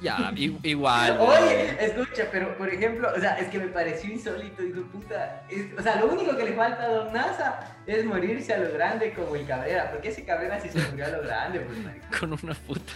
Ya, 0.00 0.32
igual. 0.62 1.18
Oye, 1.20 1.76
escucha, 1.84 2.24
pero 2.32 2.56
por 2.56 2.68
ejemplo, 2.68 3.08
o 3.14 3.20
sea, 3.20 3.38
es 3.38 3.48
que 3.48 3.58
me 3.58 3.66
pareció 3.66 4.10
insólito, 4.10 4.62
digo, 4.62 4.82
puta. 4.90 5.42
o 5.78 5.82
sea, 5.82 5.96
lo 5.96 6.06
único 6.06 6.36
que 6.36 6.44
le 6.44 6.52
falta 6.54 6.84
a 6.84 6.88
Don 6.88 7.12
NASA 7.12 7.60
es 7.86 8.04
morirse 8.04 8.54
a 8.54 8.58
lo 8.58 8.72
grande 8.72 9.12
como 9.12 9.36
el 9.36 9.46
Cabrera. 9.46 9.90
Porque 9.90 10.08
ese 10.08 10.24
Cabrera 10.24 10.58
sí 10.60 10.68
se 10.70 10.80
murió 10.90 11.04
a 11.04 11.08
lo 11.08 11.22
grande, 11.22 11.60
pues. 11.60 11.78
Con 12.20 12.32
una 12.32 12.54
puta. 12.54 12.92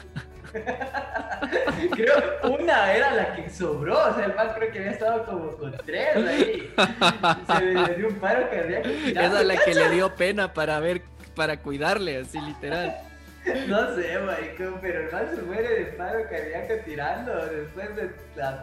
creo 1.97 2.15
una 2.45 2.93
era 2.93 3.11
la 3.11 3.35
que 3.35 3.51
sobró, 3.51 3.99
o 4.09 4.15
sea, 4.15 4.27
el 4.27 4.35
man 4.37 4.51
creo 4.55 4.71
que 4.71 4.79
había 4.79 4.93
estado 4.93 5.27
como 5.27 5.51
con 5.57 5.77
tres 5.85 6.17
ahí. 6.17 6.73
Se 7.47 7.61
le 7.61 7.95
dio 7.97 8.09
un 8.09 8.15
paro 8.17 8.49
cardíaco. 8.49 8.89
Esa 8.89 9.41
es 9.41 9.47
la 9.47 9.57
que 9.57 9.75
le 9.75 9.91
dio 9.91 10.15
pena 10.15 10.53
para 10.53 10.79
ver, 10.79 11.03
para 11.35 11.57
cuidarle, 11.57 12.19
así 12.19 12.41
literal. 12.41 12.97
No 13.69 13.95
sé, 13.95 14.19
maricón, 14.21 14.79
pero 14.81 15.01
el 15.01 15.13
man 15.13 15.29
se 15.35 15.43
muere 15.43 15.69
de 15.69 15.85
paro 15.93 16.25
cardíaco 16.29 16.75
tirando 16.85 17.47
después 17.47 17.95
de 17.97 18.11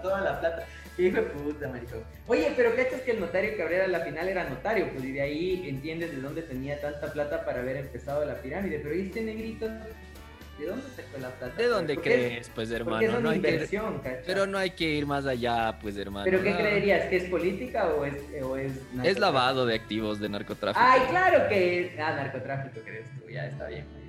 toda 0.02 0.22
la 0.22 0.39
plata. 0.39 0.65
Hijo 0.98 1.17
de 1.17 1.22
puta, 1.24 1.67
maricón. 1.67 2.04
Oye, 2.28 2.52
pero 2.56 2.76
¿qué 2.76 2.82
es 2.82 3.02
que 3.02 3.12
el 3.12 3.20
notario 3.20 3.56
Cabrera 3.58 3.86
al 3.86 3.91
la 3.91 4.00
final 4.02 4.28
era 4.28 4.50
notario? 4.50 4.89
Pues 4.91 5.04
y 5.04 5.12
de 5.12 5.22
ahí 5.22 5.70
entiendes 5.70 6.12
de 6.12 6.22
dónde 6.22 6.41
tenía 6.41 6.80
tanta 6.82 7.12
plata 7.12 7.46
para 7.46 7.60
haber 7.60 7.78
empezado 7.78 8.26
la 8.26 8.36
pirámide. 8.36 8.80
Pero 8.80 8.96
¿y 8.96 9.02
este 9.02 9.22
negrito? 9.22 9.67
¿De 9.67 10.67
dónde 10.67 10.88
sacó 10.96 11.17
la 11.20 11.30
plata? 11.30 11.56
¿De 11.56 11.67
dónde 11.67 11.98
crees, 11.98 12.50
pues, 12.54 12.70
hermano? 12.72 13.02
Es 13.02 13.10
una 13.10 13.20
no 13.20 13.34
inversión, 13.34 14.02
que... 14.02 14.10
Pero 14.26 14.46
no 14.46 14.58
hay 14.58 14.72
que 14.72 14.89
ir 14.89 15.06
más 15.06 15.26
allá, 15.26 15.78
pues, 15.82 15.98
hermano. 15.98 16.26
¿Pero 16.26 16.44
qué 16.44 16.56
creerías? 16.56 17.08
¿Que 17.08 17.17
es 17.17 17.24
política 17.26 17.88
o 17.88 18.06
es, 18.06 18.15
o 18.44 18.58
es 18.58 18.74
Es 19.04 19.17
lavado 19.17 19.65
de 19.65 19.76
activos 19.76 20.20
de 20.20 20.30
narcotráfico. 20.30 20.86
Ay, 20.86 21.02
claro 21.10 21.48
que 21.48 21.86
es. 21.86 22.00
Ah, 22.00 22.15
narcotráfico, 22.15 22.80
crees 22.84 23.06
tú. 23.12 23.30
Ya 23.30 23.48
está 23.48 23.67
bien 23.67 24.00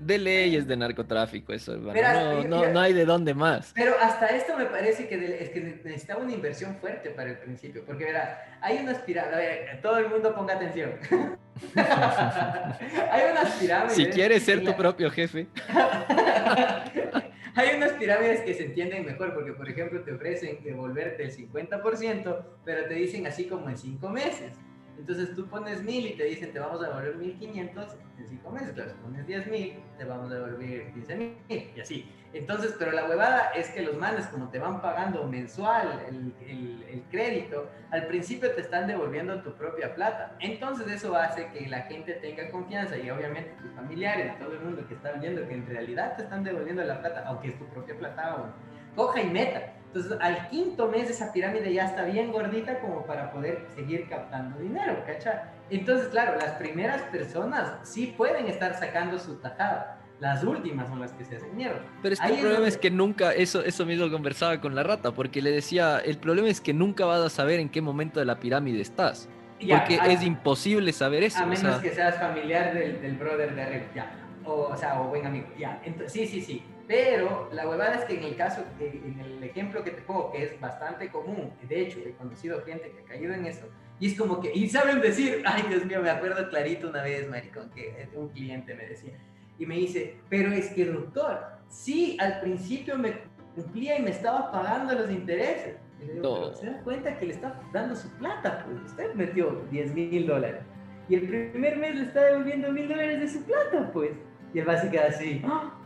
de 0.00 0.18
leyes 0.18 0.66
de 0.66 0.76
narcotráfico, 0.76 1.52
eso, 1.52 1.74
hermano. 1.74 2.42
no, 2.42 2.44
no, 2.44 2.72
no, 2.72 2.80
hay 2.80 2.92
de 2.92 3.04
dónde 3.04 3.34
más. 3.34 3.72
Pero 3.74 3.94
hasta 4.00 4.26
esto 4.28 4.56
me 4.56 4.66
parece 4.66 5.08
que, 5.08 5.42
es 5.42 5.50
que 5.50 5.60
necesitaba 5.60 6.22
una 6.22 6.32
inversión 6.32 6.76
fuerte 6.76 7.10
para 7.10 7.30
el 7.30 7.38
principio, 7.38 7.84
porque 7.84 8.04
verá, 8.04 8.58
hay 8.60 8.78
unas 8.78 8.98
pirámides, 8.98 9.34
a 9.34 9.38
ver, 9.38 9.80
todo 9.82 9.98
el 9.98 10.08
mundo 10.08 10.34
ponga 10.34 10.54
atención. 10.54 10.92
hay 11.74 13.22
unas 13.32 13.50
pirámides. 13.54 13.96
Si 13.96 14.06
quieres 14.06 14.42
ser 14.42 14.64
tu 14.64 14.74
propio 14.76 15.10
jefe. 15.10 15.46
hay 17.54 17.76
unas 17.76 17.92
pirámides 17.92 18.40
que 18.42 18.54
se 18.54 18.66
entienden 18.66 19.04
mejor, 19.04 19.34
porque 19.34 19.52
por 19.52 19.68
ejemplo 19.68 20.02
te 20.02 20.12
ofrecen 20.12 20.62
devolverte 20.62 21.24
el 21.24 21.36
50%, 21.36 22.44
pero 22.64 22.84
te 22.86 22.94
dicen 22.94 23.26
así 23.26 23.46
como 23.46 23.68
en 23.68 23.76
5 23.76 24.08
meses. 24.10 24.52
Entonces 24.98 25.34
tú 25.34 25.46
pones 25.48 25.82
mil 25.82 26.06
y 26.06 26.16
te 26.16 26.24
dicen 26.24 26.52
te 26.52 26.58
vamos 26.58 26.82
a 26.82 26.88
devolver 26.88 27.16
1500 27.16 27.96
en 28.18 28.28
5 28.28 28.50
meses. 28.50 28.72
Claro, 28.72 28.90
si 28.90 28.96
pones 28.96 29.26
10 29.26 29.46
mil, 29.46 29.78
te 29.96 30.04
vamos 30.04 30.30
a 30.30 30.34
devolver 30.34 30.92
15 30.92 31.16
mil 31.16 31.36
y 31.48 31.80
así. 31.80 32.12
Entonces, 32.32 32.74
pero 32.78 32.92
la 32.92 33.06
huevada 33.08 33.52
es 33.54 33.70
que 33.70 33.80
los 33.80 33.96
manes, 33.96 34.26
como 34.26 34.50
te 34.50 34.58
van 34.58 34.82
pagando 34.82 35.26
mensual 35.26 36.04
el, 36.08 36.34
el, 36.46 36.84
el, 36.90 37.02
crédito, 37.10 37.70
al 37.90 38.06
principio 38.06 38.52
te 38.52 38.60
están 38.60 38.86
devolviendo 38.86 39.40
tu 39.42 39.54
propia 39.54 39.94
plata. 39.94 40.36
Entonces, 40.40 40.88
eso 40.88 41.16
hace 41.16 41.48
que 41.52 41.66
la 41.68 41.82
gente 41.82 42.12
tenga 42.14 42.50
confianza 42.50 42.98
y 42.98 43.08
obviamente 43.08 43.54
tus 43.62 43.72
familiares, 43.72 44.38
todo 44.38 44.52
el 44.52 44.60
mundo 44.60 44.86
que 44.86 44.94
está 44.94 45.12
viendo 45.12 45.46
que 45.48 45.54
en 45.54 45.66
realidad 45.66 46.16
te 46.16 46.24
están 46.24 46.44
devolviendo 46.44 46.84
la 46.84 47.00
plata, 47.00 47.24
aunque 47.26 47.48
es 47.48 47.58
tu 47.58 47.64
propia 47.68 47.96
plata, 47.96 48.36
bueno, 48.36 48.52
coja 48.94 49.22
y 49.22 49.30
meta. 49.30 49.72
Entonces, 49.88 50.18
al 50.20 50.48
quinto 50.48 50.88
mes 50.88 51.08
esa 51.08 51.32
pirámide 51.32 51.72
ya 51.72 51.86
está 51.86 52.04
bien 52.04 52.30
gordita 52.30 52.78
como 52.80 53.06
para 53.06 53.32
poder 53.32 53.66
seguir 53.74 54.06
captando 54.08 54.58
dinero, 54.58 55.02
¿cacha? 55.06 55.50
Entonces, 55.70 56.08
claro, 56.08 56.38
las 56.38 56.52
primeras 56.52 57.02
personas 57.04 57.72
sí 57.88 58.14
pueden 58.16 58.46
estar 58.46 58.78
sacando 58.78 59.18
su 59.18 59.36
tajada. 59.36 59.98
Las 60.20 60.44
últimas 60.44 60.88
son 60.88 61.00
las 61.00 61.12
que 61.12 61.24
se 61.24 61.36
hacen 61.36 61.56
mierda. 61.56 61.80
Pero 62.02 62.12
es 62.12 62.20
que 62.20 62.26
el 62.26 62.40
problema 62.40 62.68
es, 62.68 62.76
que 62.76 62.90
nunca, 62.90 63.32
eso, 63.32 63.64
eso 63.64 63.86
mismo 63.86 64.10
conversaba 64.10 64.60
con 64.60 64.74
la 64.74 64.82
rata, 64.82 65.12
porque 65.12 65.40
le 65.40 65.52
decía, 65.52 66.00
el 66.00 66.18
problema 66.18 66.48
es 66.48 66.60
que 66.60 66.74
nunca 66.74 67.06
vas 67.06 67.20
a 67.20 67.30
saber 67.30 67.60
en 67.60 67.68
qué 67.70 67.80
momento 67.80 68.18
de 68.20 68.26
la 68.26 68.40
pirámide 68.40 68.80
estás. 68.80 69.28
porque 69.58 69.98
es 70.08 70.22
imposible 70.22 70.92
saber 70.92 71.22
eso. 71.22 71.38
A 71.38 71.46
menos 71.46 71.80
que 71.80 71.90
seas 71.90 72.18
familiar 72.18 72.74
del, 72.74 73.00
del 73.00 73.16
brother 73.16 73.54
de 73.54 73.62
arriba, 73.62 73.84
ya. 73.94 74.10
O, 74.44 74.68
o 74.72 74.76
sea, 74.76 75.00
o 75.00 75.08
buen 75.08 75.24
amigo, 75.24 75.46
ya. 75.56 75.80
Entonces, 75.84 76.12
sí, 76.12 76.26
sí, 76.26 76.42
sí. 76.42 76.64
Pero 76.88 77.50
la 77.52 77.68
huevada 77.68 77.96
es 77.96 78.04
que 78.06 78.16
en 78.16 78.24
el 78.24 78.34
caso, 78.34 78.64
en 78.80 79.20
el 79.20 79.44
ejemplo 79.44 79.84
que 79.84 79.90
te 79.90 80.00
pongo, 80.00 80.32
que 80.32 80.42
es 80.42 80.58
bastante 80.58 81.10
común, 81.10 81.52
de 81.68 81.82
hecho 81.82 81.98
he 81.98 82.12
conocido 82.12 82.62
gente 82.62 82.90
que 82.90 83.02
ha 83.02 83.04
caído 83.04 83.34
en 83.34 83.44
eso, 83.44 83.66
y 84.00 84.06
es 84.06 84.18
como 84.18 84.40
que, 84.40 84.50
y 84.54 84.70
saben 84.70 85.02
decir, 85.02 85.42
ay 85.46 85.64
Dios 85.68 85.84
mío, 85.84 86.00
me 86.00 86.08
acuerdo 86.08 86.48
clarito 86.48 86.88
una 86.88 87.02
vez, 87.02 87.28
maricón, 87.28 87.70
que 87.70 88.08
un 88.14 88.30
cliente 88.30 88.74
me 88.74 88.86
decía, 88.86 89.18
y 89.58 89.66
me 89.66 89.74
dice, 89.74 90.16
pero 90.30 90.50
es 90.50 90.70
que 90.70 90.86
doctor, 90.86 91.38
sí, 91.68 92.16
al 92.20 92.40
principio 92.40 92.96
me 92.96 93.18
cumplía 93.54 93.98
y 93.98 94.02
me 94.02 94.10
estaba 94.10 94.50
pagando 94.50 94.94
los 94.94 95.10
intereses. 95.10 95.76
Y 96.00 96.06
le 96.06 96.14
digo, 96.14 96.54
se 96.54 96.66
da 96.66 96.80
cuenta 96.84 97.18
que 97.18 97.26
le 97.26 97.34
está 97.34 97.60
dando 97.72 97.96
su 97.96 98.08
plata, 98.12 98.64
pues 98.64 98.82
usted 98.82 99.12
metió 99.14 99.62
10 99.70 99.94
mil 99.94 100.26
dólares. 100.26 100.62
Y 101.08 101.16
el 101.16 101.28
primer 101.28 101.76
mes 101.76 101.96
le 101.96 102.02
está 102.02 102.24
devolviendo 102.24 102.70
mil 102.70 102.88
dólares 102.88 103.20
de 103.20 103.28
su 103.28 103.42
plata, 103.44 103.90
pues. 103.92 104.12
Y 104.54 104.60
él 104.60 104.68
va 104.68 104.74
a 104.74 104.90
quedar 104.90 105.08
así, 105.08 105.42
¡Ah! 105.44 105.77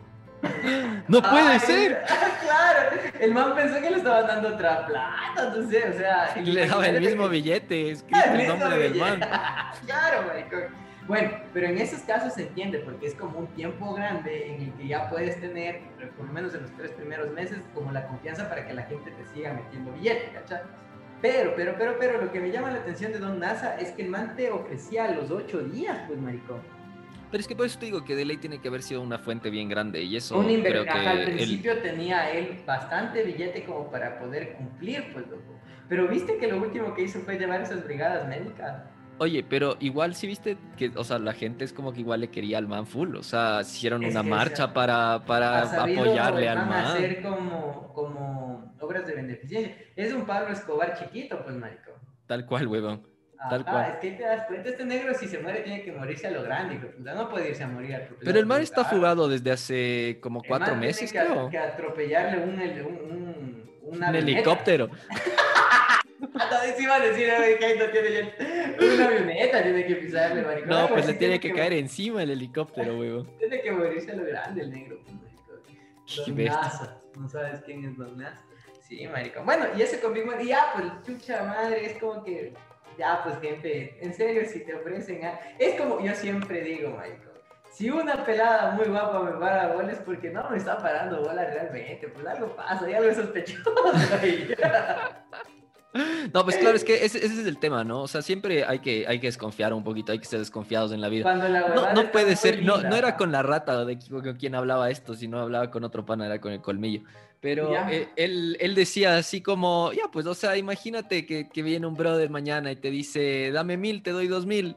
No 1.09 1.23
puede 1.23 1.59
ser. 1.61 2.05
claro, 2.43 2.91
el 3.21 3.33
man 3.33 3.55
pensó 3.55 3.81
que 3.81 3.91
le 3.91 3.97
estaban 3.99 4.27
dando 4.27 4.49
otra 4.49 4.87
plata, 4.87 5.55
no 5.55 5.69
sé, 5.69 5.89
o 5.89 5.93
sea. 5.93 6.35
Le 6.43 6.67
daba 6.67 6.87
el 6.87 7.01
mismo 7.01 7.29
billete, 7.29 7.91
escrito 7.91 8.21
el, 8.33 8.49
nombre 8.59 8.79
del 8.79 8.95
man. 8.97 9.21
claro, 9.87 10.27
maricón. 10.27 10.83
Bueno, 11.07 11.31
pero 11.53 11.67
en 11.67 11.79
esos 11.79 12.01
casos 12.03 12.35
se 12.35 12.43
entiende 12.43 12.79
porque 12.79 13.09
es 13.09 13.15
como 13.15 13.41
un 13.41 13.47
tiempo 13.49 13.93
grande 13.95 14.55
en 14.55 14.63
el 14.63 14.73
que 14.75 14.87
ya 14.87 15.11
puedes 15.11 15.41
tener, 15.41 15.81
por 16.17 16.27
lo 16.27 16.33
menos 16.33 16.55
en 16.55 16.63
los 16.63 16.71
tres 16.77 16.93
primeros 16.93 17.31
meses, 17.33 17.59
como 17.75 17.91
la 17.91 18.07
confianza 18.07 18.49
para 18.49 18.67
que 18.67 18.73
la 18.73 18.85
gente 18.85 19.11
te 19.11 19.25
siga 19.35 19.53
metiendo 19.53 19.93
billete, 19.93 20.31
¿cachai? 20.33 20.63
Pero, 21.21 21.55
pero, 21.57 21.75
pero, 21.77 21.97
pero, 21.99 22.21
lo 22.21 22.33
que 22.33 22.41
me 22.41 22.51
llama 22.51 22.71
la 22.71 22.79
atención 22.79 23.13
de 23.13 23.19
Don 23.19 23.39
NASA 23.39 23.77
es 23.77 23.93
que 23.93 24.03
el 24.03 24.11
man 24.11 24.35
te 24.37 24.51
ofrecía 24.51 25.11
los 25.13 25.31
ocho 25.31 25.61
días, 25.61 25.99
pues, 26.07 26.21
maricón. 26.21 26.61
Pero 27.33 27.41
es 27.41 27.49
que 27.49 27.57
por 27.57 27.65
eso 27.65 27.79
te 27.79 27.87
digo 27.87 28.05
que 28.05 28.15
de 28.15 28.27
ley 28.27 28.37
tiene 28.37 28.61
que 28.61 28.69
haber 28.69 28.83
sido 28.83 29.01
una 29.01 29.19
fuente 29.19 29.49
bien 29.49 29.67
grande 29.67 30.03
y 30.03 30.17
eso. 30.17 30.39
Un 30.39 30.61
creo 30.61 30.85
que 30.85 30.91
al 30.91 31.25
principio 31.25 31.79
tenía 31.79 32.31
él 32.31 32.63
bastante 32.67 33.23
billete 33.23 33.65
como 33.65 33.91
para 33.91 34.19
poder 34.19 34.53
cumplir, 34.53 35.11
pues 35.15 35.27
loco. 35.29 35.59
Pero 35.89 36.09
viste 36.09 36.37
que 36.37 36.47
lo 36.47 36.59
último 36.59 36.93
que 36.93 37.05
hizo 37.05 37.21
fue 37.21 37.39
llevar 37.39 37.63
esas 37.63 37.85
brigadas 37.85 38.29
médicas. 38.29 38.83
Oye, 39.17 39.43
pero 39.43 39.79
igual 39.81 40.15
sí 40.15 40.27
viste 40.27 40.59
que, 40.77 40.93
o 40.95 41.05
sea, 41.05 41.19
la 41.19 41.33
gente 41.33 41.65
es 41.65 41.73
como 41.73 41.95
que 41.95 42.01
igual 42.01 42.21
le 42.21 42.29
quería 42.29 42.59
al 42.59 42.69
man 42.69 42.87
full, 42.87 43.15
o 43.17 43.23
sea, 43.23 43.63
hicieron 43.63 44.05
una 44.05 44.23
marcha 44.23 44.75
para, 44.75 45.25
para 45.25 45.63
apoyarle 45.63 46.51
al 46.51 46.67
man. 46.67 46.85
hacer 46.85 47.23
como, 47.23 47.95
como 47.95 48.75
obras 48.79 49.07
de 49.07 49.15
beneficencia. 49.15 49.75
Es 49.97 50.13
un 50.13 50.27
Pablo 50.27 50.53
Escobar 50.53 50.99
chiquito, 50.99 51.43
pues, 51.43 51.57
marico. 51.57 51.93
Tal 52.27 52.45
cual, 52.45 52.67
huevón. 52.67 53.12
Ah, 53.45 53.89
es 53.89 53.99
que 53.99 54.13
te 54.13 54.23
das 54.23 54.47
cuenta, 54.47 54.69
este 54.69 54.85
negro 54.85 55.15
si 55.15 55.27
se 55.27 55.39
muere 55.39 55.61
tiene 55.63 55.83
que 55.83 55.91
morirse 55.91 56.29
a 56.29 56.31
lo 56.31 56.45
grande, 56.45 56.79
no 56.99 57.29
puede 57.29 57.51
irse 57.51 57.65
a 57.65 57.69
morir 57.69 58.09
Pero 58.23 58.39
el 58.39 58.47
mar 58.47 58.61
está 58.61 58.85
fugado 58.85 59.29
desde 59.29 59.51
hace 59.51 60.19
como 60.21 60.43
cuatro 60.43 60.77
meses, 60.77 61.11
tiene 61.11 61.27
creo. 61.27 61.51
que 61.51 61.59
atropellarle 61.59 62.39
un, 62.39 62.61
un, 62.61 63.71
un, 63.83 64.01
un 64.01 64.15
helicóptero. 64.15 64.91
no, 66.21 66.81
iba 66.81 66.95
a 66.95 67.01
decir 67.01 67.29
no 67.79 67.87
tiene 67.91 68.95
una 68.95 69.07
avioneta, 69.07 69.63
tiene 69.63 69.87
que 69.87 69.97
pisarle, 69.97 70.43
maricón. 70.43 70.69
No, 70.69 70.89
pues 70.89 71.07
le 71.07 71.15
tiene 71.15 71.41
que, 71.41 71.53
caer 71.53 71.73
encima 71.75 72.23
el 72.23 72.31
helicóptero, 72.31 72.99
huevo. 72.99 73.25
Tiene 73.39 73.61
que 73.61 73.73
morirse 73.73 74.13
a 74.13 74.17
lo 74.17 74.25
grande 74.25 74.63
el 74.63 74.71
negro. 74.71 74.99
Don 76.27 76.45
Naza. 76.45 77.01
¿No 77.17 77.29
sabes 77.29 77.61
quién 77.65 77.85
es 77.85 77.97
Don 77.97 78.17
Naza? 78.17 78.45
Sí, 78.81 79.07
marico. 79.09 79.43
Bueno, 79.45 79.67
y 79.77 79.83
ese 79.83 80.01
con 80.01 80.13
Big 80.13 80.27
Man, 80.27 80.41
y 80.41 80.49
ya, 80.49 80.73
pues, 80.75 80.87
chucha 81.07 81.45
madre, 81.45 81.87
es 81.87 81.99
como 81.99 82.23
que, 82.23 82.53
ya, 82.99 83.23
pues, 83.23 83.39
gente, 83.41 83.99
en 84.01 84.15
serio, 84.15 84.43
si 84.47 84.61
te 84.61 84.75
ofrecen, 84.75 85.25
ah, 85.25 85.41
es 85.59 85.81
como 85.81 86.01
yo 86.01 86.15
siempre 86.15 86.61
digo, 86.63 86.91
marico, 86.91 87.33
si 87.73 87.91
una 87.91 88.25
pelada 88.25 88.73
muy 88.73 88.87
guapa 88.87 89.23
me 89.23 89.33
para 89.33 89.73
bola 89.73 89.93
es 89.93 89.99
porque 90.01 90.31
no 90.31 90.49
me 90.51 90.59
está 90.59 90.79
parando 90.79 91.23
bola 91.23 91.45
realmente, 91.45 92.09
pues 92.09 92.27
algo 92.27 92.55
pasa, 92.55 92.85
hay 92.85 92.95
algo 92.95 93.15
sospechoso 93.15 93.75
ahí. 94.21 94.55
No, 96.33 96.45
pues 96.45 96.57
claro, 96.57 96.77
es 96.77 96.85
que 96.85 97.05
ese, 97.05 97.19
ese, 97.19 97.41
es 97.41 97.47
el 97.47 97.59
tema, 97.59 97.85
¿no? 97.85 98.03
O 98.03 98.09
sea, 98.09 98.23
siempre 98.23 98.65
hay 98.65 98.79
que, 98.79 99.07
hay 99.07 99.21
que 99.21 99.27
desconfiar 99.27 99.75
un 99.75 99.85
poquito, 99.85 100.13
hay 100.13 100.19
que 100.19 100.25
ser 100.25 100.39
desconfiados 100.39 100.93
en 100.93 101.01
la 101.01 101.09
vida. 101.09 101.35
no, 101.35 101.93
no 101.93 102.11
puede 102.11 102.37
ser, 102.37 102.63
no, 102.63 102.79
no 102.79 102.97
era 102.97 103.17
con 103.17 103.31
la 103.31 103.43
rata 103.43 103.85
de 103.85 103.99
quien 104.39 104.55
hablaba 104.55 104.91
esto, 104.91 105.15
sino 105.15 105.41
hablaba 105.41 105.71
con 105.71 105.85
otro 105.85 106.05
pana, 106.05 106.27
era 106.27 106.41
con 106.41 106.53
el 106.53 106.63
colmillo. 106.63 107.03
Pero 107.43 107.77
eh, 107.89 108.09
él, 108.15 108.57
él, 108.61 108.77
decía 108.77 109.17
así 109.17 109.41
como, 109.41 109.93
ya, 109.93 110.05
pues, 110.13 110.27
o 110.27 110.35
sea, 110.35 110.57
imagínate 110.57 111.27
que, 111.27 111.49
que, 111.49 111.63
viene 111.65 111.89
un 111.89 111.97
brother 111.97 112.31
mañana 112.31 112.71
y 112.71 112.77
te 112.77 112.89
dice, 112.89 113.51
dame 113.51 113.77
mil, 113.77 114.05
te 114.05 114.13
doy 114.13 114.29
dos 114.29 114.47
mil 114.47 114.77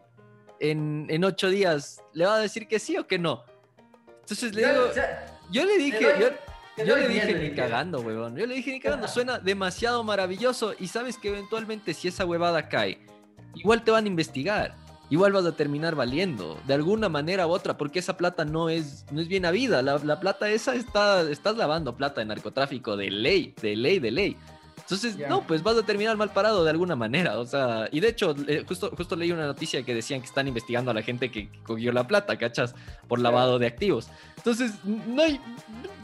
en, 0.59 1.05
en 1.09 1.23
ocho 1.23 1.49
días. 1.51 2.01
¿Le 2.13 2.25
va 2.25 2.37
a 2.37 2.39
decir 2.39 2.67
que 2.67 2.79
sí 2.79 2.97
o 2.97 3.05
que 3.05 3.19
no? 3.19 3.43
Entonces 4.21 4.55
le 4.55 4.67
digo, 4.67 4.87
yo 5.51 5.63
le 5.63 5.77
dije, 5.77 6.33
yo 6.83 6.95
le 6.97 7.07
dije 7.07 7.35
ni 7.35 7.51
cagando, 7.55 8.01
huevón. 8.01 8.35
Yo 8.35 8.47
le 8.47 8.55
dije 8.55 8.71
ni 8.71 8.79
cagando. 8.79 9.07
Suena 9.07 9.37
demasiado 9.37 10.03
maravilloso. 10.03 10.73
Y 10.79 10.87
sabes 10.87 11.19
que 11.19 11.29
eventualmente 11.29 11.93
si 11.93 12.07
esa 12.07 12.25
huevada 12.25 12.67
cae, 12.67 12.97
igual 13.53 13.83
te 13.83 13.91
van 13.91 14.05
a 14.05 14.07
investigar. 14.07 14.75
Igual 15.09 15.33
vas 15.33 15.45
a 15.45 15.55
terminar 15.55 15.95
valiendo, 15.95 16.57
de 16.65 16.73
alguna 16.73 17.09
manera 17.09 17.45
u 17.45 17.51
otra, 17.51 17.77
porque 17.77 17.99
esa 17.99 18.17
plata 18.17 18.43
no 18.43 18.69
es, 18.69 19.05
no 19.11 19.21
es 19.21 19.27
bien 19.27 19.45
habida. 19.45 19.81
La, 19.81 19.99
la 19.99 20.19
plata 20.19 20.49
esa 20.49 20.75
está, 20.75 21.21
estás 21.29 21.57
lavando 21.57 21.95
plata 21.95 22.21
de 22.21 22.25
narcotráfico 22.25 22.97
de 22.97 23.11
ley, 23.11 23.53
de 23.61 23.75
ley, 23.75 23.99
de 23.99 24.11
ley. 24.11 24.37
Entonces, 24.85 25.17
no, 25.17 25.47
pues 25.47 25.63
vas 25.63 25.75
a 25.77 25.83
terminar 25.83 26.15
mal 26.15 26.31
parado 26.31 26.63
de 26.63 26.69
alguna 26.69 26.95
manera. 26.95 27.39
O 27.39 27.45
sea, 27.45 27.89
y 27.91 27.99
de 27.99 28.09
hecho, 28.09 28.35
justo, 28.67 28.91
justo 28.95 29.15
leí 29.15 29.31
una 29.31 29.47
noticia 29.47 29.81
que 29.81 29.95
decían 29.95 30.19
que 30.21 30.27
están 30.27 30.47
investigando 30.47 30.91
a 30.91 30.93
la 30.93 31.01
gente 31.01 31.31
que 31.31 31.49
cogió 31.63 31.91
la 31.91 32.05
plata, 32.05 32.37
¿cachas? 32.37 32.75
Por 33.07 33.19
lavado 33.19 33.57
de 33.57 33.65
activos. 33.65 34.09
Entonces, 34.37 34.73
no, 34.83 35.23
hay, 35.23 35.41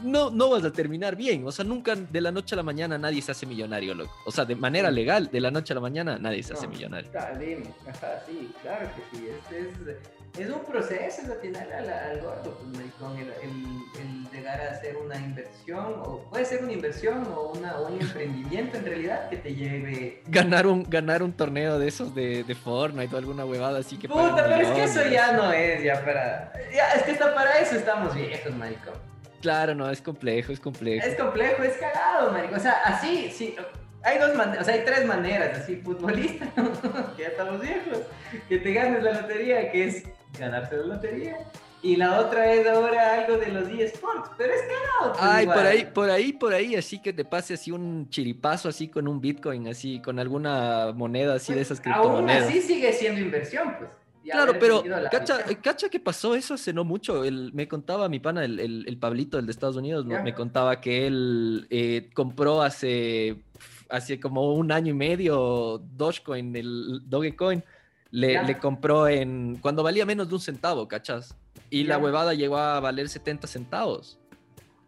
no, 0.02 0.30
no 0.30 0.50
vas 0.50 0.64
a 0.64 0.72
terminar 0.72 1.14
bien. 1.14 1.46
O 1.46 1.52
sea, 1.52 1.64
nunca 1.64 1.94
de 1.94 2.20
la 2.20 2.32
noche 2.32 2.56
a 2.56 2.56
la 2.56 2.64
mañana 2.64 2.98
nadie 2.98 3.22
se 3.22 3.30
hace 3.30 3.46
millonario, 3.46 3.94
loco. 3.94 4.12
O 4.26 4.32
sea, 4.32 4.44
de 4.44 4.56
manera 4.56 4.90
legal, 4.90 5.30
de 5.30 5.40
la 5.40 5.52
noche 5.52 5.74
a 5.74 5.76
la 5.76 5.80
mañana 5.80 6.18
nadie 6.18 6.42
se 6.42 6.54
hace 6.54 6.66
millonario. 6.66 7.08
Dime, 7.38 7.72
ajá, 7.88 8.20
sí, 8.26 8.50
claro 8.62 8.88
que 8.96 9.16
sí. 9.16 9.28
es, 9.28 10.21
es 10.38 10.48
un 10.48 10.64
proceso 10.64 11.22
al 11.30 11.38
final 11.38 11.70
al, 11.72 11.90
al 11.90 12.20
gordo, 12.20 12.56
pues, 12.58 12.76
maricón, 12.76 13.18
el, 13.18 13.28
el, 13.42 14.30
llegar 14.32 14.60
a 14.62 14.70
hacer 14.70 14.96
una 14.96 15.16
inversión, 15.16 15.94
o 16.02 16.24
puede 16.30 16.46
ser 16.46 16.64
una 16.64 16.72
inversión 16.72 17.26
o, 17.34 17.52
una, 17.52 17.78
un 17.80 18.00
emprendimiento 18.00 18.78
en 18.78 18.86
realidad 18.86 19.28
que 19.28 19.36
te 19.36 19.54
lleve... 19.54 20.22
Ganar 20.26 20.66
un, 20.66 20.88
ganar 20.88 21.22
un 21.22 21.32
torneo 21.32 21.78
de 21.78 21.88
esos 21.88 22.14
de, 22.14 22.44
de 22.44 22.54
Fortnite 22.54 23.14
o 23.14 23.18
alguna 23.18 23.44
huevada 23.44 23.80
así 23.80 23.98
que... 23.98 24.08
Puta, 24.08 24.36
pero 24.36 24.56
es 24.56 24.68
que 24.68 24.84
eso 24.84 25.06
ya 25.06 25.32
no 25.32 25.52
es, 25.52 25.84
ya 25.84 26.02
para... 26.02 26.52
Ya, 26.74 26.92
es 26.92 27.02
que 27.02 27.12
está 27.12 27.34
para 27.34 27.58
eso 27.58 27.76
estamos 27.76 28.14
viejos, 28.14 28.54
maricón. 28.54 28.94
Claro, 29.42 29.74
no, 29.74 29.90
es 29.90 30.00
complejo, 30.00 30.52
es 30.52 30.60
complejo. 30.60 31.06
Es 31.06 31.14
complejo, 31.16 31.62
es 31.62 31.76
cagado, 31.76 32.32
maricón. 32.32 32.58
O 32.58 32.62
sea, 32.62 32.80
así, 32.86 33.30
sí, 33.30 33.54
hay 34.02 34.18
dos 34.18 34.34
maneras, 34.34 34.62
o 34.62 34.64
sea, 34.64 34.74
hay 34.74 34.84
tres 34.84 35.04
maneras, 35.04 35.58
así, 35.58 35.76
futbolista, 35.76 36.46
que 37.16 37.22
ya 37.22 37.28
estamos 37.28 37.60
viejos, 37.60 37.98
que 38.48 38.58
te 38.58 38.72
ganes 38.72 39.02
la 39.02 39.20
lotería, 39.20 39.70
que 39.70 39.88
es 39.88 40.04
ganarse 40.38 40.76
la 40.76 40.94
lotería. 40.94 41.36
Y 41.82 41.96
la 41.96 42.20
otra 42.20 42.52
es 42.52 42.64
ahora 42.66 43.24
algo 43.24 43.38
de 43.38 43.48
los 43.48 43.68
eSports, 43.68 44.30
pero 44.38 44.52
es 44.52 44.60
cagado. 44.62 45.12
Pues, 45.14 45.24
Ay, 45.24 45.46
por 45.46 45.66
ahí, 45.66 45.84
por 45.92 46.10
ahí, 46.10 46.32
por 46.32 46.54
ahí, 46.54 46.76
así 46.76 47.00
que 47.00 47.12
te 47.12 47.24
pase 47.24 47.54
así 47.54 47.72
un 47.72 48.08
chiripazo 48.08 48.68
así 48.68 48.86
con 48.86 49.08
un 49.08 49.20
Bitcoin, 49.20 49.66
así, 49.66 50.00
con 50.00 50.20
alguna 50.20 50.92
moneda 50.94 51.34
así 51.34 51.52
de 51.52 51.58
pues, 51.58 51.66
esas 51.66 51.80
criptomonedas. 51.80 52.44
Aún 52.44 52.50
así 52.50 52.62
sigue 52.62 52.92
siendo 52.92 53.20
inversión, 53.20 53.74
pues. 53.78 53.90
claro, 54.22 54.54
pero 54.60 54.84
cacha, 55.10 55.42
cacha 55.60 55.88
que 55.88 55.98
pasó 55.98 56.36
eso 56.36 56.54
hace 56.54 56.72
no 56.72 56.84
mucho. 56.84 57.24
El, 57.24 57.52
me 57.52 57.66
contaba 57.66 58.08
mi 58.08 58.20
pana, 58.20 58.44
el, 58.44 58.60
el, 58.86 58.96
Pablito, 58.98 59.40
el 59.40 59.46
de 59.46 59.50
Estados 59.50 59.74
Unidos, 59.74 60.06
me 60.06 60.34
contaba 60.34 60.80
que 60.80 61.08
él 61.08 61.66
eh, 61.68 62.10
compró 62.14 62.62
hace 62.62 63.42
hace 63.92 64.18
como 64.18 64.54
un 64.54 64.72
año 64.72 64.90
y 64.90 64.94
medio 64.94 65.82
Dogecoin, 65.96 66.56
el 66.56 67.02
Dogecoin, 67.04 67.62
le, 68.12 68.44
le, 68.44 68.58
compró 68.58 69.08
en 69.08 69.56
cuando 69.56 69.82
valía 69.82 70.06
menos 70.06 70.28
de 70.28 70.34
un 70.34 70.40
centavo, 70.40 70.86
¿cachas? 70.86 71.34
Y 71.70 71.84
la 71.84 71.98
huevada 71.98 72.34
llegó 72.34 72.58
a 72.58 72.78
valer 72.78 73.08
70 73.08 73.46
centavos. 73.48 74.20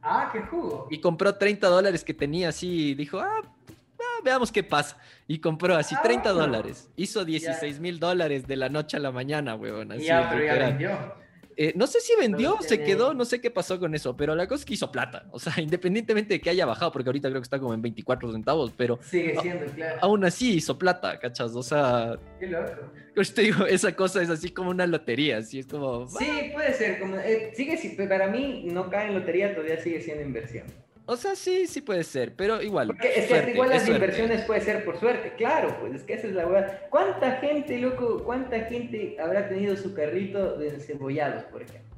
Ah, 0.03 0.29
qué 0.31 0.43
jugo. 0.43 0.87
Y 0.91 1.01
compró 1.01 1.35
30 1.35 1.67
dólares 1.67 2.05
que 2.05 2.13
tenía 2.13 2.51
así, 2.51 2.95
dijo, 2.95 3.19
ah, 3.19 3.41
ah 3.41 4.21
veamos 4.23 4.53
qué 4.53 4.63
pasa. 4.63 4.99
Y 5.27 5.39
compró 5.39 5.75
así 5.75 5.97
30 6.03 6.29
ah, 6.29 6.33
dólares. 6.33 6.91
Hizo 6.97 7.25
16 7.25 7.81
mil 7.81 7.99
dólares 7.99 8.47
de 8.47 8.57
la 8.57 8.69
noche 8.69 8.99
a 8.99 9.01
la 9.01 9.11
mañana, 9.11 9.55
huevón. 9.55 9.93
Así, 9.93 10.07
pero 10.07 10.45
ya 10.45 10.55
vendió. 10.55 11.24
Eh, 11.57 11.73
no 11.77 11.87
sé 11.87 12.01
si 12.01 12.13
vendió, 12.19 12.59
se 12.61 12.83
quedó, 12.83 13.15
no 13.15 13.25
sé 13.25 13.41
qué 13.41 13.51
pasó 13.51 13.79
con 13.79 13.95
eso, 13.95 14.17
pero 14.17 14.35
la 14.35 14.47
cosa 14.47 14.61
es 14.61 14.65
que 14.65 14.75
hizo 14.75 14.91
plata. 14.91 15.27
O 15.31 15.39
sea, 15.39 15.53
independientemente 15.63 16.35
de 16.35 16.41
que 16.41 16.51
haya 16.51 16.67
bajado, 16.67 16.93
porque 16.93 17.09
ahorita 17.09 17.29
creo 17.29 17.41
que 17.41 17.45
está 17.47 17.59
como 17.59 17.75
en 17.75 17.83
24 17.83 18.33
centavos, 18.33 18.73
pero. 18.77 18.99
Sigue 19.03 19.37
siendo, 19.41 19.67
claro. 19.67 19.99
Aún 20.03 20.25
así 20.25 20.55
hizo 20.55 20.79
plata, 20.79 21.19
¿cachas? 21.19 21.55
O 21.55 21.63
sea. 21.63 22.19
Qué 22.39 22.47
loco. 22.47 22.73
Yo 23.17 23.23
te 23.33 23.43
digo, 23.43 23.67
esa 23.67 23.95
cosa 23.95 24.23
es 24.23 24.31
así 24.31 24.51
como 24.51 24.71
una 24.71 24.87
lotería, 24.87 25.39
así 25.39 25.61
es 25.61 25.67
como. 25.67 26.09
Sí, 26.09 26.51
puede 26.53 26.75
ser. 26.75 26.99
Como, 26.99 27.17
eh, 27.17 27.53
sigue, 27.55 27.79
para 28.09 28.29
mí 28.29 28.65
no 28.67 28.91
cae 28.91 29.09
en 29.09 29.15
lotería, 29.15 29.55
todavía 29.55 29.81
sigue 29.81 30.01
siendo 30.01 30.23
inversión. 30.23 30.67
O 31.07 31.17
sea, 31.17 31.37
sí, 31.37 31.67
sí 31.67 31.83
puede 31.83 32.03
ser, 32.03 32.35
pero 32.35 32.63
igual. 32.63 32.87
Porque 32.87 33.13
es 33.15 33.27
que 33.27 33.51
igual 33.51 33.69
las 33.69 33.87
inversiones 33.87 34.43
puede 34.47 34.63
ser 34.63 34.85
por 34.87 34.99
suerte, 34.99 35.35
claro, 35.37 35.77
pues 35.81 35.95
es 35.97 36.03
que 36.03 36.15
esa 36.15 36.29
es 36.29 36.33
la 36.33 36.47
verdad. 36.47 36.81
¿Cuánta 36.89 37.33
gente, 37.33 37.79
loco, 37.79 38.23
cuánta 38.25 38.61
gente 38.61 39.17
habrá 39.21 39.49
tenido 39.49 39.77
su 39.77 39.93
carrito 39.93 40.57
de 40.57 40.81
cebollados, 40.81 41.45
por 41.45 41.63
ejemplo? 41.63 41.95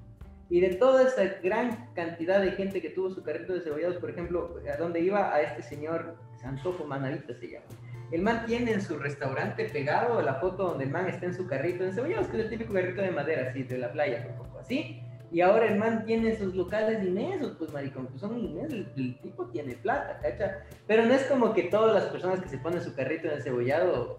Y 0.51 0.61
de 0.61 0.75
toda 0.75 1.07
esa 1.07 1.25
gran 1.41 1.93
cantidad 1.95 2.41
de 2.41 2.53
gente 2.53 2.81
que 2.83 2.91
tuvo 2.91 3.11
su 3.11 3.23
carrito 3.23 3.55
de 3.55 3.61
cebollados, 3.61 3.97
por 3.99 4.11
ejemplo, 4.11 4.61
a 4.73 4.77
dónde 4.77 5.01
iba 5.01 5.33
a 5.33 5.41
este 5.41 5.63
señor 5.63 6.17
Santojo 6.41 6.85
Manavita 6.85 7.33
se 7.35 7.49
llama. 7.49 7.67
El 8.11 8.23
man 8.23 8.45
tiene 8.47 8.73
en 8.73 8.81
su 8.81 8.99
restaurante 8.99 9.67
pegado 9.67 10.21
la 10.21 10.35
foto 10.35 10.65
donde 10.65 10.85
el 10.85 10.91
man 10.91 11.09
está 11.09 11.27
en 11.27 11.35
su 11.35 11.47
carrito 11.47 11.85
de 11.85 11.93
cebollados, 11.93 12.27
que 12.27 12.39
es 12.39 12.45
el 12.45 12.51
típico 12.51 12.75
carrito 12.75 13.03
de 13.03 13.11
madera, 13.11 13.51
así, 13.51 13.63
de 13.63 13.79
la 13.79 13.93
playa, 13.93 14.27
un 14.31 14.37
poco 14.37 14.59
así 14.59 15.01
y 15.31 15.41
ahora 15.41 15.67
el 15.67 15.79
man 15.79 16.05
tiene 16.05 16.37
sus 16.37 16.55
locales 16.55 17.03
inmensos, 17.03 17.57
pues 17.59 17.73
maricón, 17.73 18.07
pues 18.07 18.21
son 18.21 18.39
inmensos, 18.39 18.87
el, 18.97 19.19
tipo 19.21 19.47
tiene 19.47 19.75
plata, 19.75 20.19
¿cacha? 20.23 20.65
Pero 20.87 21.05
no 21.05 21.15
es 21.15 21.25
como 21.25 21.53
que 21.53 21.65
todas 21.65 21.95
las 21.95 22.05
personas 22.05 22.41
que 22.41 22.49
se 22.49 22.59
ponen 22.59 22.83
su 22.83 22.95
carrito 22.95 23.29
en 23.29 23.43
cebollado 23.43 24.19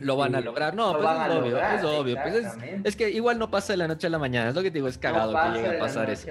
lo 0.00 0.16
van 0.16 0.34
a 0.34 0.38
este, 0.38 0.46
lograr. 0.46 0.74
No, 0.74 0.92
pues 0.98 1.04
es 1.04 1.34
obvio, 1.34 1.58
es 1.58 1.84
obvio. 1.84 2.16
Pues 2.22 2.46
es, 2.84 2.96
que 2.96 3.10
igual 3.10 3.38
no 3.38 3.50
pasa 3.50 3.74
de 3.74 3.76
la 3.76 3.88
noche 3.88 4.06
a 4.06 4.10
la 4.10 4.18
mañana. 4.18 4.48
Es 4.48 4.54
lo 4.54 4.62
que 4.62 4.70
te 4.70 4.78
digo, 4.78 4.88
es 4.88 4.98
cagado 4.98 5.32
que 5.32 5.58
llegue 5.58 5.76
a 5.76 5.78
pasar 5.78 6.10
eso. 6.10 6.30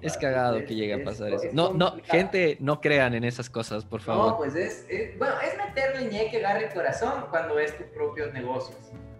es 0.00 0.16
cagado 0.16 0.64
que 0.64 0.74
llegue 0.74 0.94
a 0.94 1.04
pasar 1.04 1.32
eso. 1.32 1.48
No, 1.52 1.72
no, 1.72 1.96
gente, 2.04 2.56
no 2.60 2.80
crean 2.80 3.14
en 3.14 3.24
esas 3.24 3.50
cosas, 3.50 3.84
por 3.84 4.00
favor. 4.00 4.32
No, 4.32 4.36
pues 4.38 4.54
es, 4.54 4.86
bueno, 5.18 5.34
es 5.40 5.56
meterle 5.58 6.10
ñeque, 6.10 6.38
agarre 6.38 6.72
corazón 6.72 7.26
cuando 7.30 7.58
es 7.58 7.76
tu 7.76 7.84
propio 7.92 8.32
negocio 8.32 8.74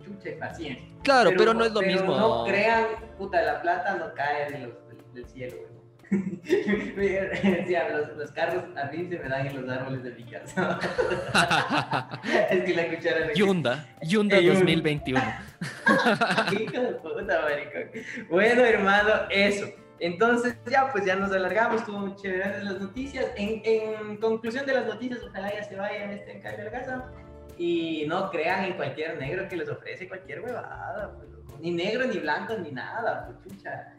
chucha 0.05 0.31
paciencia. 0.39 0.87
Claro, 1.03 1.31
pero, 1.37 1.55
no 1.55 1.65
es 1.65 1.73
lo 1.73 1.83
mismo. 1.83 2.17
No 2.17 2.45
crean, 2.45 2.87
puta, 3.19 3.43
la 3.43 3.61
plata 3.63 3.97
no 3.97 4.15
cae 4.15 4.51
de 4.51 4.59
los, 4.59 4.73
del, 5.15 5.27
cielo, 5.27 5.57
Decía, 6.11 7.89
los, 7.93 8.17
los, 8.17 8.31
carros 8.33 8.65
a 8.77 8.85
mí 8.91 9.09
se 9.09 9.19
me 9.19 9.29
dan 9.29 9.47
en 9.47 9.61
los 9.61 9.77
árboles 9.77 10.03
de 10.03 10.13
mi 10.13 10.25
casa. 10.25 10.79
es 12.51 12.65
que 12.65 12.75
la 12.75 12.89
cuchara 12.89 13.33
Yunda, 13.33 13.87
Yunda 14.03 14.41
2021. 14.41 15.21
Hijo 16.53 16.81
de 16.81 16.93
puta, 16.95 17.43
maricón. 17.43 17.91
Bueno, 18.29 18.65
hermano, 18.65 19.13
eso. 19.31 19.67
Entonces, 20.01 20.57
ya, 20.71 20.91
pues 20.93 21.05
ya 21.05 21.17
nos 21.17 21.33
alargamos, 21.33 21.81
estuvo 21.81 21.99
muy 22.01 22.15
chévere 22.17 22.63
las 22.63 22.81
noticias. 22.81 23.27
En, 23.37 23.63
en, 23.65 24.17
conclusión 24.19 24.67
de 24.67 24.75
las 24.75 24.87
noticias, 24.87 25.21
ojalá 25.27 25.55
ya 25.55 25.63
se 25.63 25.77
vayan 25.77 26.11
este 26.11 26.33
en 26.33 26.43
de 26.43 26.65
la 26.65 26.71
casa. 26.71 27.11
Y 27.57 28.05
no 28.09 28.31
crean 28.31 28.65
en 28.65 28.73
cualquier 28.75 29.19
negro 29.19 29.49
que 29.49 29.57
les 29.57 29.69
ofrece 29.69 30.09
cualquier 30.09 30.41
huevada, 30.41 31.15
pues, 31.17 31.29
ni 31.61 31.71
negro, 31.71 32.07
ni 32.07 32.19
blanco, 32.19 32.55
ni 32.59 32.71
nada, 32.71 33.27
pues, 33.27 33.55
chucha. 33.55 33.95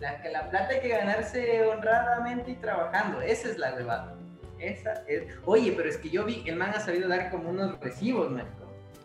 La, 0.00 0.48
plata 0.48 0.68
hay 0.68 0.80
que 0.80 0.88
ganarse 0.88 1.64
honradamente 1.66 2.52
y 2.52 2.54
trabajando, 2.54 3.20
esa 3.20 3.48
es 3.48 3.58
la 3.58 3.74
huevada. 3.74 4.16
Esa 4.58 4.92
es. 5.06 5.24
Oye, 5.44 5.72
pero 5.76 5.88
es 5.88 5.96
que 5.96 6.10
yo 6.10 6.24
vi, 6.24 6.42
el 6.46 6.56
man 6.56 6.70
ha 6.74 6.80
sabido 6.80 7.08
dar 7.08 7.30
como 7.30 7.50
unos 7.50 7.78
recibos, 7.80 8.30
man. 8.30 8.46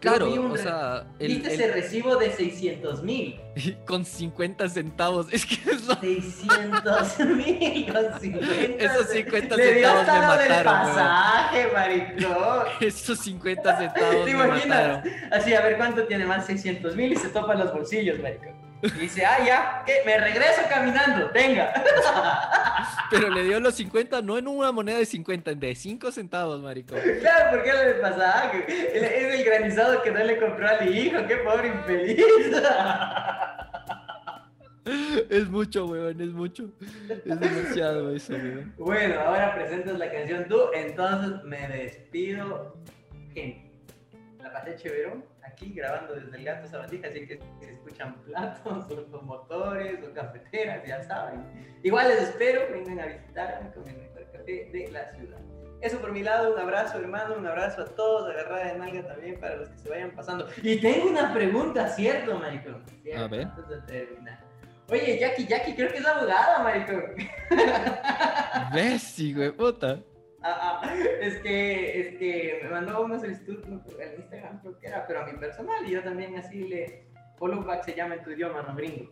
Claro, 0.03 0.51
o 0.51 0.57
sea... 0.57 1.05
¿Viste 1.17 1.53
ese 1.53 1.71
recibo 1.71 2.17
de 2.17 2.29
600 2.29 3.03
mil? 3.03 3.39
Con 3.85 4.03
50 4.03 4.67
centavos, 4.67 5.27
es 5.31 5.45
que 5.45 5.55
eso... 5.71 5.97
600 6.01 7.19
mil 7.37 7.93
con 7.93 8.19
50 8.19 8.83
Esos 8.83 9.07
50 9.07 9.55
Le 9.55 9.73
centavos 9.73 10.01
me 10.01 10.07
mataron, 10.07 10.47
del 10.49 10.63
pasaje, 10.63 11.67
maricón. 11.73 12.65
Esos 12.81 13.19
50 13.19 13.77
centavos 13.77 14.25
¿Te 14.25 14.33
me 14.33 14.45
imaginas? 14.45 15.05
Así, 15.31 15.53
a 15.53 15.61
ver 15.61 15.77
cuánto 15.77 16.03
tiene 16.03 16.25
más 16.25 16.45
600 16.47 16.95
mil 16.97 17.13
y 17.13 17.15
se 17.15 17.29
topa 17.29 17.55
los 17.55 17.73
bolsillos, 17.73 18.19
maricón. 18.19 18.62
Y 18.83 18.99
dice, 18.99 19.25
ah, 19.25 19.37
ya, 19.45 19.83
¿qué? 19.85 20.01
Me 20.05 20.17
regreso 20.17 20.61
caminando, 20.69 21.31
venga. 21.33 21.73
Pero 23.09 23.29
le 23.29 23.43
dio 23.43 23.59
los 23.61 23.75
50, 23.75 24.21
no 24.21 24.37
en 24.37 24.47
una 24.47 24.73
moneda 24.73 24.97
de 24.97 25.05
50, 25.05 25.55
de 25.55 25.73
5 25.73 26.11
centavos, 26.11 26.61
marico. 26.61 26.95
Claro, 27.21 27.51
porque 27.51 27.71
le 27.71 27.93
pasaba 27.95 28.51
es 28.67 29.39
el 29.39 29.43
granizado 29.45 30.01
que 30.01 30.11
no 30.11 30.21
le 30.21 30.37
compró 30.37 30.67
al 30.67 30.95
hijo, 30.95 31.17
qué 31.27 31.37
pobre 31.37 31.67
infeliz. 31.69 32.25
Es 35.29 35.47
mucho, 35.47 35.85
weón, 35.85 36.19
es 36.19 36.33
mucho. 36.33 36.69
Es 37.09 37.39
demasiado 37.39 38.13
eso, 38.13 38.33
weón. 38.33 38.73
Bueno, 38.77 39.17
ahora 39.21 39.55
presentas 39.55 39.97
la 39.97 40.11
canción 40.11 40.45
tú, 40.49 40.59
entonces 40.73 41.41
me 41.45 41.69
despido. 41.69 42.75
Gente, 43.33 43.72
la 44.43 44.51
pasé 44.51 44.75
chévere 44.75 45.13
aquí 45.41 45.73
grabando 45.73 46.15
desde 46.15 46.37
el 46.37 46.43
gato 46.43 46.67
sabandija, 46.67 47.07
así 47.07 47.25
que 47.25 47.39
se 47.59 47.71
escuchan 47.71 48.15
platos, 48.23 48.85
o 49.11 49.21
motores, 49.23 49.99
o 50.03 50.13
cafeteras, 50.13 50.85
ya 50.85 51.01
saben. 51.03 51.45
Igual 51.81 52.09
les 52.09 52.29
espero, 52.29 52.61
vengan 52.71 52.99
a 52.99 53.05
visitarme 53.07 53.71
con 53.71 53.87
el 53.87 53.97
mejor 53.97 54.31
café 54.31 54.69
de 54.71 54.89
la 54.91 55.11
ciudad. 55.13 55.39
Eso 55.81 55.99
por 55.99 56.11
mi 56.11 56.23
lado, 56.23 56.53
un 56.53 56.59
abrazo 56.59 56.97
hermano, 56.97 57.35
un 57.37 57.45
abrazo 57.45 57.81
a 57.81 57.85
todos, 57.85 58.29
agarrada 58.29 58.73
de 58.73 58.79
nalga 58.79 59.07
también 59.07 59.39
para 59.39 59.57
los 59.57 59.69
que 59.69 59.77
se 59.79 59.89
vayan 59.89 60.11
pasando. 60.11 60.47
Y 60.61 60.79
tengo 60.79 61.09
una 61.09 61.33
pregunta, 61.33 61.89
¿cierto, 61.89 62.39
Michael? 62.39 62.83
A 63.17 63.27
ver. 63.27 63.47
Antes 63.47 63.67
de 63.67 63.81
terminar. 63.81 64.39
Oye, 64.89 65.17
Jackie, 65.19 65.45
Jackie, 65.45 65.75
creo 65.75 65.91
que 65.91 65.97
es 65.97 66.05
abogada, 66.05 66.59
maricón. 66.59 67.15
¿Ves? 68.73 69.15
Güey, 69.33 69.51
puta. 69.51 69.99
Ah, 70.43 70.81
ah, 70.83 70.93
es 71.21 71.37
que, 71.39 71.99
es 71.99 72.17
que 72.17 72.59
me 72.63 72.69
mandó 72.69 73.01
una 73.03 73.19
solicitud 73.19 73.59
en 73.99 74.15
Instagram, 74.21 74.59
creo 74.61 74.79
que 74.79 74.87
era, 74.87 75.07
pero 75.07 75.21
a 75.21 75.25
mi 75.25 75.33
personal, 75.37 75.87
y 75.87 75.91
yo 75.91 76.03
también 76.03 76.37
así 76.37 76.67
le, 76.67 77.05
follow 77.37 77.63
back 77.63 77.83
se 77.83 77.93
llama 77.93 78.15
en 78.15 78.23
tu 78.23 78.31
idioma, 78.31 78.61
no 78.61 78.75
gringo. 78.75 79.09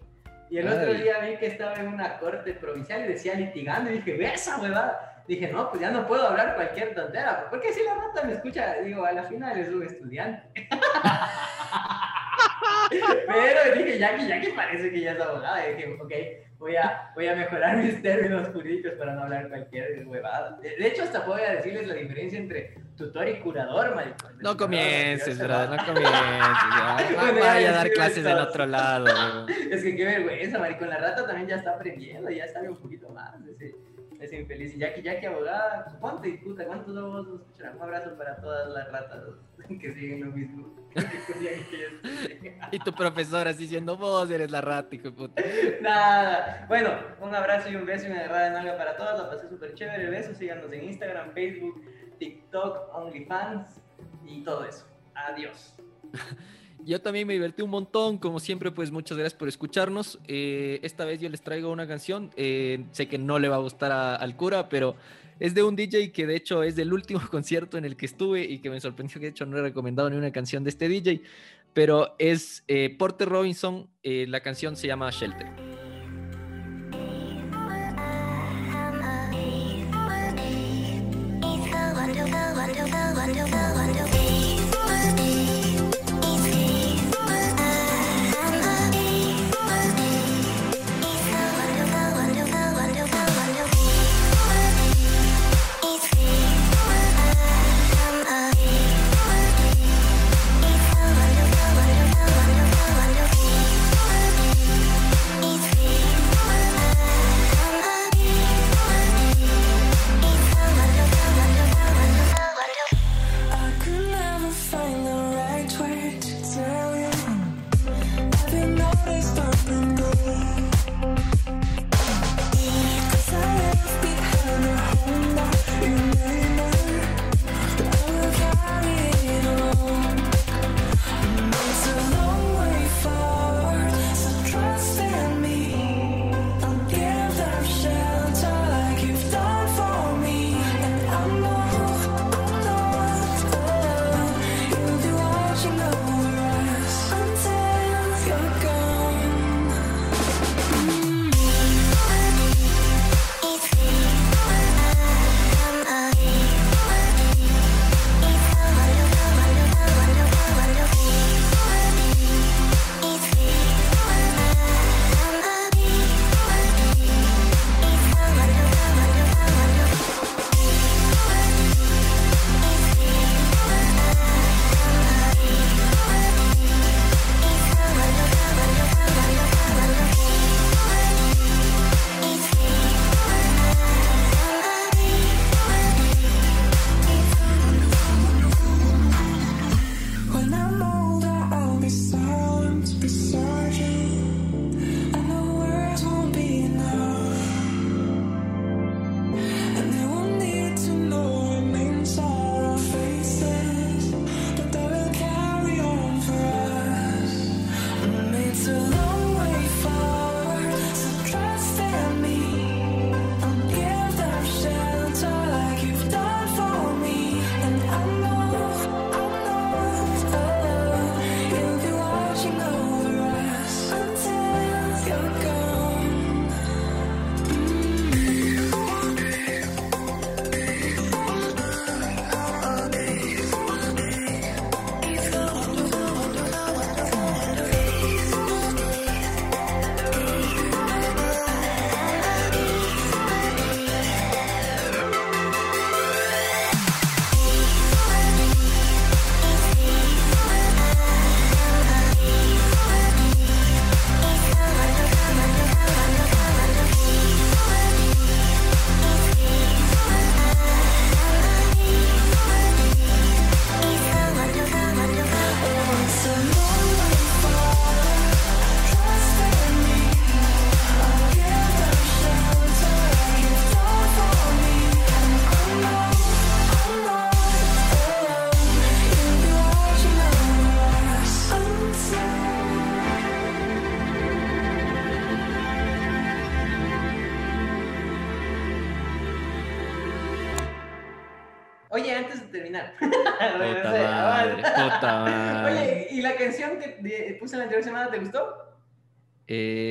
Y 0.50 0.58
el 0.58 0.68
otro 0.68 0.94
día 0.94 1.20
vi 1.20 1.38
que 1.38 1.48
estaba 1.48 1.76
en 1.76 1.88
una 1.88 2.20
corte 2.20 2.54
provincial 2.54 3.06
y 3.06 3.14
decía 3.14 3.36
litigando, 3.36 3.90
y 3.90 3.96
dije, 3.96 4.18
ve 4.18 4.34
esa 4.34 4.60
huevada. 4.60 5.24
Dije, 5.28 5.48
no, 5.50 5.70
pues 5.70 5.82
ya 5.82 5.92
no 5.92 6.06
puedo 6.08 6.28
hablar 6.28 6.56
cualquier 6.56 6.94
tontera, 6.94 7.48
porque 7.50 7.72
si 7.72 7.84
la 7.84 7.96
rata 7.96 8.24
me 8.24 8.34
escucha, 8.34 8.82
digo, 8.82 9.06
a 9.06 9.14
la 9.14 9.24
final 9.24 9.58
es 9.58 9.70
un 9.70 9.84
estudiante. 9.84 10.50
Pero 12.90 13.76
dije, 13.78 13.98
Jackie, 13.98 14.28
Jackie 14.28 14.52
parece 14.52 14.92
que 14.92 15.00
ya 15.00 15.14
es 15.14 15.22
abogada. 15.22 15.70
Y 15.70 15.76
dije, 15.76 15.98
ok, 16.02 16.12
voy 16.62 16.76
a, 16.76 17.12
voy 17.16 17.28
a 17.28 17.36
mejorar 17.36 17.78
mis 17.84 18.01
términos 18.01 18.47
jurídicos 18.49 18.93
para 18.93 19.16
no 19.16 19.24
hablar 19.24 19.49
cualquier 19.49 20.07
huevada. 20.07 20.57
De 20.62 20.88
hecho, 20.88 21.03
hasta 21.03 21.26
puedo 21.26 21.39
decirles 21.39 21.88
la 21.88 21.95
diferencia 21.95 22.38
entre 22.38 22.76
tutor 22.95 23.28
y 23.28 23.39
curador, 23.39 23.95
maricón. 23.95 24.38
No 24.39 24.55
comiences, 24.55 25.39
bro, 25.39 25.68
no 25.68 25.78
comiences. 25.78 26.05
Ya. 26.05 26.97
vaya 27.39 27.70
a 27.70 27.74
dar 27.74 27.91
clases 27.91 28.26
en 28.26 28.38
otro 28.38 28.68
lado. 28.68 29.47
Es 29.47 29.84
que 29.84 29.95
qué 29.95 30.05
vergüenza, 30.05 30.59
maricón. 30.59 30.89
La 30.89 30.99
rata 30.99 31.26
también 31.26 31.47
ya 31.47 31.55
está 31.55 31.72
aprendiendo, 31.72 32.30
ya 32.30 32.47
sabe 32.47 32.70
un 32.70 32.78
poquito 32.78 33.09
más. 33.09 33.34
Ese, 33.47 33.74
es 34.22 34.32
infeliz. 34.34 34.76
Y 34.76 34.80
Jackie, 34.80 35.02
Jackie, 35.02 35.26
abogada, 35.26 35.86
pues, 35.86 35.96
¿cuánto 36.00 36.22
disputa? 36.24 36.66
¿Cuántos 36.66 36.96
abogados 36.96 37.42
escucharán? 37.42 37.76
Un 37.76 37.82
abrazo 37.82 38.16
para 38.18 38.36
todas 38.40 38.70
las 38.70 38.92
ratas 38.92 39.24
que 39.68 39.94
siguen 39.94 40.26
lo 40.26 40.32
mismo. 40.32 40.70
y 42.72 42.80
tu 42.80 42.92
profesora 42.94 43.52
así 43.52 43.64
diciendo, 43.64 43.98
vos 43.98 44.30
eres 44.30 44.52
la 44.52 44.62
rata, 44.62 44.94
hijo 44.94 45.10
de 45.10 45.12
puta. 45.12 45.42
Nada. 45.82 46.66
Bueno, 46.68 46.92
un 47.20 47.34
abrazo 47.34 47.70
y 47.70 47.76
un 47.76 47.86
beso 47.86 48.08
y 48.08 48.12
una 48.12 48.20
agarrada 48.20 48.46
de 48.46 48.52
nalga 48.52 48.78
para 48.78 48.96
todas. 48.96 49.18
La 49.18 49.30
pasé 49.30 49.50
súper 49.50 49.74
chévere. 49.74 50.10
Besos. 50.10 50.38
Síganos 50.38 50.72
en 50.72 50.84
Instagram, 50.84 51.32
Facebook, 51.34 51.84
TikTok, 52.20 52.94
OnlyFans 52.94 53.82
y 54.26 54.44
todo 54.44 54.66
eso. 54.66 54.86
Adiós. 55.16 55.76
Yo 56.86 57.00
también 57.02 57.28
me 57.28 57.34
divertí 57.34 57.62
un 57.62 57.70
montón, 57.70 58.18
como 58.18 58.40
siempre, 58.40 58.72
pues 58.72 58.92
muchas 58.92 59.18
gracias 59.18 59.38
por 59.38 59.48
escucharnos. 59.48 60.20
Eh, 60.28 60.80
esta 60.84 61.06
vez 61.06 61.20
yo 61.20 61.30
les 61.30 61.42
traigo 61.42 61.72
una 61.72 61.88
canción, 61.88 62.32
eh, 62.36 62.86
sé 62.92 63.08
que 63.08 63.18
no 63.18 63.40
le 63.40 63.50
va 63.50 63.58
a 63.58 63.60
gustar 63.60 63.92
al 63.92 64.36
cura, 64.36 64.68
pero 64.68 64.96
es 65.40 65.54
de 65.54 65.64
un 65.64 65.76
DJ 65.76 66.12
que 66.12 66.26
de 66.26 66.36
hecho 66.36 66.64
es 66.64 66.76
del 66.76 66.94
último 66.94 67.22
concierto 67.32 67.78
en 67.78 67.86
el 67.86 67.96
que 67.96 68.06
estuve 68.06 68.44
y 68.44 68.60
que 68.60 68.70
me 68.70 68.82
sorprendió 68.82 69.16
que 69.16 69.28
de 69.28 69.32
hecho 69.32 69.46
no 69.46 69.58
he 69.58 69.62
recomendado 69.62 70.10
ni 70.10 70.18
una 70.18 70.32
canción 70.32 70.64
de 70.64 70.72
este 70.72 70.88
DJ, 70.88 71.22
pero 71.74 72.16
es 72.18 72.64
eh, 72.68 72.96
Porter 72.98 73.30
Robinson, 73.30 73.88
la 74.04 74.42
canción 74.42 74.76
se 74.76 74.88
llama 74.88 75.10
Shelter. 75.12 75.71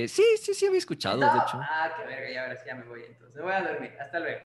Eh, 0.05 0.09
sí, 0.09 0.24
sí, 0.40 0.55
sí 0.55 0.66
había 0.66 0.78
escuchado, 0.78 1.18
de 1.20 1.26
hecho. 1.26 1.59
Ah, 1.61 1.92
qué 1.96 2.05
verga, 2.07 2.30
ya 2.30 2.42
ahora 2.42 2.57
sí 2.57 2.62
ya 2.66 2.74
me 2.74 2.84
voy 2.84 3.03
entonces. 3.07 3.36
Me 3.36 3.42
voy 3.42 3.53
a 3.53 3.62
dormir. 3.62 3.92
Hasta 4.01 4.18
luego. 4.20 4.38